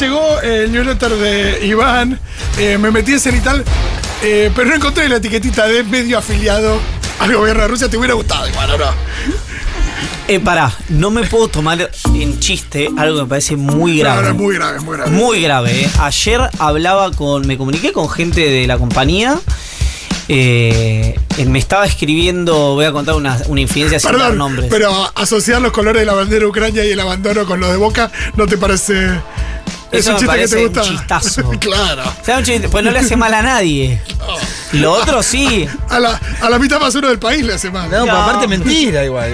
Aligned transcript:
llegó 0.00 0.40
el 0.40 0.72
newsletter 0.72 1.10
de 1.16 1.66
Iván, 1.66 2.18
eh, 2.58 2.78
me 2.78 2.90
metí 2.90 3.12
en 3.12 3.20
Cenital, 3.20 3.64
eh, 4.22 4.50
pero 4.54 4.68
no 4.70 4.76
encontré 4.76 5.08
la 5.08 5.16
etiquetita 5.16 5.66
de 5.68 5.82
medio 5.84 6.18
afiliado 6.18 6.78
al 7.18 7.34
gobierno 7.34 7.62
de 7.62 7.68
Rusia. 7.68 7.88
¿Te 7.88 7.96
hubiera 7.96 8.14
gustado 8.14 8.48
igual 8.48 8.70
o 8.72 8.78
no? 8.78 8.84
Eh, 10.28 10.38
pará, 10.40 10.72
no 10.90 11.10
me 11.10 11.24
puedo 11.24 11.48
tomar 11.48 11.90
en 12.14 12.38
chiste 12.38 12.88
algo 12.96 13.16
que 13.16 13.22
me 13.24 13.28
parece 13.28 13.56
muy 13.56 13.96
No, 13.96 14.00
grave. 14.04 14.22
no, 14.22 14.28
es 14.28 14.34
muy 14.36 14.54
grave, 14.54 14.80
muy 14.80 14.96
grave. 14.96 15.10
Muy 15.10 15.42
grave, 15.42 15.80
¿eh? 15.82 15.90
Ayer 15.98 16.40
hablaba 16.58 17.10
con. 17.12 17.46
Me 17.46 17.58
comuniqué 17.58 17.92
con 17.92 18.08
gente 18.08 18.40
de 18.48 18.66
la 18.66 18.78
compañía. 18.78 19.38
eh, 20.28 21.18
me 21.46 21.58
estaba 21.58 21.84
escribiendo. 21.84 22.74
Voy 22.74 22.84
a 22.84 22.92
contar 22.92 23.16
una, 23.16 23.38
una 23.48 23.60
infidencia 23.60 23.98
sin 23.98 24.12
dar 24.12 24.18
Perdón, 24.20 24.38
nombres. 24.38 24.66
pero 24.70 24.92
asociar 25.16 25.60
los 25.60 25.72
colores 25.72 26.00
de 26.00 26.06
la 26.06 26.14
bandera 26.14 26.40
de 26.40 26.46
Ucrania 26.46 26.84
y 26.84 26.92
el 26.92 27.00
abandono 27.00 27.44
con 27.44 27.58
los 27.58 27.70
de 27.70 27.76
Boca, 27.76 28.12
¿no 28.36 28.46
te 28.46 28.56
parece... 28.56 29.10
¿Es 29.92 30.06
Eso 30.06 30.10
un 30.16 30.26
me 30.26 30.38
chiste 30.38 30.38
que 30.40 30.48
te 30.48 30.56
un 30.56 30.62
gusta? 30.72 30.82
chistazo. 30.82 31.50
claro. 31.60 32.02
¿Sabe 32.24 32.38
un 32.38 32.44
chiste? 32.44 32.68
Pues 32.68 32.84
no 32.84 32.90
le 32.92 32.98
hace 33.00 33.16
mal 33.16 33.34
a 33.34 33.42
nadie. 33.42 34.00
Lo 34.72 34.92
otro 34.92 35.20
sí. 35.22 35.68
A 35.88 35.98
la, 35.98 36.20
a 36.40 36.48
la 36.48 36.58
mitad 36.60 36.78
más 36.78 36.94
uno 36.94 37.08
del 37.08 37.18
país 37.18 37.44
le 37.44 37.54
hace 37.54 37.70
mal. 37.72 37.90
No, 37.90 37.98
No. 37.98 38.04
pero 38.04 38.16
aparte 38.18 38.46
mentira 38.46 39.04
igual. 39.04 39.30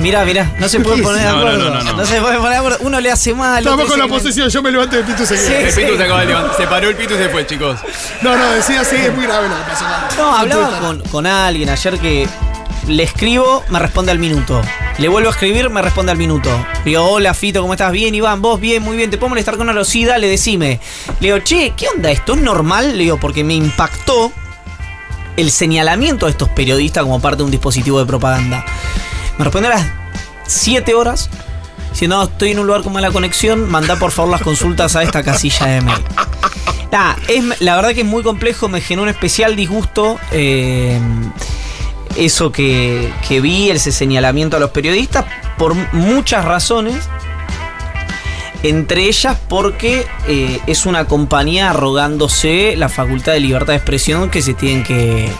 Mirá, 0.00 0.24
mirá, 0.24 0.52
no 0.58 0.68
se 0.68 0.80
puede 0.80 1.02
poner 1.02 1.22
de 1.22 1.28
No, 1.28 1.32
no, 1.32 1.38
acuerdo. 1.40 1.70
no, 1.74 1.82
no, 1.82 1.92
no. 1.94 2.04
se 2.06 2.20
puede 2.20 2.36
poner 2.36 2.50
de 2.52 2.56
acuerdo. 2.58 2.78
Uno 2.80 3.00
le 3.00 3.10
hace 3.10 3.32
mal. 3.32 3.58
Estamos 3.58 3.84
otro 3.84 3.88
con 3.92 3.98
la 4.00 4.04
que- 4.06 4.10
posesión, 4.22 4.48
yo 4.50 4.62
me 4.62 4.70
levanto 4.70 4.96
del 4.96 5.04
pito 5.06 5.24
seguido. 5.24 5.48
Sí. 5.48 5.54
El 5.54 5.74
Pitu 5.74 5.96
se 5.96 6.02
acaba 6.04 6.20
de 6.20 6.26
levantar. 6.26 6.56
Se 6.58 6.66
paró 6.66 6.88
el 6.90 6.96
Pitu 6.96 7.14
y 7.14 7.16
se 7.16 7.28
fue, 7.30 7.46
chicos. 7.46 7.78
No, 8.20 8.36
no, 8.36 8.50
decía 8.50 8.84
sí, 8.84 8.96
es 8.96 9.14
muy 9.14 9.24
grave 9.24 9.48
lo 9.48 9.56
que 9.56 9.62
pasó. 9.62 9.84
No, 10.18 10.34
En 10.34 10.40
hablaba 10.52 10.78
con, 10.80 11.00
con 11.04 11.26
alguien 11.26 11.70
ayer 11.70 11.98
que 11.98 12.28
le 12.86 13.02
escribo, 13.02 13.64
me 13.68 13.78
responde 13.78 14.12
al 14.12 14.18
minuto. 14.18 14.60
Le 14.98 15.08
vuelvo 15.08 15.28
a 15.28 15.32
escribir, 15.32 15.70
me 15.70 15.80
responde 15.82 16.12
al 16.12 16.18
minuto. 16.18 16.50
Le 16.84 16.90
digo, 16.90 17.04
hola 17.04 17.32
Fito, 17.32 17.62
¿cómo 17.62 17.72
estás? 17.72 17.92
Bien, 17.92 18.14
Iván, 18.14 18.42
vos 18.42 18.60
bien, 18.60 18.82
muy 18.82 18.96
bien. 18.96 19.10
¿Te 19.10 19.18
puedo 19.18 19.30
molestar 19.30 19.56
con 19.56 19.68
una 19.68 19.84
sí, 19.84 20.04
dale, 20.04 20.28
decime. 20.28 20.80
Le 21.20 21.28
digo, 21.28 21.38
che, 21.38 21.72
¿qué 21.76 21.88
onda 21.88 22.10
esto? 22.10 22.34
¿Es 22.34 22.40
normal? 22.40 22.98
Le 22.98 23.04
digo, 23.04 23.18
porque 23.18 23.44
me 23.44 23.54
impactó 23.54 24.32
el 25.36 25.50
señalamiento 25.50 26.26
de 26.26 26.32
estos 26.32 26.48
periodistas 26.50 27.04
como 27.04 27.20
parte 27.20 27.38
de 27.38 27.44
un 27.44 27.50
dispositivo 27.50 27.98
de 27.98 28.06
propaganda. 28.06 28.64
Me 29.38 29.44
respondió 29.44 29.72
a 29.72 29.76
las 29.76 29.86
7 30.46 30.94
horas. 30.94 31.30
Diciendo, 31.92 32.18
no, 32.18 32.24
estoy 32.24 32.52
en 32.52 32.60
un 32.60 32.66
lugar 32.66 32.82
con 32.82 32.92
mala 32.92 33.10
conexión, 33.10 33.68
mandá 33.68 33.96
por 33.96 34.12
favor 34.12 34.30
las 34.30 34.42
consultas 34.42 34.94
a 34.96 35.02
esta 35.02 35.22
casilla 35.22 35.66
de 35.66 35.80
mail. 35.80 36.04
Es, 37.28 37.60
la 37.60 37.76
verdad 37.76 37.94
que 37.94 38.00
es 38.00 38.06
muy 38.06 38.22
complejo, 38.22 38.68
me 38.68 38.80
generó 38.80 39.04
un 39.04 39.08
especial 39.08 39.56
disgusto. 39.56 40.18
eh, 40.32 41.00
eso 42.16 42.52
que, 42.52 43.12
que 43.26 43.40
vi, 43.40 43.70
ese 43.70 43.92
señalamiento 43.92 44.56
a 44.56 44.60
los 44.60 44.70
periodistas, 44.70 45.24
por 45.58 45.74
muchas 45.92 46.44
razones. 46.44 47.08
Entre 48.62 49.04
ellas 49.04 49.38
porque 49.48 50.06
eh, 50.28 50.60
es 50.66 50.84
una 50.84 51.06
compañía 51.06 51.70
arrogándose 51.70 52.74
la 52.76 52.90
facultad 52.90 53.32
de 53.32 53.40
libertad 53.40 53.72
de 53.72 53.76
expresión 53.76 54.28
que 54.30 54.42
se 54.42 54.52
tienen 54.52 54.82
que. 54.84 55.30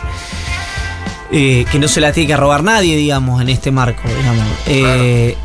eh, 1.31 1.67
que 1.71 1.79
no 1.79 1.87
se 1.87 2.01
la 2.01 2.13
tiene 2.13 2.29
que 2.29 2.35
arrogar 2.35 2.63
nadie, 2.63 2.97
digamos, 2.97 3.43
en 3.43 3.51
este 3.51 3.71
marco, 3.71 4.09
digamos. 4.09 4.47
Eh, 4.67 5.37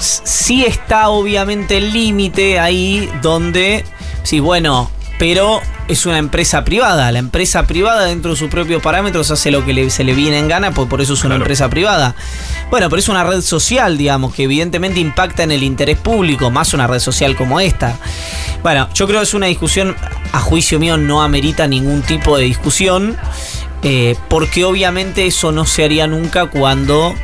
sí 0.00 0.64
está 0.64 1.10
obviamente 1.10 1.76
el 1.76 1.92
límite 1.92 2.58
ahí 2.58 3.10
donde. 3.20 3.84
Sí, 4.22 4.40
bueno, 4.40 4.90
pero 5.18 5.60
es 5.88 6.04
una 6.06 6.18
empresa 6.18 6.64
privada. 6.64 7.10
La 7.12 7.18
empresa 7.18 7.66
privada, 7.66 8.04
dentro 8.04 8.32
de 8.32 8.36
sus 8.36 8.50
propios 8.50 8.82
parámetros, 8.82 9.30
hace 9.30 9.50
lo 9.50 9.64
que 9.64 9.72
le- 9.72 9.90
se 9.90 10.04
le 10.04 10.14
viene 10.14 10.38
en 10.38 10.46
gana, 10.48 10.70
pues 10.72 10.88
por 10.88 11.00
eso 11.00 11.14
es 11.14 11.20
una 11.20 11.30
Claro. 11.30 11.44
empresa 11.44 11.68
privada. 11.70 12.14
Bueno, 12.70 12.88
pero 12.90 13.00
es 13.00 13.08
una 13.08 13.24
red 13.24 13.40
social, 13.40 13.96
digamos, 13.96 14.34
que 14.34 14.42
evidentemente 14.44 15.00
impacta 15.00 15.42
en 15.42 15.50
el 15.50 15.62
interés 15.62 15.96
público, 15.98 16.50
más 16.50 16.74
una 16.74 16.86
red 16.86 16.98
social 17.00 17.34
como 17.36 17.58
esta. 17.60 17.96
Bueno, 18.62 18.88
yo 18.94 19.06
creo 19.06 19.20
que 19.20 19.24
es 19.24 19.34
una 19.34 19.46
discusión, 19.46 19.96
a 20.32 20.40
juicio 20.40 20.78
mío, 20.78 20.96
no 20.98 21.22
amerita 21.22 21.66
ningún 21.66 22.02
tipo 22.02 22.36
de 22.36 22.44
discusión, 22.44 23.16
eh, 23.82 24.14
porque 24.28 24.64
obviamente 24.64 25.26
eso 25.26 25.52
no 25.52 25.64
se 25.64 25.84
haría 25.84 26.06
nunca 26.06 26.46
cuando 26.46 27.14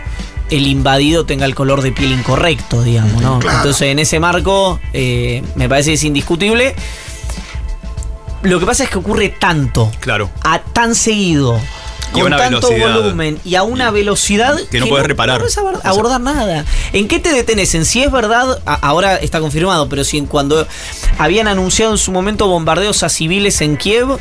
el 0.51 0.67
invadido 0.67 1.25
tenga 1.27 1.47
el 1.47 1.55
color 1.55 1.83
de 1.83 1.91
piel 1.93 2.13
incorrecto, 2.13 2.83
digamos, 2.83 3.21
¿no? 3.21 3.39
Claro. 3.41 3.59
Entonces, 3.59 3.89
en 3.89 3.99
ese 3.99 4.21
marco, 4.21 4.79
eh, 4.93 5.43
me 5.57 5.69
parece 5.69 5.91
que 5.91 5.95
es 5.95 6.05
indiscutible. 6.05 6.75
Lo 8.45 8.61
que 8.61 8.67
pasa 8.67 8.85
es 8.85 8.91
que 8.91 8.99
ocurre 8.99 9.29
tanto, 9.31 9.91
Claro. 10.01 10.31
a 10.43 10.61
tan 10.61 10.95
seguido, 10.95 11.61
Y 12.15 12.21
con 12.21 12.31
tanto 12.31 12.69
velocidad. 12.69 12.95
volumen 13.01 13.41
y 13.45 13.57
a 13.57 13.65
una 13.65 13.91
velocidad 13.91 14.57
Que 14.71 14.79
no 14.79 14.87
podés 14.87 15.07
reparar. 15.07 15.37
No 15.39 15.41
puedes 15.41 15.59
abor- 15.59 15.77
O 15.79 15.81
sea- 15.81 15.91
abordar 15.91 16.21
nada. 16.21 16.65
¿En 16.93 17.09
qué 17.09 17.19
te 17.19 17.33
detenés? 17.33 17.75
En 17.75 17.85
si 17.85 18.03
es 18.03 18.13
verdad, 18.13 18.61
a- 18.67 18.75
ahora 18.75 19.17
está 19.17 19.41
confirmado, 19.41 19.89
pero 19.89 20.05
si 20.05 20.19
en 20.19 20.27
cuando 20.27 20.67
habían 21.19 21.49
anunciado 21.49 21.91
en 21.93 21.99
su 21.99 22.13
momento 22.13 22.47
bombardeos 22.47 23.03
a 23.03 23.09
civiles 23.09 23.61
en 23.63 23.77
Kiev, 23.77 24.19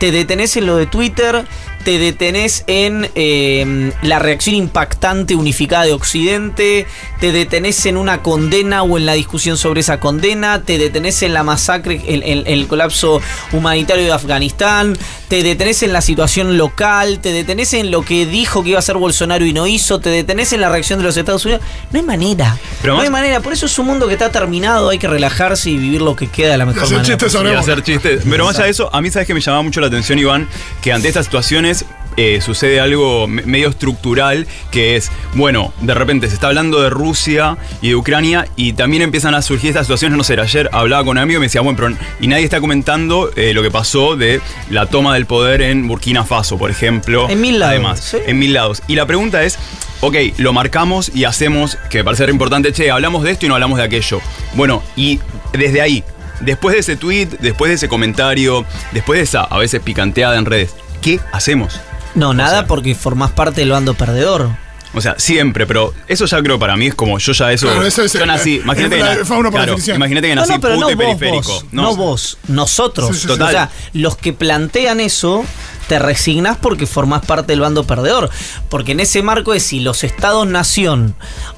te 0.00 0.10
detenés 0.12 0.56
en 0.56 0.66
lo 0.66 0.78
de 0.78 0.86
Twitter, 0.86 1.44
te 1.84 1.98
detenés 1.98 2.64
en 2.66 3.10
eh, 3.14 3.92
la 4.02 4.18
reacción 4.18 4.56
impactante 4.56 5.34
unificada 5.34 5.84
de 5.84 5.92
Occidente, 5.92 6.86
te 7.20 7.32
detenés 7.32 7.84
en 7.84 7.98
una 7.98 8.22
condena 8.22 8.82
o 8.82 8.96
en 8.96 9.04
la 9.04 9.12
discusión 9.12 9.58
sobre 9.58 9.80
esa 9.80 10.00
condena, 10.00 10.62
te 10.62 10.78
detenés 10.78 11.22
en 11.22 11.34
la 11.34 11.42
masacre, 11.42 12.02
el 12.06 12.66
colapso 12.66 13.20
humanitario 13.52 14.04
de 14.04 14.12
Afganistán, 14.12 14.96
te 15.30 15.44
detenés 15.44 15.84
en 15.84 15.92
la 15.92 16.00
situación 16.00 16.58
local, 16.58 17.20
te 17.20 17.32
detenés 17.32 17.72
en 17.74 17.92
lo 17.92 18.02
que 18.02 18.26
dijo 18.26 18.64
que 18.64 18.70
iba 18.70 18.78
a 18.78 18.80
hacer 18.80 18.96
Bolsonaro 18.96 19.46
y 19.46 19.52
no 19.52 19.68
hizo, 19.68 20.00
te 20.00 20.10
detenés 20.10 20.52
en 20.52 20.60
la 20.60 20.68
reacción 20.68 20.98
de 20.98 21.04
los 21.04 21.16
Estados 21.16 21.44
Unidos. 21.44 21.62
No 21.92 22.00
hay 22.00 22.04
manera. 22.04 22.58
Pero 22.82 22.96
no 22.96 23.00
hay 23.00 23.10
manera. 23.10 23.38
Por 23.38 23.52
eso 23.52 23.66
es 23.66 23.78
un 23.78 23.86
mundo 23.86 24.08
que 24.08 24.14
está 24.14 24.32
terminado, 24.32 24.88
hay 24.88 24.98
que 24.98 25.06
relajarse 25.06 25.70
y 25.70 25.76
vivir 25.76 26.02
lo 26.02 26.16
que 26.16 26.26
queda 26.26 26.50
de 26.50 26.58
la 26.58 26.66
mejor 26.66 26.82
hacer 26.82 26.96
manera. 26.96 27.16
chistes 27.16 27.32
sobre 27.32 27.56
hacer 27.56 27.80
chistes. 27.84 28.22
Pero 28.28 28.44
más 28.44 28.56
allá 28.56 28.64
de 28.64 28.72
eso, 28.72 28.92
a 28.92 29.00
mí 29.00 29.08
sabes 29.08 29.28
que 29.28 29.34
me 29.34 29.40
llamaba 29.40 29.62
mucho 29.62 29.80
la 29.80 29.86
atención, 29.86 30.18
Iván, 30.18 30.48
que 30.82 30.92
ante 30.92 31.06
estas 31.06 31.26
situaciones 31.26 31.84
eh, 32.22 32.40
sucede 32.42 32.80
algo 32.80 33.26
me- 33.26 33.42
medio 33.42 33.68
estructural, 33.70 34.46
que 34.70 34.96
es, 34.96 35.10
bueno, 35.34 35.72
de 35.80 35.94
repente 35.94 36.28
se 36.28 36.34
está 36.34 36.48
hablando 36.48 36.82
de 36.82 36.90
Rusia 36.90 37.56
y 37.80 37.88
de 37.88 37.96
Ucrania 37.96 38.46
y 38.56 38.74
también 38.74 39.02
empiezan 39.02 39.34
a 39.34 39.40
surgir 39.40 39.70
estas 39.70 39.86
situaciones, 39.86 40.18
no 40.18 40.24
sé, 40.24 40.38
ayer 40.38 40.68
hablaba 40.72 41.02
con 41.02 41.12
un 41.16 41.18
amigo 41.22 41.38
y 41.38 41.40
me 41.40 41.46
decía, 41.46 41.62
bueno, 41.62 41.78
pero 41.80 41.96
y 42.20 42.26
nadie 42.26 42.44
está 42.44 42.60
comentando 42.60 43.30
eh, 43.36 43.54
lo 43.54 43.62
que 43.62 43.70
pasó 43.70 44.16
de 44.16 44.40
la 44.68 44.84
toma 44.86 45.14
del 45.14 45.24
poder 45.24 45.62
en 45.62 45.88
Burkina 45.88 46.24
Faso, 46.24 46.58
por 46.58 46.70
ejemplo. 46.70 47.26
En 47.30 47.40
mil 47.40 47.58
lados, 47.58 47.70
Además, 47.74 48.00
sí. 48.00 48.16
en 48.26 48.38
mil 48.38 48.52
lados. 48.52 48.82
Y 48.86 48.96
la 48.96 49.06
pregunta 49.06 49.42
es, 49.44 49.58
ok, 50.00 50.16
lo 50.36 50.52
marcamos 50.52 51.10
y 51.14 51.24
hacemos, 51.24 51.78
que 51.88 51.98
me 51.98 52.04
parece 52.04 52.26
re 52.26 52.32
importante, 52.32 52.72
che, 52.72 52.90
hablamos 52.90 53.22
de 53.22 53.30
esto 53.30 53.46
y 53.46 53.48
no 53.48 53.54
hablamos 53.54 53.78
de 53.78 53.84
aquello. 53.84 54.20
Bueno, 54.54 54.82
y 54.94 55.20
desde 55.52 55.80
ahí, 55.80 56.04
después 56.40 56.74
de 56.74 56.80
ese 56.80 56.96
tweet, 56.96 57.28
después 57.40 57.70
de 57.70 57.76
ese 57.76 57.88
comentario, 57.88 58.66
después 58.92 59.18
de 59.18 59.24
esa 59.24 59.42
a 59.44 59.56
veces 59.58 59.80
picanteada 59.80 60.36
en 60.36 60.44
redes, 60.44 60.74
¿qué 61.00 61.18
hacemos? 61.32 61.80
No, 62.14 62.34
nada 62.34 62.50
sea- 62.58 62.66
porque 62.66 62.94
formás 62.94 63.30
parte 63.30 63.60
del 63.60 63.70
bando 63.70 63.94
perdedor. 63.94 64.48
O 64.92 65.00
sea, 65.00 65.14
siempre, 65.18 65.68
pero 65.68 65.94
eso 66.08 66.26
ya 66.26 66.42
creo 66.42 66.58
para 66.58 66.76
mí 66.76 66.88
es 66.88 66.96
como 66.96 67.16
yo 67.18 67.32
ya 67.32 67.52
eso. 67.52 67.68
Claro, 67.68 67.86
eso 67.86 68.02
es, 68.02 68.12
yo 68.12 68.26
nací. 68.26 68.56
eh, 68.56 68.60
Imagínate 68.64 68.96
es 68.98 69.02
que, 69.04 69.08
na- 69.40 69.50
claro, 69.52 69.76
imagínate 69.94 70.26
que 70.28 70.34
No, 70.34 70.40
nací 70.40 70.52
no, 70.54 70.60
pero 70.60 70.74
puto 70.74 70.86
no 70.86 70.90
y 70.90 70.94
vos, 70.96 71.04
periférico. 71.04 71.52
vos, 71.52 71.64
no 71.70 71.94
vos, 71.94 72.38
nosotros. 72.48 73.06
Sí, 73.10 73.14
sí, 73.14 73.20
sí. 73.20 73.26
Total. 73.28 73.46
O 73.46 73.50
sea, 73.52 73.70
los 73.92 74.16
que 74.16 74.32
plantean 74.32 74.98
eso, 74.98 75.44
te 75.86 76.00
resignás 76.00 76.56
porque 76.56 76.86
formás 76.86 77.24
parte 77.24 77.52
del 77.52 77.60
bando 77.60 77.84
perdedor. 77.84 78.30
Porque 78.68 78.90
en 78.90 78.98
ese 79.00 79.22
marco 79.22 79.54
es 79.54 79.62
si 79.62 79.78
los 79.78 80.02
estados-nación 80.02 81.14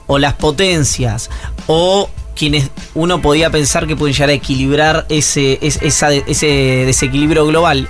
o 0.07 0.19
las 0.19 0.35
potencias 0.35 1.31
o 1.67 2.11
quienes 2.37 2.69
uno 2.95 3.23
podía 3.23 3.49
pensar 3.51 3.87
que 3.87 3.97
pueden 3.97 4.13
llegar 4.15 4.29
a 4.29 4.33
equilibrar 4.35 5.07
ese, 5.09 5.59
es- 5.63 5.79
esa 5.81 6.11
de- 6.11 6.25
ese 6.27 6.47
desequilibrio 6.87 7.47
global, 7.47 7.89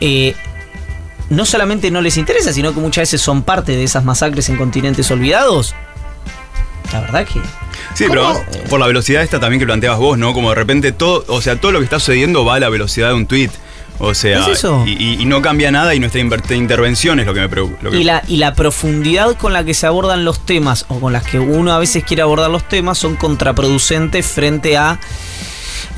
eh, 0.00 0.34
no 1.30 1.44
solamente 1.46 1.90
no 1.90 2.00
les 2.00 2.16
interesa, 2.16 2.52
sino 2.52 2.72
que 2.74 2.80
muchas 2.80 3.02
veces 3.02 3.20
son 3.20 3.42
parte 3.42 3.72
de 3.72 3.84
esas 3.84 4.04
masacres 4.04 4.48
en 4.48 4.56
continentes 4.56 5.10
olvidados. 5.10 5.74
La 6.92 7.00
verdad 7.00 7.26
que... 7.26 7.40
Sí, 7.94 8.04
¿Cómo? 8.06 8.10
pero 8.10 8.68
por 8.68 8.80
la 8.80 8.86
velocidad 8.86 9.22
esta 9.22 9.40
también 9.40 9.60
que 9.60 9.66
planteabas 9.66 9.98
vos, 9.98 10.16
¿no? 10.18 10.32
Como 10.32 10.48
de 10.50 10.54
repente 10.54 10.92
todo, 10.92 11.24
o 11.28 11.40
sea, 11.42 11.60
todo 11.60 11.72
lo 11.72 11.78
que 11.80 11.84
está 11.84 11.98
sucediendo 11.98 12.44
va 12.44 12.54
a 12.56 12.60
la 12.60 12.68
velocidad 12.68 13.08
de 13.08 13.14
un 13.14 13.26
tweet. 13.26 13.50
O 14.00 14.14
sea, 14.14 14.40
¿Es 14.42 14.58
eso? 14.58 14.84
Y, 14.86 14.92
y- 14.92 15.20
y 15.22 15.24
no 15.24 15.42
cambia 15.42 15.72
nada 15.72 15.92
y 15.94 15.98
nuestra 15.98 16.20
inver- 16.20 16.54
intervención 16.56 17.18
es 17.18 17.26
lo 17.26 17.34
que 17.34 17.40
me 17.40 17.48
preocupa. 17.48 17.88
Y 17.90 18.04
la, 18.04 18.22
y 18.28 18.36
la 18.36 18.54
profundidad 18.54 19.36
con 19.36 19.52
la 19.52 19.64
que 19.64 19.74
se 19.74 19.86
abordan 19.88 20.24
los 20.24 20.38
temas 20.46 20.84
o 20.88 21.00
con 21.00 21.12
las 21.12 21.24
que 21.24 21.40
uno 21.40 21.72
a 21.72 21.78
veces 21.80 22.04
quiere 22.04 22.22
abordar 22.22 22.48
los 22.48 22.66
temas 22.68 22.96
son 22.96 23.16
contraproducentes 23.16 24.24
frente 24.24 24.76
a 24.76 25.00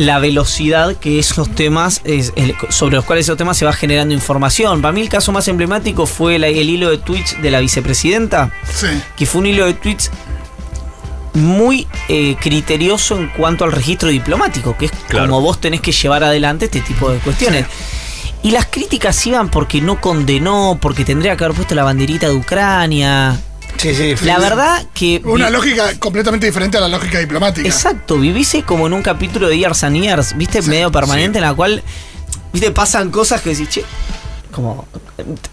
la 0.00 0.18
velocidad 0.18 0.96
que 0.96 1.18
esos 1.18 1.50
temas, 1.54 2.00
es- 2.04 2.32
el- 2.36 2.54
sobre 2.70 2.96
los 2.96 3.04
cuales 3.04 3.26
esos 3.26 3.36
temas 3.36 3.58
se 3.58 3.66
va 3.66 3.72
generando 3.74 4.14
información. 4.14 4.80
Para 4.80 4.92
mí 4.92 5.02
el 5.02 5.10
caso 5.10 5.30
más 5.30 5.46
emblemático 5.46 6.06
fue 6.06 6.38
la- 6.38 6.46
el 6.46 6.70
hilo 6.70 6.88
de 6.88 6.96
tweets 6.96 7.36
de 7.42 7.50
la 7.50 7.60
vicepresidenta, 7.60 8.50
Sí. 8.72 8.86
que 9.14 9.26
fue 9.26 9.42
un 9.42 9.46
hilo 9.48 9.66
de 9.66 9.74
tweets 9.74 10.10
muy 11.34 11.86
eh, 12.08 12.34
criterioso 12.40 13.16
en 13.18 13.28
cuanto 13.28 13.64
al 13.64 13.72
registro 13.72 14.08
diplomático, 14.08 14.74
que 14.76 14.86
es 14.86 14.92
Claro. 15.08 15.26
como 15.26 15.42
vos 15.42 15.60
tenés 15.60 15.80
que 15.82 15.92
llevar 15.92 16.24
adelante 16.24 16.64
este 16.64 16.80
tipo 16.80 17.10
de 17.10 17.18
cuestiones. 17.18 17.66
Y 18.42 18.52
las 18.52 18.66
críticas 18.66 19.26
iban 19.26 19.50
porque 19.50 19.82
no 19.82 20.00
condenó, 20.00 20.78
porque 20.80 21.04
tendría 21.04 21.36
que 21.36 21.44
haber 21.44 21.54
puesto 21.56 21.74
la 21.74 21.84
banderita 21.84 22.26
de 22.26 22.34
Ucrania. 22.34 23.38
Sí, 23.80 23.94
sí. 23.94 24.14
La 24.26 24.38
verdad 24.38 24.86
que. 24.92 25.22
Una 25.24 25.46
vi- 25.46 25.52
lógica 25.52 25.98
completamente 25.98 26.46
diferente 26.46 26.76
a 26.76 26.80
la 26.80 26.88
lógica 26.88 27.18
diplomática. 27.18 27.66
Exacto, 27.66 28.18
vivís 28.18 28.56
como 28.66 28.86
en 28.86 28.92
un 28.92 29.02
capítulo 29.02 29.48
de 29.48 29.56
Years 29.58 29.84
and 29.84 29.96
Years, 29.96 30.36
¿viste? 30.36 30.60
Medio 30.62 30.90
permanente 30.92 31.38
en 31.38 31.44
la 31.44 31.54
cual, 31.54 31.82
¿viste? 32.52 32.70
Pasan 32.72 33.10
cosas 33.10 33.40
que 33.40 33.50
decís, 33.50 33.68
che, 33.70 33.84
como 34.50 34.86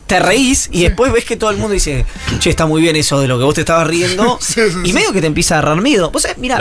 te 0.07 0.19
reís 0.19 0.67
y 0.71 0.81
después 0.83 1.11
ves 1.13 1.23
que 1.23 1.37
todo 1.37 1.51
el 1.51 1.57
mundo 1.57 1.73
dice, 1.73 2.05
che, 2.39 2.49
está 2.49 2.65
muy 2.65 2.81
bien 2.81 2.95
eso 2.95 3.19
de 3.21 3.27
lo 3.27 3.37
que 3.37 3.45
vos 3.45 3.53
te 3.55 3.61
estabas 3.61 3.87
riendo. 3.87 4.37
Sí, 4.41 4.61
sí, 4.71 4.77
y 4.83 4.87
sí. 4.87 4.93
medio 4.93 5.13
que 5.13 5.21
te 5.21 5.27
empieza 5.27 5.55
a 5.55 5.59
agarrar 5.59 5.81
miedo. 5.81 6.11
Vos 6.11 6.23
sabés, 6.23 6.37
mira, 6.37 6.57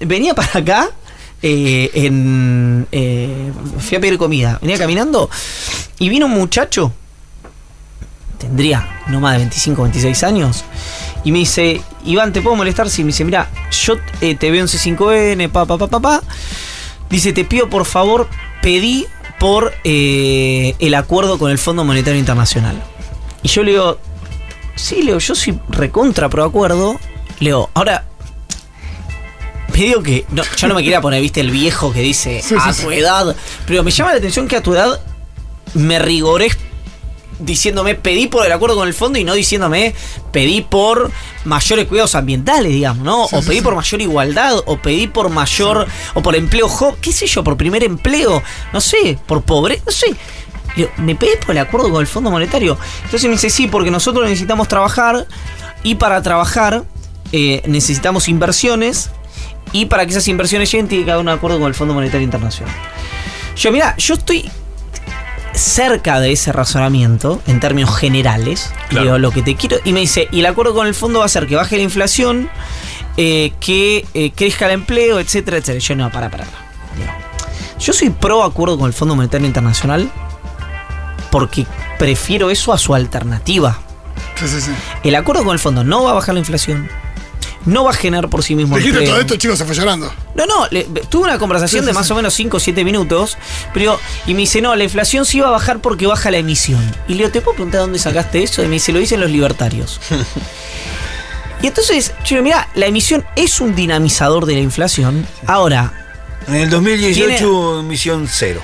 venía 0.00 0.34
para 0.34 0.58
acá. 0.58 0.90
eh, 1.42 1.90
en, 1.94 2.86
eh, 2.90 3.52
fui 3.78 3.98
a 3.98 4.00
pedir 4.00 4.16
comida, 4.18 4.58
venía 4.62 4.78
caminando 4.78 5.28
y 5.98 6.08
vino 6.08 6.24
un 6.26 6.32
muchacho, 6.32 6.92
tendría 8.44 9.00
no 9.08 9.20
más 9.20 9.32
de 9.32 9.38
25, 9.38 9.82
26 9.82 10.22
años, 10.24 10.64
y 11.24 11.32
me 11.32 11.38
dice, 11.38 11.80
Iván, 12.04 12.32
¿te 12.32 12.40
puedo 12.42 12.56
molestar? 12.56 12.88
Sí, 12.90 13.02
me 13.02 13.08
dice, 13.08 13.24
mira, 13.24 13.48
yo 13.70 13.94
eh, 14.20 14.34
te 14.34 14.50
veo 14.50 14.60
en 14.60 14.68
C5N, 14.68 15.50
pa, 15.50 15.64
pa, 15.66 15.78
pa, 15.78 15.88
pa, 15.88 16.00
pa. 16.00 16.22
Dice, 17.10 17.32
te 17.32 17.44
pido 17.44 17.68
por 17.70 17.84
favor, 17.84 18.28
pedí 18.62 19.06
por 19.38 19.72
eh, 19.84 20.74
el 20.78 20.94
acuerdo 20.94 21.38
con 21.38 21.50
el 21.50 21.58
Fondo 21.58 21.84
Monetario 21.84 22.18
Internacional. 22.18 22.82
Y 23.42 23.48
yo 23.48 23.62
le 23.62 23.72
digo, 23.72 23.98
sí, 24.74 25.02
Leo, 25.02 25.18
yo 25.18 25.34
soy 25.34 25.58
recontra 25.68 26.28
pro 26.28 26.44
acuerdo. 26.44 26.98
Leo, 27.40 27.70
ahora, 27.74 28.04
me 29.72 29.78
digo 29.80 30.02
que, 30.02 30.24
no, 30.30 30.42
yo 30.56 30.68
no 30.68 30.74
me 30.74 30.82
quería 30.82 31.00
poner, 31.00 31.20
viste, 31.20 31.40
el 31.40 31.50
viejo 31.50 31.92
que 31.92 32.00
dice, 32.00 32.42
Sí, 32.42 32.54
a 32.58 32.72
sí, 32.72 32.82
tu 32.84 32.90
sí. 32.90 32.96
edad, 32.96 33.34
pero 33.66 33.82
me 33.82 33.90
llama 33.90 34.12
la 34.12 34.18
atención 34.18 34.46
que 34.48 34.56
a 34.56 34.62
tu 34.62 34.72
edad 34.74 35.00
me 35.74 35.98
rigorés 35.98 36.56
diciéndome 37.44 37.94
pedí 37.94 38.26
por 38.26 38.46
el 38.46 38.52
acuerdo 38.52 38.76
con 38.76 38.88
el 38.88 38.94
fondo 38.94 39.18
y 39.18 39.24
no 39.24 39.34
diciéndome 39.34 39.94
pedí 40.32 40.62
por 40.62 41.10
mayores 41.44 41.86
cuidados 41.86 42.14
ambientales, 42.14 42.72
digamos, 42.72 43.04
¿no? 43.04 43.26
Sí, 43.28 43.36
o 43.36 43.42
sí, 43.42 43.48
pedí 43.48 43.58
sí. 43.58 43.62
por 43.62 43.74
mayor 43.74 44.00
igualdad, 44.00 44.56
o 44.66 44.76
pedí 44.78 45.06
por 45.06 45.28
mayor, 45.30 45.86
o 46.14 46.22
por 46.22 46.36
empleo 46.36 46.68
joven, 46.68 46.96
qué 47.00 47.12
sé 47.12 47.26
yo, 47.26 47.44
por 47.44 47.56
primer 47.56 47.84
empleo, 47.84 48.42
no 48.72 48.80
sé, 48.80 49.18
por 49.26 49.42
pobreza, 49.42 49.82
no 49.86 49.92
sé. 49.92 50.16
¿me 50.96 51.14
pedís 51.14 51.36
por 51.36 51.52
el 51.52 51.58
acuerdo 51.58 51.90
con 51.90 52.00
el 52.00 52.06
Fondo 52.06 52.30
Monetario? 52.30 52.76
Entonces 53.04 53.24
me 53.24 53.32
dice, 53.32 53.48
sí, 53.48 53.68
porque 53.68 53.90
nosotros 53.90 54.24
necesitamos 54.24 54.66
trabajar 54.66 55.26
y 55.84 55.94
para 55.94 56.20
trabajar 56.22 56.84
eh, 57.30 57.62
necesitamos 57.66 58.28
inversiones 58.28 59.10
y 59.72 59.86
para 59.86 60.04
que 60.04 60.12
esas 60.12 60.26
inversiones 60.28 60.70
lleguen 60.70 60.88
tiene 60.88 61.04
que 61.04 61.12
haber 61.12 61.22
un 61.22 61.28
acuerdo 61.28 61.58
con 61.58 61.68
el 61.68 61.74
Fondo 61.74 61.94
Monetario 61.94 62.24
Internacional. 62.24 62.74
Yo, 63.56 63.70
mira, 63.70 63.96
yo 63.96 64.14
estoy 64.14 64.50
cerca 65.54 66.20
de 66.20 66.32
ese 66.32 66.52
razonamiento 66.52 67.40
en 67.46 67.60
términos 67.60 67.96
generales. 67.96 68.72
Claro. 68.88 69.04
Digo, 69.04 69.18
lo 69.18 69.30
que 69.30 69.42
te 69.42 69.54
quiero. 69.56 69.76
Y 69.84 69.92
me 69.92 70.00
dice, 70.00 70.28
y 70.30 70.40
el 70.40 70.46
acuerdo 70.46 70.74
con 70.74 70.86
el 70.86 70.94
fondo 70.94 71.20
va 71.20 71.24
a 71.24 71.28
ser 71.28 71.46
que 71.46 71.56
baje 71.56 71.76
la 71.76 71.82
inflación, 71.82 72.50
eh, 73.16 73.52
que 73.60 74.06
eh, 74.14 74.32
crezca 74.34 74.66
el 74.66 74.72
empleo, 74.72 75.20
etcétera, 75.20 75.58
etcétera. 75.58 75.78
Yo 75.78 75.96
no, 75.96 76.10
para, 76.10 76.30
para. 76.30 76.46
Yo 77.78 77.92
soy 77.92 78.10
pro 78.10 78.44
acuerdo 78.44 78.78
con 78.78 78.86
el 78.86 78.92
Fondo 78.92 79.14
Monetario 79.16 79.46
Internacional 79.46 80.10
porque 81.30 81.66
prefiero 81.98 82.50
eso 82.50 82.72
a 82.72 82.78
su 82.78 82.94
alternativa. 82.94 83.78
Sí, 84.36 84.48
sí, 84.48 84.60
sí. 84.60 84.70
El 85.02 85.14
acuerdo 85.16 85.44
con 85.44 85.52
el 85.52 85.58
fondo 85.58 85.84
no 85.84 86.04
va 86.04 86.12
a 86.12 86.14
bajar 86.14 86.34
la 86.34 86.40
inflación. 86.40 86.88
No 87.66 87.84
va 87.84 87.90
a 87.90 87.94
generar 87.94 88.28
por 88.28 88.42
sí 88.42 88.54
mismo 88.54 88.76
Dijiste 88.76 89.02
todo 89.06 89.18
esto, 89.20 89.36
chicos, 89.36 89.56
se 89.58 89.64
fue 89.64 89.74
llorando. 89.74 90.12
No, 90.34 90.44
no, 90.46 90.66
le- 90.70 90.84
tuve 90.84 91.24
una 91.24 91.38
conversación 91.38 91.80
Sí, 91.82 91.84
sí, 91.84 91.86
de 91.86 91.92
más 91.94 92.06
sí. 92.06 92.12
o 92.12 92.16
menos 92.16 92.34
5 92.34 92.56
o 92.56 92.60
7 92.60 92.84
minutos, 92.84 93.38
pero 93.72 93.98
y 94.26 94.34
me 94.34 94.40
dice, 94.40 94.60
no, 94.60 94.76
la 94.76 94.84
inflación 94.84 95.24
sí 95.24 95.40
va 95.40 95.48
a 95.48 95.50
bajar 95.52 95.80
porque 95.80 96.06
baja 96.06 96.30
la 96.30 96.36
emisión. 96.38 96.82
Y 97.08 97.12
le 97.12 97.18
digo, 97.20 97.30
¿te 97.30 97.40
puedo 97.40 97.54
preguntar 97.56 97.80
dónde 97.80 97.98
sacaste 97.98 98.42
eso? 98.42 98.62
Y 98.62 98.66
me 98.66 98.74
dice, 98.74 98.92
lo 98.92 98.98
dicen 98.98 99.20
los 99.20 99.30
libertarios. 99.30 100.00
y 101.62 101.66
entonces, 101.68 102.12
yo 102.26 102.42
mira, 102.42 102.68
la 102.74 102.86
emisión 102.86 103.24
es 103.36 103.60
un 103.60 103.74
dinamizador 103.74 104.44
de 104.46 104.54
la 104.54 104.60
inflación. 104.60 105.26
Ahora, 105.46 105.92
En 106.46 106.56
el 106.56 106.68
2018, 106.70 107.38
Tiene- 107.38 107.80
emisión 107.80 108.28
cero. 108.30 108.60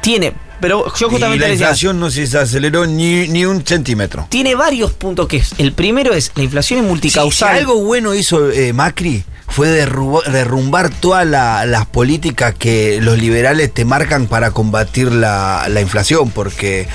tiene, 0.00 0.32
pero 0.60 0.92
yo 0.96 1.08
Y 1.36 1.38
la 1.38 1.46
decía, 1.48 1.66
inflación 1.66 2.00
no 2.00 2.10
se 2.10 2.24
aceleró 2.38 2.86
ni, 2.86 3.28
ni 3.28 3.44
un 3.44 3.64
centímetro. 3.66 4.26
tiene 4.30 4.54
varios 4.54 4.92
puntos 4.92 5.26
que 5.28 5.38
es. 5.38 5.50
El 5.58 5.72
primero 5.72 6.12
es, 6.14 6.32
la 6.34 6.42
inflación 6.42 6.78
es 6.78 6.82
Si, 6.82 6.86
si 6.86 6.90
multicausal. 6.90 7.56
algo 7.56 7.82
bueno 7.84 8.14
hizo 8.14 8.50
eh, 8.50 8.72
Macri 8.72 9.24
fue 9.48 9.68
derrumbar 9.68 10.90
todas 10.90 11.26
la- 11.26 11.64
las 11.66 11.86
políticas 11.86 12.54
que 12.58 12.98
los 13.00 13.16
liberales 13.18 13.72
te 13.72 13.84
marcan 13.84 14.26
para 14.26 14.50
combatir 14.50 15.12
la, 15.12 15.66
la 15.68 15.80
inflación, 15.80 16.30
porque... 16.30 16.88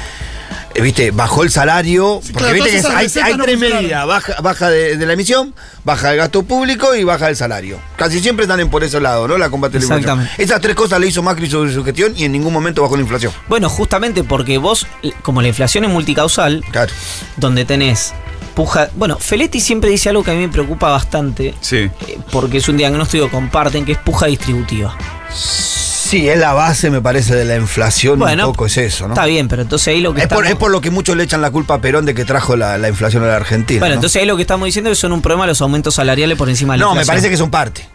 eh, 0.75 0.81
Viste, 0.81 1.11
bajó 1.11 1.43
el 1.43 1.51
salario, 1.51 2.19
porque 2.21 2.37
claro, 2.37 2.53
viste 2.53 2.69
que 2.69 2.87
hay, 2.87 3.03
recetas 3.05 3.27
hay 3.29 3.37
no 3.37 3.43
tres 3.43 3.59
medidas, 3.59 4.05
baja, 4.07 4.35
baja 4.41 4.69
de, 4.69 4.97
de 4.97 5.05
la 5.05 5.13
emisión, 5.13 5.53
baja 5.83 6.11
el 6.11 6.17
gasto 6.17 6.43
público 6.43 6.95
y 6.95 7.03
baja 7.03 7.29
el 7.29 7.35
salario. 7.35 7.79
Casi 7.97 8.19
siempre 8.19 8.43
están 8.45 8.59
en 8.59 8.69
por 8.69 8.83
ese 8.83 8.99
lado, 8.99 9.27
¿no? 9.27 9.37
La 9.37 9.49
combate 9.49 9.73
de 9.73 9.79
la 9.79 9.85
inflación. 9.85 10.01
Exactamente. 10.21 10.43
Esas 10.43 10.61
tres 10.61 10.75
cosas 10.75 10.99
le 10.99 11.07
hizo 11.07 11.21
Macri 11.23 11.49
sobre 11.49 11.73
su 11.73 11.83
gestión 11.83 12.13
y 12.17 12.25
en 12.25 12.31
ningún 12.31 12.53
momento 12.53 12.81
bajó 12.81 12.95
la 12.95 13.01
inflación. 13.01 13.31
Bueno, 13.47 13.69
justamente 13.69 14.23
porque 14.23 14.57
vos, 14.57 14.87
como 15.23 15.41
la 15.41 15.47
inflación 15.49 15.83
es 15.85 15.89
multicausal, 15.89 16.63
Claro. 16.71 16.91
donde 17.37 17.65
tenés 17.65 18.13
puja. 18.55 18.89
Bueno, 18.95 19.17
Feletti 19.17 19.61
siempre 19.61 19.89
dice 19.89 20.09
algo 20.09 20.23
que 20.23 20.31
a 20.31 20.33
mí 20.33 20.41
me 20.41 20.49
preocupa 20.49 20.89
bastante, 20.89 21.53
Sí. 21.61 21.77
eh, 21.77 21.91
porque 22.31 22.57
es 22.57 22.67
un 22.67 22.75
diagnóstico 22.77 23.25
que 23.25 23.31
comparten, 23.31 23.85
que 23.85 23.93
es 23.93 23.97
puja 23.97 24.25
distributiva. 24.27 24.95
Sí, 25.33 25.90
es 26.17 26.37
la 26.39 26.53
base, 26.53 26.89
me 26.89 27.01
parece, 27.01 27.35
de 27.35 27.45
la 27.45 27.55
inflación. 27.55 28.19
Bueno, 28.19 28.47
un 28.47 28.53
poco 28.53 28.65
es 28.65 28.77
eso, 28.77 29.07
¿no? 29.07 29.13
Está 29.13 29.25
bien, 29.25 29.47
pero 29.47 29.61
entonces 29.61 29.87
ahí 29.89 30.01
lo 30.01 30.13
que 30.13 30.21
Es 30.21 30.27
por, 30.27 30.37
estamos- 30.39 30.51
es 30.53 30.55
por 30.59 30.71
lo 30.71 30.81
que 30.81 30.89
muchos 30.91 31.15
le 31.15 31.23
echan 31.23 31.41
la 31.41 31.51
culpa 31.51 31.75
a 31.75 31.81
Perón 31.81 32.05
de 32.05 32.13
que 32.13 32.25
trajo 32.25 32.55
la, 32.55 32.77
la 32.77 32.89
inflación 32.89 33.23
a 33.23 33.27
la 33.27 33.35
Argentina. 33.37 33.79
Bueno, 33.79 33.95
¿no? 33.95 33.99
entonces 33.99 34.21
ahí 34.21 34.27
lo 34.27 34.35
que 34.35 34.41
estamos 34.43 34.65
diciendo 34.65 34.89
es 34.91 34.97
que 34.97 35.01
son 35.01 35.11
un 35.13 35.21
problema 35.21 35.47
los 35.47 35.61
aumentos 35.61 35.95
salariales 35.95 36.37
por 36.37 36.49
encima 36.49 36.73
de 36.73 36.79
la 36.79 36.85
no, 36.85 36.91
me 36.95 37.01
inflación. 37.01 37.11
parece 37.15 37.29
que 37.29 37.37
son 37.37 37.49
parte. 37.51 37.87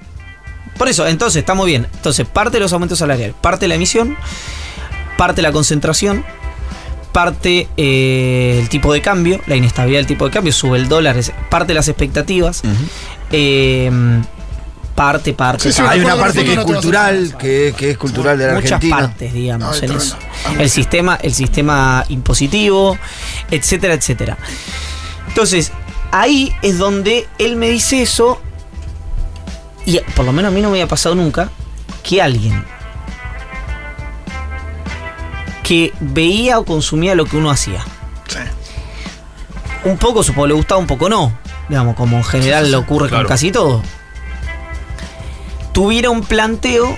Por 0.79 0.89
eso, 0.89 1.07
entonces, 1.07 1.41
estamos 1.41 1.65
bien. 1.67 1.87
Entonces, 1.95 2.27
parte 2.27 2.57
de 2.59 2.61
los 2.61 2.73
aumentos 2.73 2.99
salariales, 2.99 3.35
parte 3.41 3.67
la 3.69 3.75
emisión, 3.77 4.17
parte 5.17 5.41
la 5.41 5.51
concentración, 5.53 6.23
parte 7.13 7.67
eh, 7.79 8.59
el 8.61 8.69
tipo 8.69 8.93
de 8.93 9.01
cambio, 9.01 9.41
la 9.47 9.57
inestabilidad 9.57 10.01
del 10.01 10.07
tipo 10.07 10.27
de 10.27 10.31
cambio, 10.31 10.53
sube 10.53 10.77
el 10.77 10.87
dólar, 10.89 11.17
parte 11.49 11.73
las 11.73 11.89
expectativas, 11.89 12.61
eh, 13.33 13.91
parte, 14.97 15.33
parte, 15.35 15.63
Sí, 15.65 15.73
sí, 15.73 15.81
parte. 15.83 15.95
Hay 15.99 16.05
una 16.05 16.17
parte 16.17 16.45
que 16.45 16.55
es 16.55 16.59
cultural, 16.61 17.37
que, 17.39 17.75
que 17.77 17.91
es 17.93 17.99
cultural 17.99 18.37
de 18.39 18.47
la 18.49 18.55
muchas 18.55 18.73
Argentina. 18.73 18.97
partes, 18.97 19.33
digamos, 19.33 19.81
Ay, 19.83 19.89
en 19.89 19.97
eso. 19.97 20.17
El 20.59 20.71
sistema, 20.71 21.15
el 21.23 21.33
sistema 21.35 22.05
impositivo, 22.09 22.99
etcétera, 23.51 23.95
etcétera. 23.95 24.37
Entonces, 25.29 25.71
ahí 26.11 26.53
es 26.63 26.79
donde 26.79 27.29
él 27.39 27.55
me 27.57 27.69
dice 27.69 28.03
eso, 28.03 28.41
y 29.85 30.01
por 30.17 30.25
lo 30.25 30.33
menos 30.33 30.51
a 30.51 30.55
mí 30.55 30.61
no 30.63 30.69
me 30.71 30.79
había 30.79 30.89
pasado 30.89 31.15
nunca, 31.15 31.51
que 32.03 32.21
alguien 32.23 32.65
que 35.63 35.93
veía 36.01 36.59
o 36.59 36.65
consumía 36.65 37.15
lo 37.15 37.25
que 37.25 37.37
uno 37.37 37.51
hacía. 37.51 37.85
Sí. 38.29 38.39
Un 39.85 39.99
poco, 39.99 40.23
supongo, 40.23 40.47
le 40.49 40.55
gustaba, 40.55 40.81
un 40.81 40.87
poco 40.87 41.09
no. 41.09 41.37
Digamos, 41.69 41.97
como 41.97 42.17
en 42.19 42.25
general 42.25 42.61
Sí, 42.63 42.67
sí, 42.67 42.71
le 42.71 42.77
ocurre 42.77 43.09
Claro. 43.09 43.25
con 43.25 43.29
casi 43.29 43.51
todo. 43.51 43.83
Tuviera 45.77 46.09
un 46.09 46.23
planteo 46.23 46.97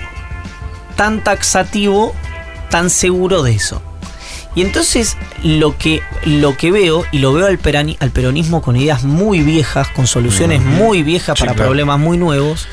tan 0.95 1.21
taxativo, 1.21 2.15
tan 2.69 2.89
seguro 2.89 3.43
de 3.43 3.51
eso. 3.51 3.81
Y 4.55 4.61
entonces 4.61 5.17
lo 5.43 5.77
que, 5.77 6.01
lo 6.23 6.55
que 6.55 6.71
veo, 6.71 7.03
y 7.11 7.19
lo 7.19 7.33
veo 7.33 7.47
al, 7.47 7.61
perani- 7.61 7.97
al 7.99 8.11
peronismo 8.11 8.61
con 8.61 8.77
ideas 8.77 9.03
muy 9.03 9.41
viejas, 9.41 9.89
con 9.89 10.07
soluciones 10.07 10.61
muy 10.61 11.03
viejas 11.03 11.37
Sí, 11.37 11.41
para 11.43 11.55
claro. 11.55 11.67
problemas 11.69 11.99
muy 11.99 12.17
nuevos, 12.17 12.67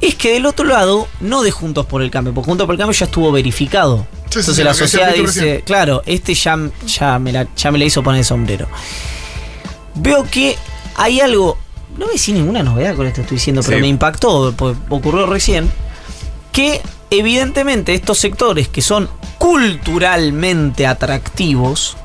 es 0.00 0.14
que 0.14 0.32
del 0.32 0.46
otro 0.46 0.64
lado, 0.64 1.06
no 1.20 1.42
de 1.42 1.50
Juntos 1.50 1.84
por 1.84 2.00
el 2.00 2.10
Cambio, 2.10 2.32
porque 2.32 2.46
Juntos 2.46 2.66
por 2.66 2.74
el 2.74 2.78
Cambio 2.78 2.98
ya 2.98 3.04
estuvo 3.04 3.30
verificado. 3.30 4.06
Sí, 4.30 4.38
entonces 4.40 4.56
sí, 4.56 4.62
la 4.64 4.72
sociedad 4.74 5.08
dice, 5.10 5.22
recién. 5.24 5.60
claro, 5.62 6.02
este 6.06 6.32
ya, 6.34 6.56
ya, 6.86 7.18
me 7.18 7.32
la, 7.32 7.46
ya 7.54 7.70
me 7.70 7.78
la 7.78 7.84
hizo 7.84 8.02
poner 8.02 8.20
el 8.20 8.24
sombrero. 8.24 8.66
Veo 9.94 10.24
que 10.30 10.56
hay 10.96 11.20
algo, 11.20 11.58
no 11.98 12.04
voy 12.06 12.12
a 12.12 12.12
decir 12.12 12.34
ninguna 12.34 12.62
novedad 12.62 12.94
con 12.96 13.06
esto 13.06 13.16
que 13.16 13.22
estoy 13.22 13.36
diciendo, 13.36 13.60
pero 13.64 13.76
Sí. 13.76 13.80
me 13.82 13.88
impactó, 13.88 14.54
porque 14.56 14.78
ocurrió 14.88 15.26
recién, 15.26 15.70
que 16.52 16.80
evidentemente 17.10 17.92
estos 17.94 18.18
sectores 18.18 18.68
que 18.68 18.80
son 18.82 19.10
culturalmente 19.38 20.86
atractivos, 20.86 21.96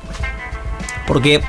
porque 1.06 1.40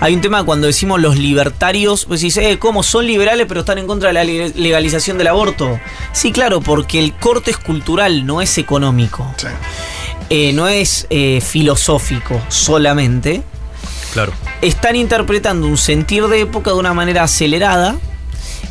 hay 0.00 0.14
un 0.14 0.20
tema 0.20 0.44
cuando 0.44 0.66
decimos 0.68 1.00
los 1.00 1.16
libertarios, 1.18 2.04
pues 2.04 2.20
dice, 2.20 2.50
eh, 2.50 2.58
¿cómo 2.58 2.82
son 2.82 3.06
liberales 3.06 3.46
pero 3.48 3.60
están 3.60 3.78
en 3.78 3.86
contra 3.86 4.08
de 4.08 4.14
la 4.14 4.24
le- 4.24 4.50
legalización 4.50 5.18
del 5.18 5.26
aborto? 5.28 5.78
Sí, 6.12 6.30
claro, 6.32 6.60
porque 6.60 6.98
el 6.98 7.14
corte 7.14 7.50
es 7.50 7.56
cultural, 7.56 8.24
no 8.26 8.40
es 8.42 8.58
económico, 8.58 9.32
Sí. 9.36 9.46
Eh, 10.30 10.52
no 10.52 10.68
es 10.68 11.06
eh, 11.10 11.40
filosófico 11.40 12.40
solamente. 12.48 13.42
Claro. 14.12 14.32
Están 14.62 14.96
interpretando 14.96 15.66
un 15.66 15.76
sentir 15.76 16.26
de 16.28 16.40
época 16.40 16.70
de 16.72 16.76
una 16.78 16.94
manera 16.94 17.22
acelerada. 17.24 17.96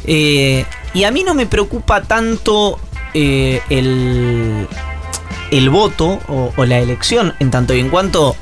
eh, 0.05 0.65
y 0.93 1.03
a 1.03 1.11
mí 1.11 1.23
no 1.23 1.33
me 1.35 1.45
preocupa 1.45 2.01
tanto 2.01 2.79
eh, 3.13 3.61
el, 3.69 4.67
el 5.51 5.69
voto 5.69 6.19
o, 6.27 6.53
o 6.55 6.65
la 6.65 6.79
elección, 6.79 7.35
en 7.39 7.51
tanto 7.51 7.75
y 7.75 7.79
en 7.79 7.89
cuanto 7.89 8.35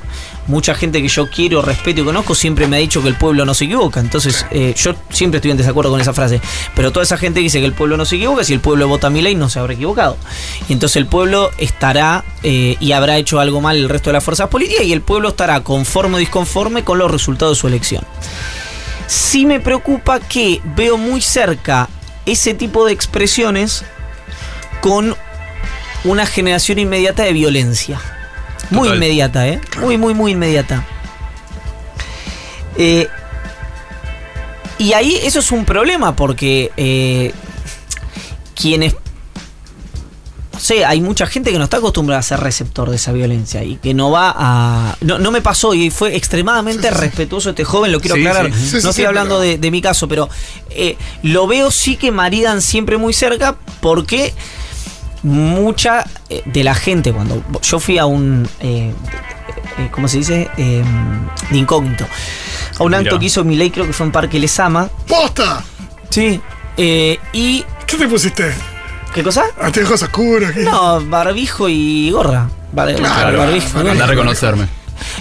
mucha 0.47 0.75
gente 0.75 1.01
que 1.01 1.07
yo 1.07 1.29
quiero, 1.29 1.61
respeto 1.61 2.01
y 2.01 2.03
conozco 2.03 2.35
siempre 2.35 2.67
me 2.67 2.77
ha 2.77 2.79
dicho 2.79 3.01
que 3.01 3.09
el 3.09 3.15
pueblo 3.15 3.45
no 3.45 3.53
se 3.53 3.65
equivoca. 3.65 3.99
Entonces, 3.99 4.45
eh, 4.51 4.73
yo 4.77 4.93
siempre 5.09 5.37
estoy 5.37 5.51
en 5.51 5.57
desacuerdo 5.57 5.91
con 5.91 6.01
esa 6.01 6.13
frase. 6.13 6.41
Pero 6.75 6.91
toda 6.91 7.03
esa 7.03 7.17
gente 7.17 7.39
dice 7.39 7.59
que 7.59 7.65
el 7.65 7.73
pueblo 7.73 7.97
no 7.97 8.05
se 8.05 8.15
equivoca, 8.17 8.43
si 8.43 8.53
el 8.53 8.59
pueblo 8.59 8.87
vota 8.87 9.07
a 9.07 9.09
mi 9.09 9.21
ley 9.21 9.35
no 9.35 9.49
se 9.49 9.59
habrá 9.59 9.73
equivocado. 9.73 10.17
Y 10.69 10.73
entonces 10.73 10.97
el 10.97 11.07
pueblo 11.07 11.51
estará 11.57 12.23
eh, 12.43 12.77
y 12.79 12.91
habrá 12.91 13.17
hecho 13.17 13.39
algo 13.39 13.61
mal 13.61 13.77
el 13.77 13.89
resto 13.89 14.09
de 14.09 14.13
las 14.13 14.23
fuerzas 14.23 14.49
políticas 14.49 14.85
y 14.85 14.93
el 14.93 15.01
pueblo 15.01 15.29
estará 15.29 15.61
conforme 15.61 16.15
o 16.15 16.19
disconforme 16.19 16.83
con 16.83 16.97
los 16.97 17.11
resultados 17.11 17.57
de 17.57 17.61
su 17.61 17.67
elección. 17.67 18.03
Sí 19.07 19.45
me 19.45 19.59
preocupa 19.59 20.19
que 20.19 20.61
veo 20.75 20.97
muy 20.97 21.21
cerca 21.21 21.89
ese 22.25 22.53
tipo 22.53 22.85
de 22.85 22.93
expresiones 22.93 23.83
con 24.81 25.15
una 26.03 26.25
generación 26.25 26.79
inmediata 26.79 27.23
de 27.23 27.33
violencia. 27.33 27.99
Muy 28.71 28.83
Total. 28.87 28.95
inmediata, 28.97 29.47
¿eh? 29.47 29.61
Muy, 29.79 29.97
muy, 29.97 30.13
muy 30.13 30.31
inmediata. 30.31 30.85
Eh, 32.77 33.07
y 34.77 34.93
ahí 34.93 35.15
eso 35.23 35.39
es 35.39 35.51
un 35.51 35.65
problema 35.65 36.15
porque 36.15 36.71
eh, 36.77 37.31
quienes... 38.59 38.95
No 40.53 40.59
sé, 40.61 40.85
hay 40.85 41.01
mucha 41.01 41.27
gente 41.27 41.51
que 41.51 41.57
no 41.57 41.65
está 41.65 41.77
acostumbrada 41.77 42.21
a 42.21 42.23
ser 42.23 42.39
receptor 42.39 42.89
de 42.89 42.95
esa 42.95 43.11
violencia 43.11 43.63
y 43.63 43.75
que 43.75 43.93
no 43.93 44.09
va 44.09 44.33
a... 44.35 44.95
No, 45.01 45.19
no 45.19 45.29
me 45.31 45.41
pasó 45.41 45.73
y 45.73 45.89
fue 45.91 46.15
extremadamente 46.15 46.89
respetuoso 46.91 47.49
este 47.51 47.65
joven, 47.65 47.91
lo 47.91 47.99
quiero 47.99 48.15
Sí, 48.15 48.25
aclarar. 48.25 48.51
sí. 48.53 48.59
Sí, 48.59 48.65
sí, 48.67 48.71
no 48.83 48.89
estoy 48.89 48.93
sí, 48.93 49.05
hablando 49.05 49.35
pero- 49.35 49.41
de, 49.41 49.57
de 49.57 49.71
mi 49.71 49.81
caso, 49.81 50.07
pero 50.07 50.29
eh, 50.69 50.97
lo 51.23 51.45
veo 51.45 51.71
sí 51.71 51.97
que 51.97 52.09
maridan 52.11 52.61
siempre 52.61 52.97
muy 52.97 53.13
cerca 53.13 53.57
porque 53.81 54.33
mucha 55.25 56.05
eh, 56.29 56.41
de 56.45 56.63
la 56.63 56.73
gente, 56.75 57.11
cuando 57.11 57.43
yo 57.61 57.79
fui 57.79 57.97
a 57.97 58.05
un, 58.05 58.47
eh, 58.59 58.93
eh, 59.77 59.89
¿cómo 59.91 60.07
se 60.07 60.17
dice? 60.19 60.49
Eh, 60.57 60.83
de 61.49 61.57
incógnito. 61.57 62.05
A 62.79 62.83
un 62.83 62.93
acto 62.93 63.17
que 63.19 63.25
hizo 63.25 63.43
mi 63.43 63.55
ley, 63.55 63.69
creo 63.71 63.85
que 63.85 63.93
fue 63.93 64.05
en 64.05 64.11
Parque 64.11 64.39
Lesama. 64.39 64.89
¡Posta! 65.07 65.63
Sí. 66.09 66.39
Eh, 66.77 67.17
y. 67.33 67.63
¿Qué 67.87 67.97
te 67.97 68.07
pusiste? 68.07 68.53
¿Qué 69.13 69.23
cosa? 69.23 69.45
Anteojos 69.61 70.01
oscuros. 70.03 70.51
¿qué? 70.51 70.61
No, 70.61 71.01
barbijo 71.05 71.69
y 71.69 72.11
gorra. 72.11 72.49
Bar- 72.73 72.93
Claro, 72.95 73.37
barbijo. 73.39 73.79
Anda 73.79 74.03
a 74.03 74.07
reconocerme. 74.07 74.67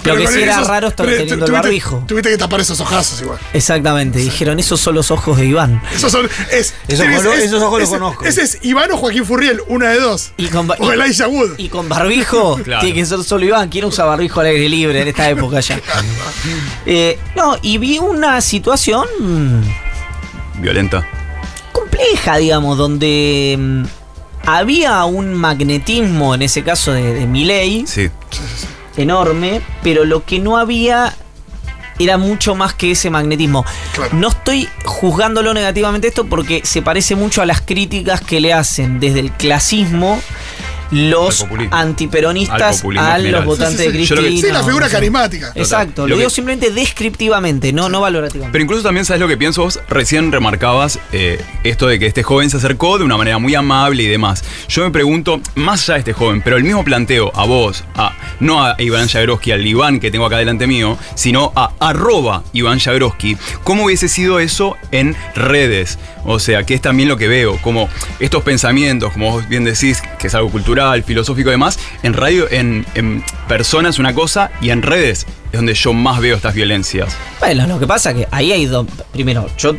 Lo 0.03 0.15
que 0.15 0.27
sí 0.27 0.41
era 0.41 0.53
esos- 0.55 0.67
raro 0.67 0.87
estaba 0.87 1.07
pero 1.09 1.21
teniendo 1.21 1.45
el 1.45 1.51
barbijo. 1.51 2.03
Tuviste 2.07 2.29
que 2.29 2.37
tapar 2.37 2.59
esos 2.61 2.79
ojazos 2.79 3.21
igual. 3.21 3.39
Exactamente, 3.53 4.19
dijeron, 4.19 4.59
esos 4.59 4.79
son 4.79 4.95
los 4.95 5.11
ojos 5.11 5.37
de 5.37 5.45
Iván. 5.45 5.81
Esos 5.95 6.11
son. 6.11 6.27
Es, 6.51 6.73
Esos 6.87 7.05
es- 7.07 7.43
esos 7.43 7.61
ojos 7.61 7.79
los 7.81 7.89
conozco. 7.89 8.25
Ese 8.25 8.41
es 8.43 8.59
Iván 8.61 8.91
o 8.91 8.97
Joaquín 8.97 9.25
Furriel, 9.25 9.61
una 9.67 9.89
de 9.89 9.99
dos. 9.99 10.31
Y 10.37 10.47
con, 10.47 10.69
O 10.79 10.91
Elijah 10.91 11.27
Wood. 11.27 11.51
y 11.57 11.69
con 11.69 11.89
barbijo, 11.89 12.57
Claro. 12.63 12.81
tiene 12.81 12.95
que 12.99 13.05
ser 13.05 13.23
solo 13.23 13.45
Iván. 13.45 13.69
¿Quién 13.69 13.85
usa 13.85 14.05
barbijo 14.05 14.39
al 14.41 14.47
aire 14.47 14.69
libre 14.69 15.01
en 15.01 15.07
esta 15.07 15.29
época 15.29 15.59
ya? 15.59 15.79
Eh, 16.85 17.17
no, 17.35 17.57
y 17.63 17.77
vi 17.79 17.97
una 17.97 18.39
situación 18.41 19.05
Violenta. 20.59 21.05
compleja, 21.71 22.37
digamos, 22.37 22.77
donde 22.77 23.55
mm, 23.59 23.83
había 24.45 25.03
un 25.05 25.33
magnetismo, 25.33 26.35
en 26.35 26.43
ese 26.43 26.63
caso 26.63 26.91
de, 26.93 27.13
de 27.13 27.25
Milei, 27.25 27.85
Sí. 27.87 28.09
Enorme, 28.97 29.61
pero 29.83 30.05
lo 30.05 30.25
que 30.25 30.39
no 30.39 30.57
había 30.57 31.13
era 31.99 32.17
mucho 32.17 32.55
más 32.55 32.73
que 32.73 32.91
ese 32.91 33.09
magnetismo. 33.09 33.65
Claro. 33.93 34.15
No 34.15 34.29
estoy 34.29 34.67
juzgándolo 34.83 35.53
negativamente 35.53 36.07
esto 36.07 36.25
porque 36.25 36.61
se 36.63 36.81
parece 36.81 37.15
mucho 37.15 37.41
a 37.41 37.45
las 37.45 37.61
críticas 37.61 38.21
que 38.21 38.39
le 38.39 38.53
hacen 38.53 38.99
desde 38.99 39.19
el 39.19 39.31
clasismo 39.31 40.21
los 40.91 41.45
antiperonistas 41.71 42.61
a 42.83 42.87
los 42.87 43.03
general. 43.21 43.45
votantes 43.45 43.77
Sí, 43.79 43.91
sí, 43.91 44.05
sí. 44.05 44.09
de 44.09 44.15
lo 44.15 44.21
que- 44.21 44.27
Cristina. 44.27 44.47
Sí, 44.47 44.53
la 44.53 44.63
figura 44.63 44.89
carismática. 44.89 45.51
Exacto, 45.55 46.03
Lo 46.03 46.07
lo, 46.09 46.15
que- 46.15 46.19
digo 46.19 46.29
simplemente 46.29 46.71
descriptivamente, 46.71 47.73
no, 47.73 47.89
no 47.89 48.01
valorativamente. 48.01 48.51
Pero 48.51 48.63
incluso 48.63 48.83
también 48.83 49.05
sabes 49.05 49.19
lo 49.21 49.27
que 49.27 49.37
pienso 49.37 49.63
vos, 49.63 49.79
recién 49.89 50.31
remarcabas 50.31 50.99
eh, 51.11 51.41
esto 51.63 51.87
de 51.87 51.99
que 51.99 52.05
este 52.07 52.23
joven 52.23 52.49
se 52.49 52.57
acercó 52.57 52.97
de 52.97 53.03
una 53.03 53.17
manera 53.17 53.37
muy 53.37 53.55
amable 53.55 54.03
y 54.03 54.07
demás. 54.07 54.43
Yo 54.67 54.83
me 54.83 54.91
pregunto, 54.91 55.41
más 55.55 55.83
allá 55.83 55.95
de 55.95 55.99
este 55.99 56.13
joven, 56.13 56.41
pero 56.41 56.57
el 56.57 56.63
mismo 56.63 56.83
planteo 56.83 57.31
a 57.35 57.45
vos, 57.45 57.83
a, 57.95 58.15
no 58.39 58.63
a 58.63 58.75
Iván 58.79 59.07
Jagroski, 59.07 59.51
al 59.51 59.65
Iván 59.65 59.99
que 59.99 60.11
tengo 60.11 60.25
acá 60.25 60.37
delante 60.37 60.67
mío, 60.67 60.97
sino 61.15 61.51
a 61.55 61.71
arroba 61.79 62.43
Iván 62.53 62.79
Jagroski, 62.79 63.37
¿cómo 63.63 63.85
hubiese 63.85 64.07
sido 64.07 64.39
eso 64.39 64.77
en 64.91 65.15
redes? 65.35 65.97
O 66.27 66.39
sea, 66.39 66.63
que 66.63 66.73
es 66.73 66.81
también 66.81 67.07
lo 67.09 67.17
que 67.17 67.27
veo, 67.27 67.57
como 67.61 67.87
estos 68.19 68.43
pensamientos, 68.43 69.13
como 69.13 69.31
vos 69.31 69.47
bien 69.47 69.63
decís, 69.63 70.01
que 70.17 70.27
es 70.27 70.33
algo 70.35 70.49
cultural, 70.49 70.74
filosófico 71.03 71.49
y 71.49 71.51
demás, 71.51 71.79
en 72.03 72.13
radio, 72.13 72.49
en, 72.51 72.85
en 72.95 73.23
personas 73.47 73.99
una 73.99 74.13
cosa 74.13 74.51
y 74.61 74.69
en 74.69 74.81
redes 74.81 75.25
es 75.51 75.53
donde 75.53 75.73
yo 75.73 75.93
más 75.93 76.19
veo 76.19 76.35
estas 76.35 76.53
violencias. 76.53 77.15
Bueno, 77.39 77.67
lo 77.67 77.79
que 77.79 77.87
pasa 77.87 78.13
que 78.13 78.27
ahí 78.31 78.51
hay 78.51 78.65
dos. 78.65 78.87
Primero, 79.11 79.47
yo 79.57 79.75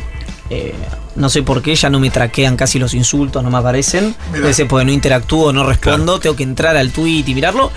eh, 0.49 0.73
no 1.15 1.29
sé 1.29 1.43
por 1.43 1.61
qué 1.61 1.75
ya 1.75 1.89
no 1.89 1.99
me 1.99 2.09
traquean 2.09 2.55
casi 2.55 2.79
los 2.79 2.93
insultos, 2.93 3.43
no 3.43 3.49
me 3.49 3.57
aparecen. 3.57 4.15
A 4.33 4.39
veces 4.39 4.65
porque 4.69 4.85
no 4.85 4.91
interactúo, 4.91 5.51
no 5.51 5.65
respondo, 5.65 6.19
tengo 6.19 6.35
que 6.35 6.43
entrar 6.43 6.77
al 6.77 6.91
tweet 6.91 7.23
y 7.27 7.33
mirarlo. 7.33 7.71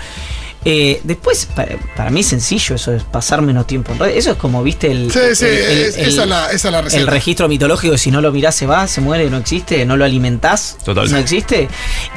Eh, 0.63 1.01
después, 1.03 1.47
para, 1.55 1.75
para 1.95 2.11
mí 2.11 2.19
es 2.19 2.27
sencillo 2.27 2.75
eso, 2.75 2.93
es 2.93 3.03
pasar 3.03 3.41
menos 3.41 3.65
tiempo 3.65 3.93
en 3.93 3.99
redes. 3.99 4.17
Eso 4.17 4.31
es 4.31 4.37
como, 4.37 4.61
viste, 4.61 4.91
el, 4.91 5.11
Sí, 5.11 5.19
sí, 5.33 5.45
el- 5.45 5.51
el- 5.51 5.77
es- 5.79 5.97
el- 5.97 6.07
esa 6.09 6.21
es 6.23 6.29
la- 6.29 6.51
esa 6.51 6.67
es 6.67 6.71
la 6.71 6.81
receta. 6.83 7.01
el 7.01 7.07
registro 7.07 7.47
mitológico 7.49 7.93
de 7.93 7.97
si 7.97 8.11
no 8.11 8.21
lo 8.21 8.31
mirás 8.31 8.53
se 8.55 8.67
va, 8.67 8.87
se 8.87 9.01
muere, 9.01 9.27
no 9.31 9.37
existe, 9.37 9.83
no 9.87 9.97
lo 9.97 10.05
alimentás, 10.05 10.77
Total. 10.85 11.09
no 11.09 11.17
existe. 11.17 11.67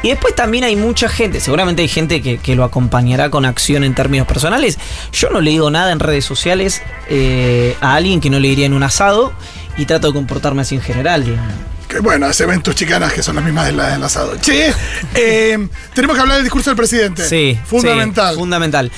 Y 0.02 0.08
después 0.08 0.34
también 0.34 0.64
hay 0.64 0.76
mucha 0.76 1.08
gente, 1.08 1.40
seguramente 1.40 1.80
hay 1.80 1.88
gente 1.88 2.20
que, 2.20 2.36
que 2.36 2.54
lo 2.54 2.64
acompañará 2.64 3.30
con 3.30 3.46
acción 3.46 3.82
en 3.82 3.94
términos 3.94 4.26
personales. 4.26 4.78
Yo 5.12 5.30
no 5.30 5.40
le 5.40 5.50
digo 5.50 5.70
nada 5.70 5.90
en 5.92 5.98
redes 6.00 6.26
sociales 6.26 6.82
eh, 7.08 7.76
a 7.80 7.94
alguien 7.94 8.20
que 8.20 8.28
no 8.28 8.38
le 8.40 8.48
diría 8.48 8.66
en 8.66 8.74
un 8.74 8.82
asado 8.82 9.32
y 9.78 9.86
trato 9.86 10.08
de 10.08 10.12
comportarme 10.12 10.60
así 10.62 10.74
en 10.74 10.82
general. 10.82 11.24
digamos. 11.24 11.52
Que 11.94 12.00
bueno, 12.00 12.32
se 12.32 12.44
ven 12.44 12.60
tus 12.60 12.74
chicanas 12.74 13.12
que 13.12 13.22
son 13.22 13.36
las 13.36 13.44
mismas 13.44 13.66
del 13.66 13.76
del 13.76 14.02
asado. 14.02 14.36
Che, 14.40 14.72
eh, 15.14 15.68
tenemos 15.94 16.16
que 16.16 16.22
hablar 16.22 16.38
del 16.38 16.44
discurso 16.44 16.70
del 16.70 16.76
presidente. 16.76 17.24
Sí. 17.28 17.56
Fundamental. 17.64 18.34
sí, 18.34 18.40
fundamental. 18.40 18.90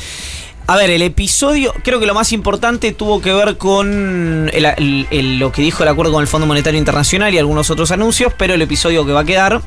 A 0.67 0.77
ver, 0.77 0.89
el 0.89 1.03
episodio, 1.03 1.75
creo 1.85 2.01
que 2.01 2.07
lo 2.07 2.15
más 2.15 2.33
importante 2.33 2.93
tuvo 2.93 3.21
que 3.21 3.35
ver 3.35 3.59
con 3.59 4.51
el- 4.51 4.65
el- 4.65 5.07
el- 5.11 5.39
lo 5.39 5.53
que 5.53 5.61
dijo 5.61 5.83
el 5.83 5.91
acuerdo 5.91 6.11
con 6.11 6.23
el 6.23 6.27
Fondo 6.27 6.47
Monetario 6.47 6.79
Internacional 6.79 7.35
y 7.35 7.39
algunos 7.39 7.69
otros 7.71 7.91
anuncios, 7.91 8.33
pero 8.39 8.55
el 8.55 8.63
episodio 8.63 9.05
que 9.05 9.13
va 9.13 9.21
a 9.21 9.25
quedar 9.25 9.61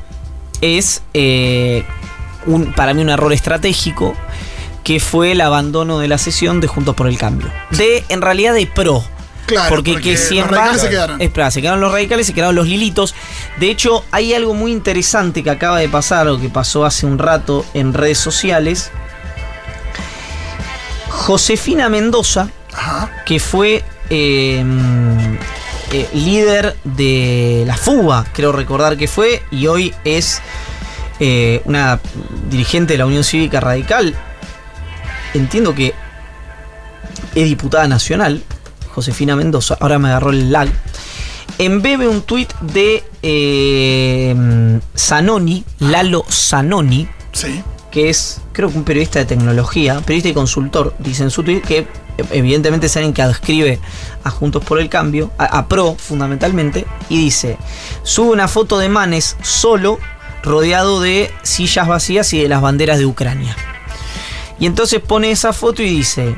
es 0.60 1.02
eh, 1.14 1.84
un, 2.46 2.72
para 2.72 2.94
mí 2.94 3.00
un 3.00 3.10
error 3.10 3.32
estratégico 3.32 4.14
que 4.82 4.98
fue 4.98 5.32
el 5.32 5.40
abandono 5.40 6.00
de 6.00 6.08
la 6.08 6.18
sesión 6.18 6.60
de 6.60 6.66
Juntos 6.66 6.96
por 6.96 7.06
el 7.06 7.16
Cambio. 7.16 7.48
De, 7.70 8.04
en 8.08 8.22
realidad, 8.22 8.54
de 8.54 8.66
PRO. 8.66 9.04
Claro, 9.50 9.68
porque, 9.68 9.92
porque 9.92 10.10
que 10.10 10.12
los 10.12 10.20
siempre 10.20 10.56
radicales 10.56 10.82
se 10.82 10.88
quedaron. 10.88 11.20
Espera, 11.20 11.50
se 11.50 11.60
quedaron 11.60 11.80
los 11.80 11.92
radicales, 11.92 12.26
se 12.26 12.32
quedaron 12.32 12.54
los 12.54 12.66
lilitos. 12.66 13.14
De 13.58 13.70
hecho, 13.70 14.04
hay 14.10 14.32
algo 14.32 14.54
muy 14.54 14.72
interesante 14.72 15.42
que 15.42 15.50
acaba 15.50 15.78
de 15.78 15.88
pasar 15.88 16.28
o 16.28 16.40
que 16.40 16.48
pasó 16.48 16.84
hace 16.84 17.06
un 17.06 17.18
rato 17.18 17.64
en 17.74 17.92
redes 17.92 18.18
sociales. 18.18 18.90
Josefina 21.08 21.88
Mendoza, 21.88 22.48
Ajá. 22.72 23.10
que 23.26 23.40
fue 23.40 23.84
eh, 24.08 24.64
eh, 25.92 26.08
líder 26.14 26.76
de 26.84 27.64
la 27.66 27.76
FUBA, 27.76 28.26
creo 28.32 28.52
recordar 28.52 28.96
que 28.96 29.08
fue, 29.08 29.42
y 29.50 29.66
hoy 29.66 29.92
es 30.04 30.40
eh, 31.18 31.62
una 31.64 32.00
dirigente 32.48 32.94
de 32.94 32.98
la 32.98 33.06
Unión 33.06 33.24
Cívica 33.24 33.58
Radical. 33.58 34.14
Entiendo 35.34 35.74
que 35.74 35.92
es 37.34 37.44
diputada 37.44 37.88
nacional, 37.88 38.42
Josefina 38.94 39.36
Mendoza, 39.36 39.76
ahora 39.80 39.98
me 39.98 40.08
agarró 40.08 40.30
el 40.30 40.50
lag. 40.52 40.68
Embebe 41.58 42.08
un 42.08 42.22
tuit 42.22 42.52
de 42.60 43.04
eh, 43.22 44.80
Zanoni, 44.96 45.64
Lalo 45.78 46.24
Zanoni, 46.30 47.08
Sí. 47.32 47.62
que 47.90 48.08
es, 48.10 48.40
creo 48.52 48.70
que 48.70 48.78
un 48.78 48.84
periodista 48.84 49.18
de 49.18 49.24
tecnología, 49.26 50.00
periodista 50.00 50.28
y 50.30 50.34
consultor, 50.34 50.94
dice 50.98 51.22
en 51.22 51.30
su 51.30 51.42
tweet 51.42 51.60
que 51.60 51.86
evidentemente 52.32 52.86
es 52.86 52.96
alguien 52.96 53.12
que 53.12 53.22
adscribe 53.22 53.78
a 54.24 54.30
Juntos 54.30 54.64
por 54.64 54.80
el 54.80 54.88
Cambio, 54.88 55.30
a, 55.38 55.44
a 55.58 55.68
PRO 55.68 55.96
fundamentalmente, 55.98 56.86
y 57.08 57.18
dice, 57.18 57.56
sube 58.02 58.30
una 58.30 58.48
foto 58.48 58.78
de 58.78 58.88
Manes 58.88 59.36
solo, 59.42 59.98
rodeado 60.42 61.00
de 61.00 61.30
sillas 61.42 61.86
vacías 61.86 62.32
y 62.32 62.40
de 62.40 62.48
las 62.48 62.62
banderas 62.62 62.98
de 62.98 63.06
Ucrania. 63.06 63.54
Y 64.58 64.66
entonces 64.66 65.00
pone 65.00 65.30
esa 65.30 65.52
foto 65.52 65.82
y 65.82 65.88
dice, 65.88 66.34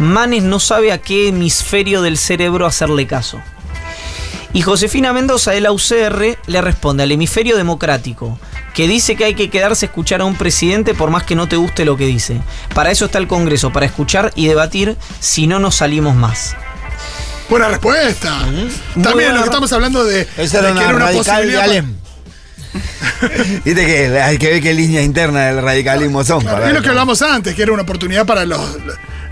Manes 0.00 0.42
no 0.42 0.58
sabe 0.60 0.92
a 0.92 0.98
qué 0.98 1.28
hemisferio 1.28 2.00
del 2.00 2.16
cerebro 2.16 2.64
hacerle 2.64 3.06
caso. 3.06 3.38
Y 4.54 4.62
Josefina 4.62 5.12
Mendoza 5.12 5.52
de 5.52 5.60
la 5.60 5.72
UCR 5.72 6.38
le 6.46 6.60
responde 6.62 7.02
al 7.02 7.12
hemisferio 7.12 7.56
democrático, 7.56 8.40
que 8.74 8.88
dice 8.88 9.14
que 9.14 9.26
hay 9.26 9.34
que 9.34 9.50
quedarse 9.50 9.84
a 9.84 9.88
escuchar 9.88 10.22
a 10.22 10.24
un 10.24 10.36
presidente 10.36 10.94
por 10.94 11.10
más 11.10 11.24
que 11.24 11.34
no 11.34 11.48
te 11.48 11.56
guste 11.56 11.84
lo 11.84 11.98
que 11.98 12.06
dice. 12.06 12.40
Para 12.74 12.90
eso 12.90 13.04
está 13.04 13.18
el 13.18 13.28
Congreso, 13.28 13.72
para 13.72 13.84
escuchar 13.84 14.32
y 14.34 14.48
debatir, 14.48 14.96
si 15.20 15.46
no 15.46 15.60
nos 15.60 15.76
salimos 15.76 16.16
más. 16.16 16.56
Buena 17.50 17.68
respuesta. 17.68 18.38
También 18.94 19.12
buena 19.12 19.32
lo 19.32 19.38
que 19.40 19.44
estamos 19.44 19.72
hablando 19.72 20.04
de, 20.04 20.26
Esa 20.38 20.60
era 20.60 20.68
de 20.68 20.72
una, 20.72 20.80
que 20.80 20.86
era 20.86 20.96
una 20.96 21.10
de 21.10 21.16
posibilidad. 21.18 21.84
Viste 23.64 23.86
que 23.86 24.20
hay 24.20 24.38
que 24.38 24.50
ver 24.50 24.62
qué 24.62 24.72
línea 24.72 25.02
interna 25.02 25.46
del 25.46 25.60
radicalismo 25.62 26.24
son. 26.24 26.40
Claro, 26.40 26.56
para 26.56 26.68
es 26.68 26.74
lo 26.74 26.82
que 26.82 26.88
hablamos 26.88 27.20
antes, 27.20 27.54
que 27.54 27.62
era 27.62 27.72
una 27.72 27.82
oportunidad 27.82 28.24
para 28.24 28.46
los, 28.46 28.60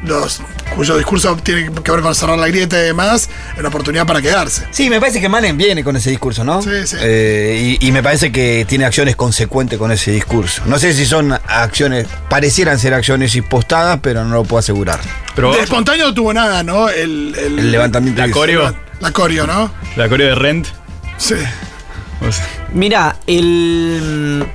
los 0.05 0.40
cuyo 0.76 0.97
discurso 0.97 1.37
tiene 1.43 1.73
que 1.83 1.90
ver 1.90 2.00
con 2.02 2.14
cerrar 2.14 2.38
la 2.38 2.47
grieta 2.47 2.78
y 2.78 2.83
demás, 2.87 3.28
es 3.55 3.59
una 3.59 3.69
oportunidad 3.69 4.07
para 4.07 4.23
quedarse. 4.23 4.67
Sí, 4.71 4.88
me 4.90 5.00
parece 5.00 5.21
que 5.21 5.28
Manen 5.28 5.57
viene 5.57 5.83
con 5.83 5.97
ese 5.97 6.11
discurso, 6.11 6.45
¿no? 6.45 6.62
Sí, 6.62 6.71
sí. 6.87 6.97
Eh, 7.00 7.76
y, 7.81 7.88
y 7.88 7.93
me 7.93 8.02
parece 8.02 8.31
que 8.31 8.64
tiene 8.69 8.85
acciones 8.85 9.17
consecuentes 9.17 9.78
con 9.78 9.90
ese 9.90 10.12
discurso. 10.12 10.62
No 10.67 10.78
sé 10.78 10.93
si 10.95 11.05
son 11.05 11.33
acciones, 11.33 12.07
parecieran 12.28 12.78
ser 12.78 12.95
acciones 12.95 13.35
impostadas, 13.35 13.99
pero 14.00 14.25
no 14.25 14.35
lo 14.37 14.45
puedo 14.45 14.61
asegurar. 14.61 15.00
Pero 15.35 15.52
de 15.52 15.62
espontáneo 15.62 16.07
no 16.07 16.14
tuvo 16.14 16.33
nada, 16.33 16.62
¿no? 16.62 16.88
El, 16.88 17.35
el- 17.37 17.59
El 17.59 17.73
levantamiento 17.73 18.21
la 18.21 18.26
de- 18.28 18.33
coreo, 18.33 18.75
La 19.00 19.11
coreo, 19.12 19.47
¿no? 19.47 19.71
la 19.97 20.09
coreo 20.09 20.28
de 20.28 20.35
Rent. 20.37 20.67
Sí. 21.17 21.35
o 22.26 22.31
sea, 22.31 22.47
Mira, 22.73 23.17
el. 23.26 24.47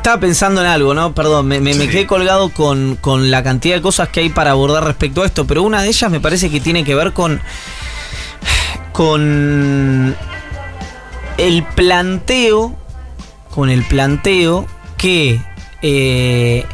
Estaba 0.00 0.18
pensando 0.18 0.62
en 0.62 0.66
algo, 0.66 0.94
¿no? 0.94 1.14
Perdón, 1.14 1.46
me, 1.46 1.60
me- 1.60 1.74
me 1.74 1.84
Sí. 1.84 1.88
quedé 1.90 2.06
colgado 2.06 2.48
con, 2.48 2.96
con 2.96 3.30
la 3.30 3.42
cantidad 3.42 3.74
de 3.76 3.82
cosas 3.82 4.08
que 4.08 4.20
hay 4.20 4.30
para 4.30 4.52
abordar 4.52 4.82
respecto 4.82 5.22
a 5.22 5.26
esto, 5.26 5.46
pero 5.46 5.62
una 5.62 5.82
de 5.82 5.88
ellas 5.88 6.10
me 6.10 6.20
parece 6.20 6.50
que 6.50 6.58
tiene 6.58 6.84
que 6.84 6.94
ver 6.94 7.12
con. 7.12 7.40
con. 8.92 10.16
el 11.36 11.62
planteo. 11.74 12.74
con 13.54 13.68
el 13.68 13.82
planteo 13.84 14.66
que. 14.96 15.40
eh, 15.82 16.64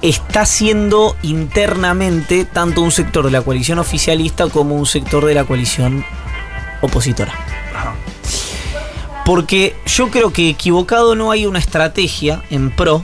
está 0.00 0.42
haciendo 0.42 1.16
internamente 1.22 2.44
tanto 2.44 2.82
un 2.82 2.92
sector 2.92 3.24
de 3.24 3.30
la 3.32 3.42
coalición 3.42 3.78
oficialista 3.80 4.48
como 4.48 4.76
un 4.76 4.86
sector 4.86 5.24
de 5.24 5.34
la 5.34 5.44
coalición 5.44 6.04
opositora. 6.82 7.32
Porque 9.24 9.74
yo 9.86 10.10
creo 10.10 10.32
que 10.32 10.50
equivocado 10.50 11.14
no 11.14 11.30
hay 11.30 11.46
una 11.46 11.58
estrategia 11.58 12.42
en 12.50 12.70
pro, 12.70 13.02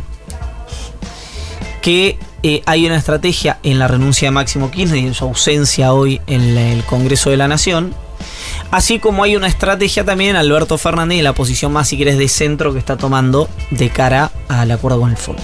que 1.81 2.19
eh, 2.43 2.63
hay 2.67 2.87
una 2.87 2.97
estrategia 2.97 3.59
en 3.63 3.79
la 3.79 3.89
renuncia 3.89 4.29
de 4.29 4.33
Máximo 4.33 4.71
Kirchner 4.71 4.99
y 4.99 5.07
en 5.07 5.15
su 5.15 5.25
ausencia 5.25 5.93
hoy 5.93 6.21
en 6.27 6.57
el 6.57 6.85
Congreso 6.85 7.31
de 7.31 7.37
la 7.37 7.49
Nación, 7.49 7.95
así 8.71 8.99
como 8.99 9.25
hay 9.25 9.37
una 9.37 9.47
estrategia 9.47 10.05
también 10.05 10.31
en 10.31 10.37
Alberto 10.37 10.79
Fernández 10.79 11.19
y 11.19 11.23
la 11.23 11.35
posición 11.35 11.73
más, 11.73 11.89
si 11.89 11.99
querés, 11.99 12.17
de 12.17 12.29
centro 12.29 12.73
que 12.73 12.79
está 12.79 12.97
tomando 12.97 13.49
de 13.71 13.91
cara 13.91 14.31
al 14.49 14.71
acuerdo 14.71 15.01
con 15.01 15.11
el 15.11 15.17
foro. 15.17 15.39